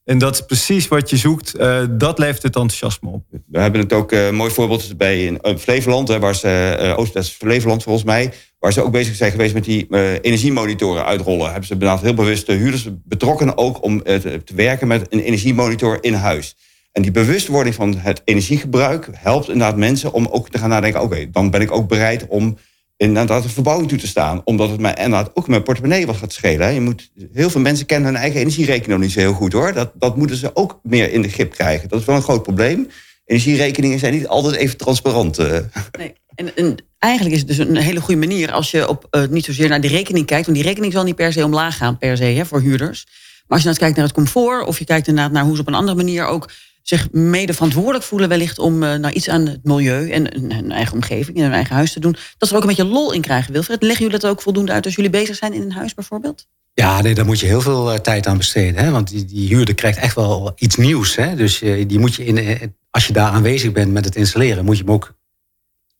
En 0.03 0.17
dat 0.17 0.33
is 0.33 0.45
precies 0.45 0.87
wat 0.87 1.09
je 1.09 1.17
zoekt. 1.17 1.59
Uh, 1.59 1.83
dat 1.89 2.19
levert 2.19 2.43
het 2.43 2.55
enthousiasme 2.55 3.09
op. 3.09 3.23
We 3.47 3.59
hebben 3.59 3.81
het 3.81 3.93
ook, 3.93 4.11
een 4.11 4.35
mooi 4.35 4.51
voorbeeld 4.51 4.97
bij 4.97 5.25
in 5.25 5.39
Flevoland, 5.57 6.07
hè, 6.07 6.19
waar 6.19 6.35
ze, 6.35 6.77
uh, 6.81 6.99
Oost-West 6.99 7.31
Flevoland 7.31 7.83
volgens 7.83 8.05
mij, 8.05 8.33
waar 8.59 8.73
ze 8.73 8.81
ook 8.81 8.91
bezig 8.91 9.15
zijn 9.15 9.31
geweest 9.31 9.53
met 9.53 9.63
die 9.63 9.87
energiemonitoren 10.21 11.05
uitrollen. 11.05 11.45
Hebben 11.45 11.65
ze 11.65 11.73
inderdaad 11.73 12.01
heel 12.01 12.13
bewust 12.13 12.45
de 12.45 12.53
huurders 12.53 12.87
betrokken 13.03 13.57
ook 13.57 13.83
om 13.83 14.03
te, 14.03 14.41
te 14.43 14.55
werken 14.55 14.87
met 14.87 15.13
een 15.13 15.19
energiemonitor 15.19 15.97
in 16.01 16.13
huis. 16.13 16.55
En 16.91 17.01
die 17.01 17.11
bewustwording 17.11 17.75
van 17.75 17.97
het 17.97 18.21
energiegebruik 18.25 19.09
helpt 19.11 19.49
inderdaad 19.49 19.77
mensen 19.77 20.13
om 20.13 20.27
ook 20.27 20.49
te 20.49 20.57
gaan 20.57 20.69
nadenken: 20.69 21.01
oké, 21.01 21.29
dan 21.31 21.49
ben 21.49 21.61
ik 21.61 21.71
ook 21.71 21.87
bereid 21.87 22.27
om 22.27 22.57
inderdaad 22.97 23.43
een 23.43 23.49
verbouwing 23.49 23.89
toe 23.89 23.97
te 23.97 24.07
staan. 24.07 24.41
Omdat 24.43 24.69
het 24.69 24.79
mij 24.79 24.93
inderdaad 24.93 25.31
ook 25.33 25.47
mijn 25.47 25.63
portemonnee 25.63 26.05
wat 26.05 26.17
gaat 26.17 26.33
schelen. 26.33 26.73
Je 26.73 26.81
moet, 26.81 27.11
heel 27.33 27.49
veel 27.49 27.61
mensen 27.61 27.85
kennen 27.85 28.11
hun 28.11 28.21
eigen 28.21 28.39
energierekening 28.39 28.91
nog 28.91 28.99
niet 28.99 29.11
zo 29.11 29.19
heel 29.19 29.33
goed 29.33 29.53
hoor. 29.53 29.73
Dat, 29.73 29.91
dat 29.95 30.17
moeten 30.17 30.37
ze 30.37 30.55
ook 30.55 30.79
meer 30.83 31.11
in 31.11 31.21
de 31.21 31.29
grip 31.29 31.51
krijgen. 31.51 31.89
Dat 31.89 31.99
is 31.99 32.05
wel 32.05 32.15
een 32.15 32.21
groot 32.21 32.43
probleem. 32.43 32.87
Energierekeningen 33.25 33.99
zijn 33.99 34.13
niet 34.13 34.27
altijd 34.27 34.55
even 34.55 34.77
transparant. 34.77 35.37
Eh. 35.37 35.59
Nee. 35.97 36.13
En, 36.35 36.55
en, 36.55 36.75
eigenlijk 36.99 37.35
is 37.35 37.41
het 37.41 37.49
dus 37.49 37.57
een 37.57 37.75
hele 37.75 38.01
goede 38.01 38.19
manier 38.19 38.51
als 38.51 38.71
je 38.71 38.87
op, 38.87 39.07
uh, 39.11 39.23
niet 39.29 39.45
zozeer 39.45 39.69
naar 39.69 39.81
de 39.81 39.87
rekening 39.87 40.25
kijkt. 40.25 40.45
Want 40.45 40.57
die 40.57 40.67
rekening 40.67 40.93
zal 40.93 41.03
niet 41.03 41.15
per 41.15 41.33
se 41.33 41.43
omlaag 41.43 41.77
gaan, 41.77 41.97
per 41.97 42.17
se, 42.17 42.23
hè, 42.23 42.45
voor 42.45 42.61
huurders. 42.61 43.05
Maar 43.47 43.57
als 43.57 43.61
je 43.61 43.67
nou 43.67 43.79
kijkt 43.79 43.95
naar 43.95 44.05
het 44.05 44.15
comfort, 44.15 44.65
of 44.65 44.79
je 44.79 44.85
kijkt 44.85 45.07
inderdaad 45.07 45.31
naar 45.31 45.43
hoe 45.43 45.55
ze 45.55 45.61
op 45.61 45.67
een 45.67 45.73
andere 45.73 45.97
manier 45.97 46.25
ook 46.25 46.49
zich 46.83 47.11
mede 47.11 47.53
verantwoordelijk 47.53 48.03
voelen 48.03 48.29
wellicht 48.29 48.59
om 48.59 48.77
nou, 48.77 49.09
iets 49.09 49.29
aan 49.29 49.47
het 49.47 49.63
milieu 49.63 50.09
en 50.09 50.53
hun 50.53 50.71
eigen 50.71 50.93
omgeving 50.93 51.37
en 51.37 51.43
hun 51.43 51.53
eigen 51.53 51.75
huis 51.75 51.93
te 51.93 51.99
doen. 51.99 52.15
Dat 52.37 52.47
ze 52.47 52.55
er 52.55 52.55
ook 52.55 52.69
een 52.69 52.75
beetje 52.75 52.91
lol 52.91 53.13
in 53.13 53.21
krijgen, 53.21 53.53
Wilfred. 53.53 53.81
Leggen 53.81 54.05
jullie 54.05 54.19
dat 54.19 54.29
ook 54.29 54.41
voldoende 54.41 54.71
uit 54.71 54.85
als 54.85 54.95
jullie 54.95 55.09
bezig 55.09 55.35
zijn 55.35 55.53
in 55.53 55.61
een 55.61 55.71
huis 55.71 55.93
bijvoorbeeld? 55.93 56.47
Ja, 56.73 57.01
nee, 57.01 57.13
daar 57.13 57.25
moet 57.25 57.39
je 57.39 57.45
heel 57.45 57.61
veel 57.61 57.93
uh, 57.93 57.99
tijd 57.99 58.27
aan 58.27 58.37
besteden. 58.37 58.83
Hè? 58.83 58.91
Want 58.91 59.07
die, 59.07 59.25
die 59.25 59.47
huurder 59.47 59.75
krijgt 59.75 59.97
echt 59.97 60.15
wel 60.15 60.51
iets 60.55 60.75
nieuws. 60.75 61.15
Hè? 61.15 61.35
Dus 61.35 61.61
uh, 61.61 61.87
die 61.87 61.99
moet 61.99 62.15
je 62.15 62.25
in, 62.25 62.75
als 62.89 63.07
je 63.07 63.13
daar 63.13 63.31
aanwezig 63.31 63.71
bent 63.71 63.91
met 63.91 64.05
het 64.05 64.15
installeren, 64.15 64.65
moet 64.65 64.77
je 64.77 64.83
hem 64.83 64.93
ook 64.93 65.15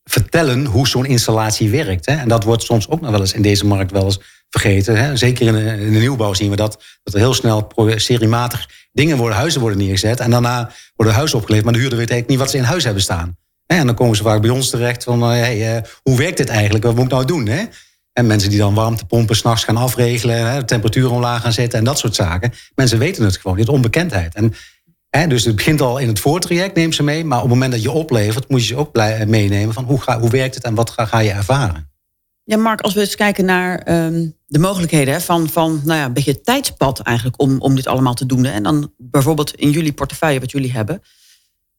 vertellen 0.03 0.65
hoe 0.65 0.87
zo'n 0.87 1.05
installatie 1.05 1.69
werkt. 1.69 2.05
Hè? 2.05 2.15
En 2.15 2.27
dat 2.27 2.43
wordt 2.43 2.63
soms 2.63 2.89
ook 2.89 3.01
nog 3.01 3.11
wel 3.11 3.19
eens 3.19 3.33
in 3.33 3.41
deze 3.41 3.65
markt 3.65 3.91
wel 3.91 4.05
eens 4.05 4.19
vergeten. 4.49 4.97
Hè? 4.97 5.15
Zeker 5.15 5.47
in 5.47 5.53
de, 5.53 5.99
nieuwbouw 5.99 6.33
zien 6.33 6.49
we 6.49 6.55
dat, 6.55 6.83
dat 7.03 7.13
er 7.13 7.19
heel 7.19 7.33
snel 7.33 7.71
seriematig 7.95 8.69
dingen 8.91 9.17
worden, 9.17 9.37
huizen 9.37 9.61
worden 9.61 9.79
neergezet. 9.79 10.19
En 10.19 10.31
daarna 10.31 10.71
worden 10.95 11.15
huizen 11.15 11.37
opgeleverd, 11.37 11.65
maar 11.65 11.73
de 11.73 11.81
huurder 11.81 11.99
weet 11.99 12.09
eigenlijk 12.09 12.29
niet 12.29 12.39
wat 12.39 12.49
ze 12.49 12.57
in 12.57 12.71
huis 12.71 12.83
hebben 12.83 13.03
staan. 13.03 13.37
En 13.65 13.85
dan 13.85 13.95
komen 13.95 14.15
ze 14.15 14.23
vaak 14.23 14.41
bij 14.41 14.49
ons 14.49 14.69
terecht 14.69 15.03
van, 15.03 15.21
hey, 15.21 15.75
uh, 15.75 15.81
hoe 16.01 16.17
werkt 16.17 16.37
dit 16.37 16.49
eigenlijk? 16.49 16.83
Wat 16.83 16.95
moet 16.95 17.05
ik 17.05 17.11
nou 17.11 17.25
doen? 17.25 17.47
Hè? 17.47 17.63
En 18.13 18.27
mensen 18.27 18.49
die 18.49 18.59
dan 18.59 18.73
warmtepompen 18.73 19.35
s'nachts 19.35 19.63
gaan 19.63 19.77
afregelen, 19.77 20.59
de 20.59 20.65
temperatuur 20.65 21.11
omlaag 21.11 21.41
gaan 21.41 21.53
zetten 21.53 21.79
en 21.79 21.85
dat 21.85 21.99
soort 21.99 22.15
zaken. 22.15 22.53
Mensen 22.75 22.99
weten 22.99 23.23
het 23.23 23.37
gewoon, 23.37 23.57
dit 23.57 23.69
onbekendheid. 23.69 24.35
En, 24.35 24.53
dus 25.27 25.45
het 25.45 25.55
begint 25.55 25.81
al 25.81 25.97
in 25.97 26.07
het 26.07 26.19
voortraject, 26.19 26.75
neem 26.75 26.91
ze 26.91 27.03
mee. 27.03 27.25
Maar 27.25 27.37
op 27.37 27.43
het 27.43 27.53
moment 27.53 27.71
dat 27.71 27.81
je 27.81 27.91
oplevert, 27.91 28.49
moet 28.49 28.61
je 28.61 28.67
ze 28.67 28.75
ook 28.75 28.95
meenemen 29.27 29.73
van 29.73 29.83
hoe, 29.83 30.01
ga, 30.01 30.19
hoe 30.19 30.29
werkt 30.29 30.55
het 30.55 30.63
en 30.63 30.75
wat 30.75 30.89
ga, 30.89 31.05
ga 31.05 31.19
je 31.19 31.31
ervaren. 31.31 31.91
Ja, 32.43 32.57
Mark, 32.57 32.81
als 32.81 32.93
we 32.93 32.99
eens 32.99 33.15
kijken 33.15 33.45
naar 33.45 34.05
um, 34.05 34.37
de 34.45 34.59
mogelijkheden 34.59 35.21
van, 35.21 35.49
van 35.49 35.81
nou 35.83 35.99
ja, 35.99 36.05
een 36.05 36.13
beetje 36.13 36.31
het 36.31 36.45
tijdspad 36.45 36.99
eigenlijk 36.99 37.41
om, 37.41 37.61
om 37.61 37.75
dit 37.75 37.87
allemaal 37.87 38.13
te 38.13 38.25
doen. 38.25 38.45
En 38.45 38.63
dan 38.63 38.93
bijvoorbeeld 38.97 39.55
in 39.55 39.71
jullie 39.71 39.93
portefeuille 39.93 40.39
wat 40.39 40.51
jullie 40.51 40.71
hebben. 40.71 41.01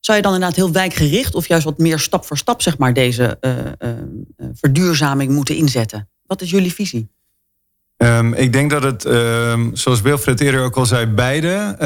Zou 0.00 0.16
je 0.16 0.22
dan 0.22 0.34
inderdaad 0.34 0.56
heel 0.56 0.72
wijkgericht 0.72 1.34
of 1.34 1.48
juist 1.48 1.64
wat 1.64 1.78
meer 1.78 1.98
stap 1.98 2.24
voor 2.24 2.38
stap 2.38 2.62
zeg 2.62 2.78
maar, 2.78 2.94
deze 2.94 3.38
uh, 3.40 3.56
uh, 3.78 4.46
verduurzaming 4.52 5.32
moeten 5.32 5.56
inzetten? 5.56 6.08
Wat 6.26 6.42
is 6.42 6.50
jullie 6.50 6.74
visie? 6.74 7.10
Um, 8.04 8.34
ik 8.34 8.52
denk 8.52 8.70
dat 8.70 8.82
het, 8.82 9.04
um, 9.04 9.70
zoals 9.76 10.00
Wilfred 10.00 10.40
eerder 10.40 10.62
ook 10.62 10.76
al 10.76 10.86
zei, 10.86 11.06
beide 11.06 11.76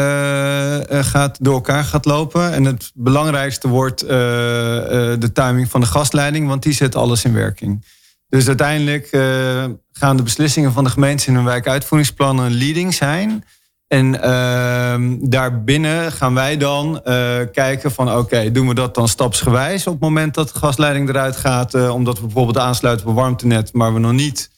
uh, 0.92 0.98
gaat, 1.04 1.38
door 1.40 1.54
elkaar 1.54 1.85
gaat 1.85 2.04
lopen. 2.04 2.52
En 2.52 2.64
het 2.64 2.90
belangrijkste 2.94 3.68
wordt 3.68 4.00
de 4.00 5.31
timing 5.33 5.70
van 5.70 5.81
de 5.81 5.87
gasleiding, 5.87 6.48
want 6.48 6.62
die 6.62 6.72
zet 6.72 6.94
alles 6.94 7.24
in 7.24 7.33
werking. 7.33 7.85
Dus 8.28 8.46
uiteindelijk 8.46 9.09
gaan 9.92 10.16
de 10.16 10.22
beslissingen 10.22 10.72
van 10.72 10.85
de 10.85 10.90
gemeentes 10.90 11.26
in 11.26 11.35
hun 11.35 11.44
wijkuitvoeringsplannen 11.44 12.50
leading 12.52 12.94
zijn. 12.94 13.44
En 13.87 14.14
uh, 14.14 15.18
daarbinnen 15.20 16.12
gaan 16.12 16.35
wij 16.35 16.57
dan 16.57 17.00
kijken 17.52 17.92
van 17.92 18.16
oké, 18.16 18.52
doen 18.52 18.68
we 18.68 18.74
dat 18.74 18.94
dan 18.94 19.09
stapsgewijs 19.09 19.87
op 19.87 19.92
het 19.92 20.02
moment 20.02 20.35
dat 20.35 20.48
de 20.52 20.59
gasleiding 20.59 21.09
eruit 21.09 21.37
gaat. 21.37 21.90
Omdat 21.90 22.18
we 22.18 22.24
bijvoorbeeld 22.24 22.59
aansluiten 22.59 23.07
op 23.07 23.12
een 23.12 23.18
warmtenet, 23.22 23.72
maar 23.72 23.94
we 23.94 23.98
nog 23.98 24.12
niet 24.12 24.50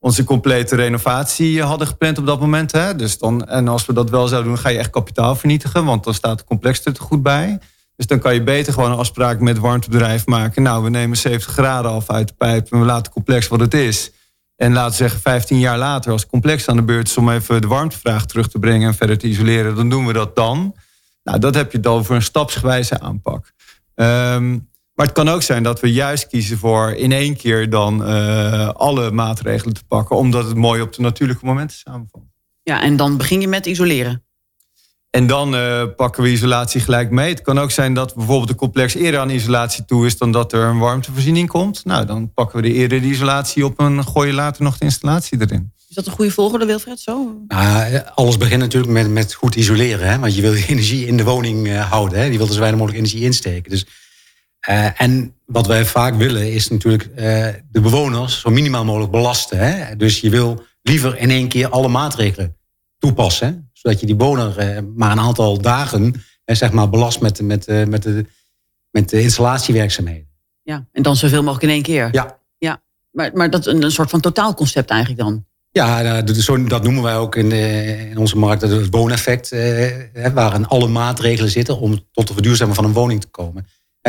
onze 0.00 0.24
complete 0.24 0.76
renovatie 0.76 1.62
hadden 1.62 1.86
gepland 1.86 2.18
op 2.18 2.26
dat 2.26 2.40
moment. 2.40 2.72
Hè? 2.72 2.96
Dus 2.96 3.18
dan, 3.18 3.46
en 3.46 3.68
als 3.68 3.86
we 3.86 3.92
dat 3.92 4.10
wel 4.10 4.28
zouden 4.28 4.50
doen, 4.50 4.60
ga 4.60 4.68
je 4.68 4.78
echt 4.78 4.90
kapitaal 4.90 5.36
vernietigen, 5.36 5.84
want 5.84 6.04
dan 6.04 6.14
staat 6.14 6.38
het 6.38 6.48
complex 6.48 6.84
er 6.84 6.92
te 6.92 7.00
goed 7.00 7.22
bij. 7.22 7.58
Dus 7.96 8.06
dan 8.06 8.18
kan 8.18 8.34
je 8.34 8.42
beter 8.42 8.72
gewoon 8.72 8.90
een 8.90 8.98
afspraak 8.98 9.40
met 9.40 9.54
het 9.54 9.62
warmtebedrijf 9.62 10.26
maken. 10.26 10.62
Nou, 10.62 10.84
we 10.84 10.90
nemen 10.90 11.16
70 11.16 11.52
graden 11.52 11.90
af 11.90 12.10
uit 12.10 12.28
de 12.28 12.34
pijp 12.34 12.72
en 12.72 12.78
we 12.80 12.84
laten 12.84 13.12
complex 13.12 13.48
wat 13.48 13.60
het 13.60 13.74
is. 13.74 14.10
En 14.56 14.72
laten 14.72 14.90
we 14.90 14.96
zeggen 14.96 15.20
15 15.20 15.58
jaar 15.58 15.78
later, 15.78 16.12
als 16.12 16.20
het 16.20 16.30
complex 16.30 16.68
aan 16.68 16.76
de 16.76 16.82
beurt 16.82 17.08
is 17.08 17.16
om 17.16 17.30
even 17.30 17.60
de 17.60 17.66
warmtevraag 17.66 18.26
terug 18.26 18.48
te 18.48 18.58
brengen 18.58 18.88
en 18.88 18.94
verder 18.94 19.18
te 19.18 19.26
isoleren, 19.26 19.74
dan 19.74 19.88
doen 19.88 20.06
we 20.06 20.12
dat 20.12 20.36
dan. 20.36 20.74
Nou, 21.22 21.38
dat 21.38 21.54
heb 21.54 21.72
je 21.72 21.80
dan 21.80 22.04
voor 22.04 22.14
een 22.14 22.22
stapsgewijze 22.22 23.00
aanpak. 23.00 23.52
Um, 23.94 24.69
maar 25.00 25.08
het 25.08 25.18
kan 25.18 25.28
ook 25.28 25.42
zijn 25.42 25.62
dat 25.62 25.80
we 25.80 25.92
juist 25.92 26.26
kiezen 26.26 26.58
voor 26.58 26.90
in 26.90 27.12
één 27.12 27.36
keer 27.36 27.70
dan 27.70 28.08
uh, 28.08 28.68
alle 28.68 29.10
maatregelen 29.10 29.74
te 29.74 29.84
pakken, 29.84 30.16
omdat 30.16 30.44
het 30.44 30.56
mooi 30.56 30.82
op 30.82 30.92
de 30.92 31.02
natuurlijke 31.02 31.44
momenten 31.44 31.76
samenvalt. 31.76 32.24
Ja, 32.62 32.82
en 32.82 32.96
dan 32.96 33.16
begin 33.16 33.40
je 33.40 33.48
met 33.48 33.66
isoleren. 33.66 34.24
En 35.10 35.26
dan 35.26 35.54
uh, 35.54 35.82
pakken 35.96 36.22
we 36.22 36.30
isolatie 36.30 36.80
gelijk 36.80 37.10
mee. 37.10 37.28
Het 37.28 37.42
kan 37.42 37.58
ook 37.58 37.70
zijn 37.70 37.94
dat 37.94 38.14
bijvoorbeeld 38.14 38.48
de 38.48 38.54
complex 38.54 38.94
eerder 38.94 39.20
aan 39.20 39.30
isolatie 39.30 39.84
toe 39.84 40.06
is 40.06 40.18
dan 40.18 40.32
dat 40.32 40.52
er 40.52 40.62
een 40.62 40.78
warmtevoorziening 40.78 41.48
komt. 41.48 41.84
Nou, 41.84 42.06
dan 42.06 42.32
pakken 42.32 42.56
we 42.56 42.68
de 42.68 42.72
eerder 42.72 43.00
de 43.00 43.06
isolatie 43.06 43.64
op 43.64 43.78
en 43.78 44.04
gooien 44.04 44.34
later 44.34 44.62
nog 44.62 44.78
de 44.78 44.84
installatie 44.84 45.40
erin. 45.40 45.72
Is 45.88 45.94
dat 45.94 46.06
een 46.06 46.12
goede 46.12 46.30
volgorde, 46.30 46.66
Wilfred? 46.66 47.00
Zo? 47.00 47.36
Nou, 47.48 48.00
alles 48.14 48.36
begint 48.36 48.60
natuurlijk 48.60 48.92
met, 48.92 49.10
met 49.10 49.34
goed 49.34 49.54
isoleren. 49.54 50.08
Hè? 50.08 50.18
Want 50.18 50.34
je 50.34 50.42
wil 50.42 50.52
die 50.52 50.66
energie 50.66 51.06
in 51.06 51.16
de 51.16 51.24
woning 51.24 51.66
uh, 51.66 51.90
houden. 51.90 52.18
Hè? 52.18 52.24
Je 52.24 52.36
wilt 52.36 52.48
er 52.48 52.54
zo 52.54 52.60
weinig 52.60 52.80
mogelijk 52.80 53.04
energie 53.04 53.26
insteken. 53.26 53.70
Dus, 53.70 53.86
uh, 54.68 55.00
en 55.00 55.34
wat 55.46 55.66
wij 55.66 55.84
vaak 55.84 56.14
willen 56.14 56.52
is 56.52 56.68
natuurlijk 56.68 57.16
de 57.70 57.80
bewoners 57.80 58.40
zo 58.40 58.50
minimaal 58.50 58.84
mogelijk 58.84 59.10
belasten. 59.10 59.58
Hè? 59.58 59.96
Dus 59.96 60.20
je 60.20 60.30
wil 60.30 60.62
liever 60.82 61.18
in 61.18 61.30
één 61.30 61.48
keer 61.48 61.68
alle 61.68 61.88
maatregelen 61.88 62.56
toepassen 62.98 63.70
zodat 63.80 64.00
je 64.00 64.06
die 64.06 64.16
woner 64.16 64.58
eh, 64.58 64.82
maar 64.94 65.10
een 65.10 65.20
aantal 65.20 65.60
dagen 65.60 66.14
eh, 66.44 66.56
zeg 66.56 66.72
maar, 66.72 66.90
belast 66.90 67.20
met, 67.20 67.40
met, 67.42 67.66
eh, 67.66 67.84
met, 67.84 68.02
de, 68.02 68.26
met 68.90 69.08
de 69.08 69.22
installatiewerkzaamheden. 69.22 70.28
Ja, 70.62 70.86
en 70.92 71.02
dan 71.02 71.16
zoveel 71.16 71.42
mogelijk 71.42 71.64
in 71.64 71.70
één 71.70 71.82
keer. 71.82 72.08
Ja. 72.12 72.38
ja. 72.58 72.82
Maar, 73.10 73.30
maar 73.34 73.50
dat 73.50 73.66
is 73.66 73.72
een, 73.72 73.82
een 73.82 73.90
soort 73.90 74.10
van 74.10 74.20
totaalconcept 74.20 74.90
eigenlijk 74.90 75.20
dan. 75.20 75.44
Ja, 75.72 76.02
nou, 76.02 76.66
dat 76.68 76.82
noemen 76.82 77.02
wij 77.02 77.16
ook 77.16 77.36
in, 77.36 77.52
in 78.10 78.18
onze 78.18 78.36
markt 78.36 78.62
het 78.62 78.90
wooneffect. 78.90 79.50
waarin 80.34 80.66
alle 80.66 80.88
maatregelen 80.88 81.50
zitten 81.50 81.78
om 81.78 82.00
tot 82.12 82.26
de 82.26 82.32
verduurzaming 82.32 82.76
van 82.76 82.84
een 82.84 82.92
woning 82.92 83.20
te 83.20 83.28
komen. 83.28 83.66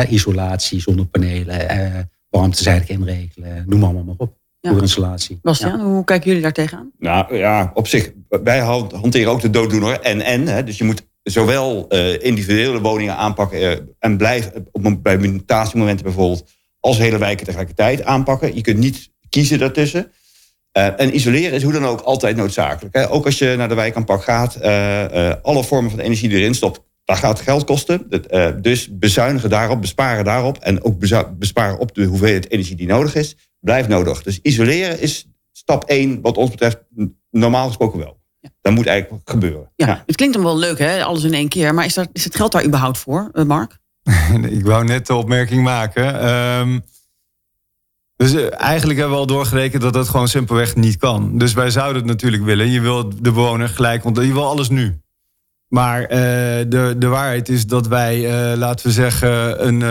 Isolatie, 0.08 0.80
zonnepanelen, 0.80 2.10
warmtezijdig 2.28 2.88
inregelen, 2.88 3.64
noem 3.66 3.84
allemaal 3.84 4.04
maar 4.04 4.14
op 4.18 4.40
ja. 4.70 4.80
installatie. 4.80 5.38
Bastiaan, 5.42 5.78
ja. 5.78 5.84
hoe 5.84 6.04
kijken 6.04 6.26
jullie 6.26 6.42
daar 6.42 6.52
tegenaan? 6.52 6.90
Nou 6.98 7.36
ja, 7.36 7.70
op 7.74 7.88
zich, 7.88 8.12
wij 8.28 8.58
hanteren 8.58 9.32
ook 9.32 9.40
de 9.40 9.50
dooddoener 9.50 10.00
en 10.00 10.20
en. 10.20 10.46
Hè, 10.46 10.64
dus 10.64 10.78
je 10.78 10.84
moet 10.84 11.06
zowel 11.22 11.86
uh, 11.88 12.22
individuele 12.22 12.80
woningen 12.80 13.16
aanpakken 13.16 13.60
uh, 13.60 13.76
en 13.98 14.16
blijven 14.16 14.66
op, 14.72 15.02
bij 15.02 15.18
mutatiemomenten 15.18 16.04
bijvoorbeeld, 16.04 16.50
als 16.80 16.98
hele 16.98 17.18
wijken 17.18 17.44
tegelijkertijd 17.44 18.04
aanpakken. 18.04 18.54
Je 18.54 18.60
kunt 18.60 18.78
niet 18.78 19.10
kiezen 19.28 19.58
daartussen. 19.58 20.12
Uh, 20.78 21.00
en 21.00 21.14
isoleren 21.14 21.52
is 21.52 21.62
hoe 21.62 21.72
dan 21.72 21.86
ook 21.86 22.00
altijd 22.00 22.36
noodzakelijk. 22.36 22.94
Hè. 22.94 23.10
Ook 23.10 23.24
als 23.24 23.38
je 23.38 23.54
naar 23.56 23.68
de 23.68 23.74
wijkaanpak 23.74 24.22
gaat, 24.22 24.62
alle 25.42 25.64
vormen 25.64 25.90
van 25.90 26.00
energie 26.00 26.28
die 26.28 26.38
erin 26.38 26.54
stopt, 26.54 26.80
dat 27.12 27.24
gaat 27.24 27.40
geld 27.40 27.64
kosten. 27.64 28.08
dus 28.62 28.98
bezuinigen 28.98 29.50
daarop, 29.50 29.80
besparen 29.80 30.24
daarop 30.24 30.58
en 30.58 30.84
ook 30.84 30.98
besparen 31.38 31.78
op 31.78 31.94
de 31.94 32.04
hoeveelheid 32.04 32.50
energie 32.50 32.76
die 32.76 32.86
nodig 32.86 33.14
is 33.14 33.36
blijft 33.62 33.88
nodig. 33.88 34.22
Dus 34.22 34.38
isoleren 34.42 35.00
is 35.00 35.26
stap 35.52 35.84
1, 35.84 36.20
wat 36.20 36.36
ons 36.36 36.50
betreft, 36.50 36.78
normaal 37.30 37.66
gesproken 37.66 37.98
wel. 37.98 38.20
Ja. 38.40 38.50
Dat 38.60 38.72
moet 38.72 38.86
eigenlijk 38.86 39.30
gebeuren. 39.30 39.72
Ja, 39.76 40.02
Het 40.06 40.16
klinkt 40.16 40.34
dan 40.34 40.44
wel 40.44 40.58
leuk, 40.58 40.78
hè? 40.78 41.04
alles 41.04 41.24
in 41.24 41.34
één 41.34 41.48
keer. 41.48 41.74
Maar 41.74 41.84
is, 41.84 41.94
dat, 41.94 42.08
is 42.12 42.24
het 42.24 42.36
geld 42.36 42.52
daar 42.52 42.64
überhaupt 42.64 42.98
voor, 42.98 43.30
eh, 43.32 43.44
Mark? 43.44 43.78
ik 44.58 44.64
wou 44.64 44.84
net 44.84 45.06
de 45.06 45.14
opmerking 45.14 45.62
maken. 45.62 46.28
Um, 46.30 46.84
dus 48.16 48.34
eh, 48.34 48.60
eigenlijk 48.60 48.98
hebben 48.98 49.16
we 49.16 49.22
al 49.22 49.26
doorgerekend 49.26 49.82
dat 49.82 49.92
dat 49.92 50.08
gewoon 50.08 50.28
simpelweg 50.28 50.76
niet 50.76 50.96
kan. 50.96 51.38
Dus 51.38 51.52
wij 51.52 51.70
zouden 51.70 52.02
het 52.02 52.10
natuurlijk 52.10 52.42
willen. 52.42 52.70
Je 52.70 52.80
wil 52.80 53.08
de 53.08 53.32
bewoner 53.32 53.68
gelijk, 53.68 54.02
want 54.02 54.16
je 54.16 54.32
wil 54.32 54.46
alles 54.46 54.68
nu. 54.68 55.00
Maar 55.72 56.02
uh, 56.02 56.08
de, 56.68 56.94
de 56.98 57.06
waarheid 57.06 57.48
is 57.48 57.66
dat 57.66 57.86
wij, 57.86 58.18
uh, 58.52 58.58
laten 58.58 58.86
we 58.86 58.92
zeggen, 58.92 59.66
een 59.66 59.82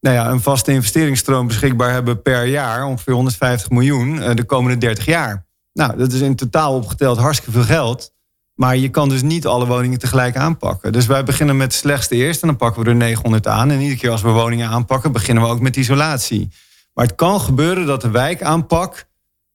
nou 0.00 0.16
ja, 0.16 0.30
een 0.30 0.40
vaste 0.40 0.72
investeringsstroom 0.72 1.46
beschikbaar 1.46 1.92
hebben 1.92 2.22
per 2.22 2.46
jaar, 2.46 2.84
ongeveer 2.84 3.14
150 3.14 3.70
miljoen, 3.70 4.22
eh, 4.22 4.34
de 4.34 4.44
komende 4.44 4.78
30 4.78 5.04
jaar. 5.04 5.46
Nou, 5.72 5.96
dat 5.96 6.12
is 6.12 6.20
in 6.20 6.36
totaal 6.36 6.74
opgeteld 6.74 7.18
hartstikke 7.18 7.52
veel 7.52 7.74
geld. 7.76 8.12
Maar 8.54 8.76
je 8.76 8.88
kan 8.88 9.08
dus 9.08 9.22
niet 9.22 9.46
alle 9.46 9.66
woningen 9.66 9.98
tegelijk 9.98 10.36
aanpakken. 10.36 10.92
Dus 10.92 11.06
wij 11.06 11.24
beginnen 11.24 11.56
met 11.56 11.70
de 11.70 11.76
slechtste 11.76 12.14
eerst 12.14 12.42
en 12.42 12.48
dan 12.48 12.56
pakken 12.56 12.82
we 12.82 12.88
er 12.88 12.96
900 12.96 13.46
aan. 13.46 13.70
En 13.70 13.80
iedere 13.80 13.98
keer 13.98 14.10
als 14.10 14.22
we 14.22 14.28
woningen 14.28 14.68
aanpakken, 14.68 15.12
beginnen 15.12 15.44
we 15.44 15.48
ook 15.48 15.60
met 15.60 15.76
isolatie. 15.76 16.50
Maar 16.94 17.06
het 17.06 17.14
kan 17.14 17.40
gebeuren 17.40 17.86
dat 17.86 18.00
de 18.00 18.10
wijkaanpak 18.10 19.06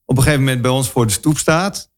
op 0.04 0.16
een 0.16 0.22
gegeven 0.22 0.44
moment 0.44 0.62
bij 0.62 0.70
ons 0.70 0.90
voor 0.90 1.06
de 1.06 1.12
stoep 1.12 1.38
staat. 1.38 1.90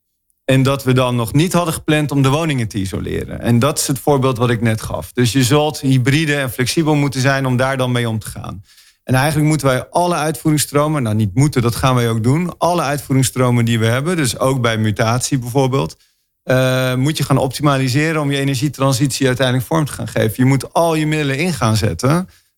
En 0.48 0.62
dat 0.62 0.84
we 0.84 0.92
dan 0.92 1.16
nog 1.16 1.32
niet 1.32 1.52
hadden 1.52 1.74
gepland 1.74 2.10
om 2.10 2.22
de 2.22 2.28
woningen 2.28 2.68
te 2.68 2.78
isoleren. 2.78 3.40
En 3.40 3.58
dat 3.58 3.78
is 3.78 3.86
het 3.86 3.98
voorbeeld 3.98 4.38
wat 4.38 4.50
ik 4.50 4.60
net 4.60 4.82
gaf. 4.82 5.12
Dus 5.12 5.32
je 5.32 5.44
zult 5.44 5.80
hybride 5.80 6.34
en 6.34 6.50
flexibel 6.50 6.94
moeten 6.94 7.20
zijn 7.20 7.46
om 7.46 7.56
daar 7.56 7.76
dan 7.76 7.92
mee 7.92 8.08
om 8.08 8.18
te 8.18 8.30
gaan. 8.30 8.64
En 9.04 9.14
eigenlijk 9.14 9.48
moeten 9.48 9.66
wij 9.66 9.88
alle 9.88 10.14
uitvoeringsstromen, 10.14 11.02
nou 11.02 11.16
niet 11.16 11.34
moeten, 11.34 11.62
dat 11.62 11.74
gaan 11.74 11.94
wij 11.94 12.08
ook 12.08 12.22
doen. 12.22 12.58
Alle 12.58 12.82
uitvoeringsstromen 12.82 13.64
die 13.64 13.78
we 13.78 13.86
hebben, 13.86 14.16
dus 14.16 14.38
ook 14.38 14.60
bij 14.60 14.78
mutatie 14.78 15.38
bijvoorbeeld, 15.38 15.96
uh, 16.44 16.94
moet 16.94 17.16
je 17.16 17.24
gaan 17.24 17.38
optimaliseren 17.38 18.20
om 18.20 18.30
je 18.30 18.38
energietransitie 18.38 19.26
uiteindelijk 19.26 19.66
vorm 19.66 19.84
te 19.84 19.92
gaan 19.92 20.08
geven. 20.08 20.34
Je 20.36 20.44
moet 20.44 20.72
al 20.72 20.94
je 20.94 21.06
middelen 21.06 21.38
in 21.38 21.52
gaan 21.52 21.76
zetten. 21.76 22.10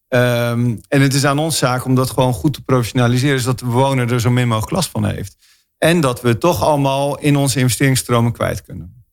Um, 0.09 0.81
en 0.89 1.01
het 1.01 1.15
is 1.15 1.25
aan 1.25 1.39
ons 1.39 1.59
zaak 1.59 1.85
om 1.85 1.95
dat 1.95 2.11
gewoon 2.11 2.33
goed 2.33 2.53
te 2.53 2.63
professionaliseren, 2.63 3.41
zodat 3.41 3.59
de 3.59 3.65
bewoner 3.65 4.13
er 4.13 4.21
zo 4.21 4.31
min 4.31 4.49
mogelijk 4.49 4.73
last 4.73 4.91
van 4.91 5.05
heeft. 5.05 5.39
En 5.81 6.01
dat 6.01 6.21
we 6.21 6.29
het 6.29 6.41
toch 6.41 6.63
allemaal 6.63 7.19
in 7.19 7.37
onze 7.37 7.59
investeringsstromen 7.59 8.33
kwijt 8.33 8.63
kunnen. 8.63 9.05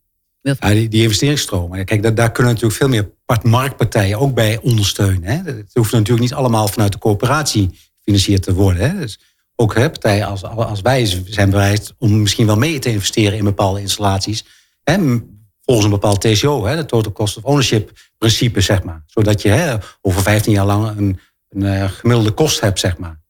Ja, 0.42 0.70
die, 0.70 0.88
die 0.90 1.02
investeringsstromen, 1.02 1.86
kijk, 1.86 2.04
daar, 2.04 2.16
daar, 2.16 2.32
kunnen 2.32 2.54
natuurlijk 2.54 2.80
veel 2.80 2.90
meer 2.90 3.12
marktpartijen 3.44 4.20
ook 4.20 4.34
bij 4.34 4.60
ondersteunen. 4.62 5.24
Hè. 5.24 5.52
Het 5.52 5.74
hoeft 5.74 5.92
natuurlijk 5.92 6.20
niet 6.20 6.34
allemaal 6.34 6.68
vanuit 6.68 6.92
de 6.92 6.98
coöperatie 6.98 7.80
gefinancierd 7.98 8.44
te 8.44 8.54
worden. 8.54 8.90
Hè. 8.90 9.00
Dus 9.00 9.20
ook 9.56 9.76
hè, 9.76 9.90
partijen 9.90 10.28
als, 10.28 10.44
als 10.44 10.82
wij 10.82 11.24
zijn 11.26 11.50
bereid 11.50 11.94
om 11.98 12.22
misschien 12.22 12.46
wel 12.46 12.58
mee 12.58 12.80
te 12.80 12.90
investeren 12.90 13.38
in 13.38 13.44
bepaalde 13.44 13.82
installaties. 13.82 14.46
Hè, 14.84 15.20
volgens 15.62 15.86
een 15.86 15.92
bepaald 15.92 16.22
TCO, 16.22 16.66
hè, 16.66 16.76
de 16.76 16.86
Total 16.86 17.12
Cost 17.12 17.38
of 17.38 17.44
Ownership 17.44 17.92
principe, 18.18 18.62
zeg 18.62 18.84
maar. 18.84 19.04
Zodat 19.06 19.42
je 19.42 19.50
hè, 19.50 19.78
over 20.02 20.22
15 20.22 20.54
jaar 20.54 20.66
lang 20.66 20.98
een, 20.98 21.20
een 21.50 21.62
uh, 21.62 21.92
gemiddelde 21.92 22.32
kost 22.32 22.60
hebt, 22.60 22.80
zeg 22.80 22.98
maar. 22.98 23.26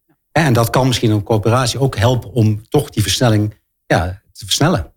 En 0.45 0.53
dat 0.53 0.69
kan 0.69 0.87
misschien 0.87 1.11
een 1.11 1.23
coöperatie 1.23 1.79
ook 1.79 1.95
helpen 1.95 2.31
om 2.31 2.67
toch 2.69 2.89
die 2.89 3.03
versnelling 3.03 3.53
ja, 3.85 4.21
te 4.31 4.45
versnellen. 4.45 4.93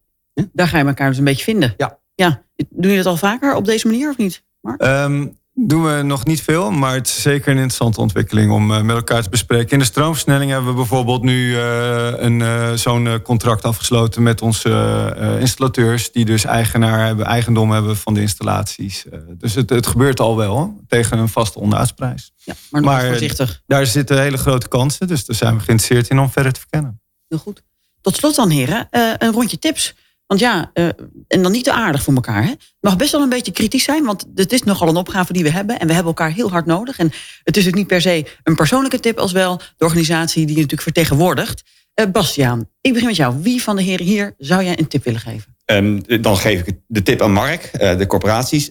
Daar 0.53 0.69
ga 0.69 0.79
je 0.79 0.85
elkaar 0.85 1.09
dus 1.09 1.19
een 1.19 1.25
beetje 1.25 1.45
vinden. 1.45 1.75
Ja. 1.77 1.99
ja. 2.15 2.43
Doe 2.71 2.91
je 2.91 2.97
dat 2.97 3.07
al 3.07 3.17
vaker 3.17 3.55
op 3.55 3.65
deze 3.65 3.87
manier 3.87 4.11
of 4.11 4.17
niet? 4.17 4.45
Mark? 4.61 4.83
Um, 4.83 5.39
doen 5.55 5.83
we 5.85 6.03
nog 6.03 6.25
niet 6.25 6.43
veel, 6.43 6.71
maar 6.71 6.95
het 6.95 7.07
is 7.07 7.23
zeker 7.23 7.49
een 7.49 7.57
interessante 7.57 8.01
ontwikkeling 8.01 8.53
om 8.53 8.71
uh, 8.71 8.81
met 8.81 8.97
elkaar 8.97 9.23
te 9.23 9.29
bespreken. 9.29 9.71
In 9.71 9.79
de 9.79 9.85
stroomversnelling 9.85 10.51
hebben 10.51 10.71
we 10.71 10.77
bijvoorbeeld 10.77 11.23
nu 11.23 11.49
uh, 11.49 12.21
een 12.21 12.41
uh, 12.41 12.73
zo'n 12.73 13.23
contract 13.23 13.65
afgesloten 13.65 14.23
met 14.23 14.43
onze 14.43 15.37
installateurs, 15.41 16.13
die 16.13 16.25
dus 16.25 16.45
eigenaar 16.45 17.07
hebben, 17.07 17.27
eigendom 17.27 17.71
hebben 17.71 17.97
van 17.97 18.15
de 18.15 18.21
installaties. 18.21 19.05
dus 19.39 19.55
het, 19.55 19.71
het 19.71 19.87
gebeurt 19.87 20.21
al 20.21 20.37
wel 20.37 20.81
tegen 20.89 21.19
een 21.19 21.29
vaste 21.29 21.59
onderhoudsprijs. 21.59 22.33
Ja, 22.37 22.55
maar, 22.71 22.83
maar 22.83 23.07
voorzichtig. 23.07 23.63
Daar 23.67 23.87
zitten 23.87 24.21
hele 24.21 24.39
grote 24.39 24.69
kansen, 24.69 25.09
dus 25.09 25.25
daar 25.25 25.37
zijn 25.37 25.57
we 25.57 25.61
geïnteresseerd 25.61 26.09
in 26.09 26.19
om 26.19 26.31
verder 26.31 26.53
te 26.53 26.61
verkennen. 26.61 27.01
Heel 27.29 27.39
goed. 27.39 27.63
Tot 28.01 28.17
slot 28.17 28.35
dan, 28.35 28.51
heren, 28.51 28.89
een 29.19 29.33
rondje 29.33 29.59
tips. 29.59 29.95
Want 30.31 30.43
ja, 30.43 30.71
uh, 30.75 30.89
en 31.29 31.43
dan 31.43 31.53
niet 31.53 31.65
te 31.65 31.73
aardig 31.73 32.03
voor 32.03 32.15
elkaar. 32.15 32.43
Hè? 32.43 32.49
Het 32.49 32.77
mag 32.81 32.97
best 32.97 33.13
wel 33.13 33.23
een 33.23 33.29
beetje 33.29 33.53
kritisch 33.53 33.85
zijn, 33.85 34.05
want 34.05 34.27
het 34.35 34.53
is 34.53 34.63
nogal 34.63 34.89
een 34.89 34.97
opgave 34.97 35.33
die 35.33 35.43
we 35.43 35.51
hebben. 35.51 35.79
En 35.79 35.87
we 35.87 35.93
hebben 35.93 36.13
elkaar 36.13 36.33
heel 36.33 36.51
hard 36.51 36.67
nodig. 36.67 36.99
En 36.99 37.13
het 37.45 37.57
is 37.57 37.67
ook 37.67 37.75
niet 37.75 37.87
per 37.87 38.01
se 38.01 38.27
een 38.43 38.55
persoonlijke 38.55 39.01
tip, 39.01 39.19
als 39.19 39.33
wel 39.33 39.57
de 39.57 39.85
organisatie 39.85 40.47
die 40.47 40.55
je 40.55 40.63
natuurlijk 40.63 40.83
vertegenwoordigt. 40.83 41.63
Uh, 41.95 42.07
Bastiaan, 42.13 42.69
ik 42.81 42.93
begin 42.93 43.09
met 43.09 43.17
jou. 43.17 43.43
Wie 43.43 43.63
van 43.63 43.77
de 43.77 43.83
heren 43.83 44.07
hier 44.07 44.35
zou 44.39 44.65
jij 44.65 44.79
een 44.79 44.89
tip 44.89 45.05
willen 45.05 45.21
geven? 45.21 45.57
Um, 45.67 46.23
dan 46.23 46.37
geef 46.37 46.67
ik 46.67 46.79
de 46.87 47.03
tip 47.03 47.23
aan 47.23 47.33
Mark, 47.33 47.71
uh, 47.81 47.99
de 47.99 48.07
corporaties. 48.07 48.71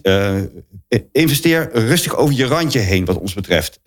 investeer 1.12 1.70
rustig 1.72 2.16
over 2.16 2.34
je 2.34 2.46
randje 2.46 2.78
heen, 2.78 3.04
wat 3.04 3.18
ons 3.18 3.34
betreft. 3.34 3.80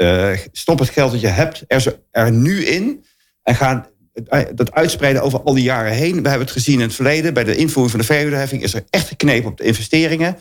stop 0.52 0.80
het 0.80 0.90
geld 0.90 1.12
dat 1.12 1.22
je 1.22 1.28
hebt 1.28 1.64
er, 1.68 2.00
er 2.12 2.32
nu 2.32 2.66
in. 2.66 3.04
En 3.44 3.56
ga 3.56 3.90
dat 4.54 4.72
uitspreiden 4.72 5.22
over 5.22 5.42
al 5.42 5.54
die 5.54 5.64
jaren 5.64 5.92
heen. 5.92 6.22
We 6.22 6.30
hebben 6.30 6.48
het 6.48 6.52
gezien 6.52 6.76
in 6.76 6.82
het 6.82 6.94
verleden. 6.94 7.34
Bij 7.34 7.44
de 7.44 7.56
invoering 7.56 7.92
van 7.92 8.00
de 8.00 8.06
verhuurderheffing 8.06 8.64
is 8.64 8.74
er 8.74 8.84
echt 8.90 9.08
geknepen 9.08 9.50
op 9.50 9.58
de 9.58 9.64
investeringen. 9.64 10.38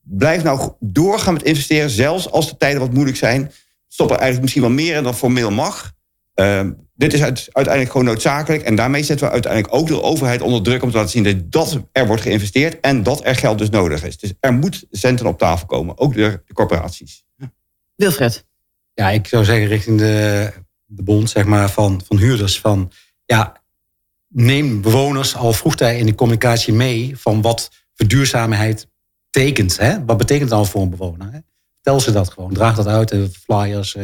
Blijf 0.00 0.42
nou 0.42 0.72
doorgaan 0.80 1.32
met 1.32 1.42
investeren, 1.42 1.90
zelfs 1.90 2.30
als 2.30 2.48
de 2.48 2.56
tijden 2.56 2.80
wat 2.80 2.92
moeilijk 2.92 3.16
zijn. 3.16 3.52
Stop 3.88 4.06
er 4.06 4.16
eigenlijk 4.16 4.42
misschien 4.42 4.62
wel 4.62 4.70
meer 4.70 4.96
in 4.96 5.02
dan 5.02 5.14
formeel 5.14 5.50
mag. 5.50 5.92
Uh, 6.34 6.60
dit 6.94 7.12
is 7.12 7.20
uiteindelijk 7.22 7.90
gewoon 7.90 8.06
noodzakelijk. 8.06 8.62
En 8.62 8.74
daarmee 8.74 9.02
zetten 9.02 9.26
we 9.26 9.32
uiteindelijk 9.32 9.74
ook 9.74 9.86
de 9.86 10.02
overheid 10.02 10.40
onder 10.40 10.62
druk 10.62 10.82
om 10.82 10.90
te 10.90 10.96
laten 10.96 11.10
zien 11.10 11.46
dat 11.50 11.80
er 11.92 12.06
wordt 12.06 12.22
geïnvesteerd 12.22 12.80
en 12.80 13.02
dat 13.02 13.24
er 13.24 13.36
geld 13.36 13.58
dus 13.58 13.70
nodig 13.70 14.04
is. 14.04 14.18
Dus 14.18 14.32
er 14.40 14.52
moet 14.52 14.86
centen 14.90 15.26
op 15.26 15.38
tafel 15.38 15.66
komen, 15.66 15.98
ook 15.98 16.14
de, 16.14 16.42
de 16.46 16.54
corporaties. 16.54 17.24
Wilfred. 17.94 18.44
Ja, 18.94 19.10
ik 19.10 19.26
zou 19.26 19.44
zeggen 19.44 19.66
richting 19.66 19.98
de, 19.98 20.52
de 20.84 21.02
bond 21.02 21.30
zeg 21.30 21.44
maar, 21.44 21.70
van, 21.70 22.00
van 22.06 22.18
huurders 22.18 22.60
van 22.60 22.92
ja, 23.32 23.52
neem 24.28 24.80
bewoners 24.80 25.36
al 25.36 25.52
vroegtijdig 25.52 26.00
in 26.00 26.06
de 26.06 26.14
communicatie 26.14 26.72
mee 26.72 27.12
van 27.18 27.42
wat 27.42 27.70
verduurzaamheid 27.94 28.88
betekent. 29.30 29.78
Hè? 29.78 30.04
Wat 30.04 30.16
betekent 30.16 30.50
dan 30.50 30.66
voor 30.66 30.82
een 30.82 30.90
bewoner? 30.90 31.42
Tel 31.80 32.00
ze 32.00 32.12
dat 32.12 32.30
gewoon. 32.30 32.52
Draag 32.52 32.76
dat 32.76 32.86
uit, 32.86 33.14
flyers, 33.44 33.96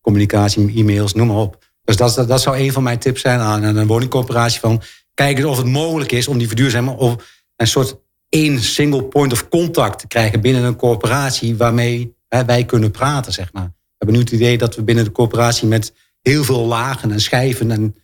communicatie, 0.00 0.72
e-mails, 0.76 1.14
noem 1.14 1.26
maar 1.26 1.36
op. 1.36 1.70
Dus 1.84 1.96
dat, 1.96 2.28
dat, 2.28 2.42
zou 2.42 2.58
een 2.58 2.72
van 2.72 2.82
mijn 2.82 2.98
tips 2.98 3.20
zijn 3.20 3.40
aan 3.40 3.62
een 3.62 3.86
woningcorporatie. 3.86 4.60
Van, 4.60 4.82
kijk 5.14 5.44
of 5.44 5.56
het 5.56 5.66
mogelijk 5.66 6.12
is 6.12 6.28
om 6.28 6.38
die 6.38 6.46
verduurzaming... 6.46 6.96
of 6.96 7.42
een 7.56 7.66
soort 7.66 7.96
één 8.28 8.60
single 8.60 9.04
point 9.04 9.32
of 9.32 9.48
contact 9.48 9.98
te 9.98 10.06
krijgen 10.06 10.40
binnen 10.40 10.62
een 10.62 10.76
corporatie... 10.76 11.56
waarmee 11.56 12.16
hè, 12.28 12.44
wij 12.44 12.64
kunnen 12.64 12.90
praten, 12.90 13.32
zeg 13.32 13.52
maar. 13.52 13.64
We 13.64 13.94
hebben 13.98 14.16
nu 14.16 14.22
het 14.22 14.32
idee 14.32 14.58
dat 14.58 14.76
we 14.76 14.82
binnen 14.82 15.04
de 15.04 15.12
corporatie 15.12 15.68
met 15.68 15.94
heel 16.22 16.44
veel 16.44 16.66
lagen 16.66 17.10
en 17.10 17.20
schijven... 17.20 17.70
en 17.70 17.94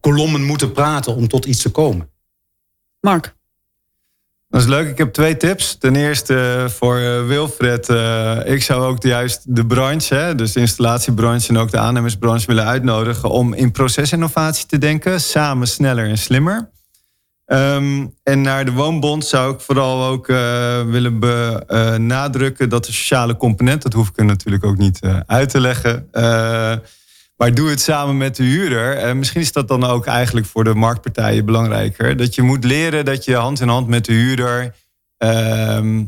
kolommen 0.00 0.44
moeten 0.44 0.72
praten 0.72 1.14
om 1.14 1.28
tot 1.28 1.44
iets 1.44 1.62
te 1.62 1.70
komen. 1.70 2.10
Mark? 3.00 3.34
Dat 4.50 4.60
is 4.60 4.66
leuk. 4.66 4.88
Ik 4.88 4.98
heb 4.98 5.12
twee 5.12 5.36
tips. 5.36 5.76
Ten 5.78 5.96
eerste 5.96 6.62
eh, 6.64 6.68
voor 6.68 6.96
eh, 6.96 7.26
Wilfred. 7.26 7.88
Uh, 7.88 8.38
ik 8.44 8.62
zou 8.62 8.82
ook 8.82 9.02
juist 9.02 9.56
de 9.56 9.66
branche, 9.66 10.14
hè, 10.14 10.34
dus 10.34 10.52
de 10.52 10.60
installatiebranche 10.60 11.48
en 11.48 11.58
ook 11.58 11.70
de 11.70 11.78
aannemersbranche 11.78 12.46
willen 12.46 12.64
uitnodigen 12.64 13.30
om 13.30 13.54
in 13.54 13.72
procesinnovatie 13.72 14.66
te 14.66 14.78
denken. 14.78 15.20
Samen 15.20 15.66
sneller 15.66 16.08
en 16.08 16.18
slimmer. 16.18 16.70
Um, 17.46 18.14
en 18.22 18.40
naar 18.40 18.64
de 18.64 18.72
Woonbond 18.72 19.24
zou 19.24 19.54
ik 19.54 19.60
vooral 19.60 20.04
ook 20.04 20.28
uh, 20.28 20.36
willen 20.82 21.18
benadrukken 21.18 22.68
dat 22.68 22.84
de 22.84 22.92
sociale 22.92 23.36
component, 23.36 23.82
dat 23.82 23.92
hoef 23.92 24.08
ik 24.08 24.18
er 24.18 24.24
natuurlijk 24.24 24.64
ook 24.64 24.76
niet 24.76 25.00
uit 25.26 25.48
te 25.48 25.60
leggen 25.60 26.08
maar 27.40 27.54
doe 27.54 27.68
het 27.68 27.80
samen 27.80 28.16
met 28.16 28.36
de 28.36 28.42
huurder. 28.42 28.96
En 28.96 29.18
misschien 29.18 29.40
is 29.40 29.52
dat 29.52 29.68
dan 29.68 29.84
ook 29.84 30.06
eigenlijk 30.06 30.46
voor 30.46 30.64
de 30.64 30.74
marktpartijen 30.74 31.44
belangrijker. 31.44 32.16
Dat 32.16 32.34
je 32.34 32.42
moet 32.42 32.64
leren 32.64 33.04
dat 33.04 33.24
je 33.24 33.34
hand 33.34 33.60
in 33.60 33.68
hand 33.68 33.88
met 33.88 34.04
de 34.04 34.12
huurder 34.12 34.74
uh, 35.18 35.84
uh, 35.84 36.02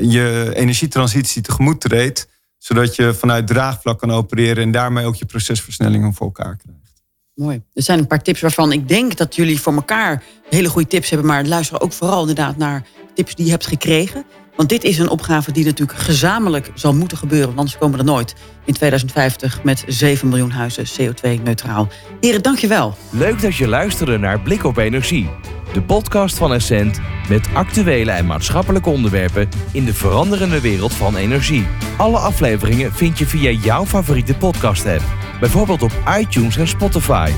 je 0.00 0.50
energietransitie 0.54 1.42
tegemoet 1.42 1.80
treedt. 1.80 2.28
Zodat 2.58 2.96
je 2.96 3.14
vanuit 3.14 3.46
draagvlak 3.46 3.98
kan 3.98 4.10
opereren 4.10 4.62
en 4.62 4.70
daarmee 4.70 5.06
ook 5.06 5.16
je 5.16 5.24
procesversnellingen 5.24 6.14
voor 6.14 6.26
elkaar 6.26 6.56
krijgt. 6.56 7.02
Mooi. 7.34 7.62
Er 7.72 7.82
zijn 7.82 7.98
een 7.98 8.06
paar 8.06 8.22
tips 8.22 8.40
waarvan 8.40 8.72
ik 8.72 8.88
denk 8.88 9.16
dat 9.16 9.34
jullie 9.34 9.60
voor 9.60 9.74
elkaar 9.74 10.22
hele 10.50 10.68
goede 10.68 10.88
tips 10.88 11.10
hebben. 11.10 11.28
Maar 11.28 11.44
luister 11.44 11.80
ook 11.80 11.92
vooral 11.92 12.20
inderdaad 12.20 12.56
naar 12.56 12.86
tips 13.14 13.34
die 13.34 13.44
je 13.44 13.50
hebt 13.50 13.66
gekregen. 13.66 14.24
Want 14.58 14.70
dit 14.70 14.84
is 14.84 14.98
een 14.98 15.08
opgave 15.08 15.52
die 15.52 15.64
natuurlijk 15.64 15.98
gezamenlijk 15.98 16.70
zal 16.74 16.94
moeten 16.94 17.18
gebeuren. 17.18 17.46
Want 17.46 17.58
anders 17.58 17.78
komen 17.78 17.98
we 17.98 18.04
er 18.04 18.10
nooit 18.10 18.34
in 18.64 18.74
2050 18.74 19.62
met 19.62 19.84
7 19.86 20.28
miljoen 20.28 20.50
huizen 20.50 20.84
CO2-neutraal. 20.84 21.88
Heren, 22.20 22.42
dankjewel. 22.42 22.96
Leuk 23.10 23.40
dat 23.40 23.56
je 23.56 23.68
luisterde 23.68 24.18
naar 24.18 24.40
Blik 24.40 24.64
op 24.64 24.76
Energie. 24.76 25.30
De 25.72 25.82
podcast 25.82 26.36
van 26.36 26.52
Essent 26.52 27.00
met 27.28 27.48
actuele 27.52 28.10
en 28.10 28.26
maatschappelijke 28.26 28.90
onderwerpen 28.90 29.48
in 29.72 29.84
de 29.84 29.94
veranderende 29.94 30.60
wereld 30.60 30.94
van 30.94 31.16
energie. 31.16 31.66
Alle 31.96 32.18
afleveringen 32.18 32.92
vind 32.92 33.18
je 33.18 33.26
via 33.26 33.50
jouw 33.50 33.86
favoriete 33.86 34.34
podcast-app. 34.34 35.02
Bijvoorbeeld 35.40 35.82
op 35.82 35.92
iTunes 36.18 36.56
en 36.56 36.68
Spotify. 36.68 37.30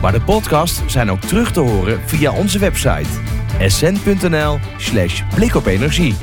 Maar 0.00 0.12
de 0.12 0.22
podcasts 0.22 0.80
zijn 0.86 1.10
ook 1.10 1.20
terug 1.20 1.52
te 1.52 1.60
horen 1.60 2.00
via 2.06 2.32
onze 2.32 2.58
website 2.58 3.08
essent.nl 3.58 4.58
slash 4.76 5.22
blik 5.34 5.54
op 5.54 5.66
energie. 5.66 6.14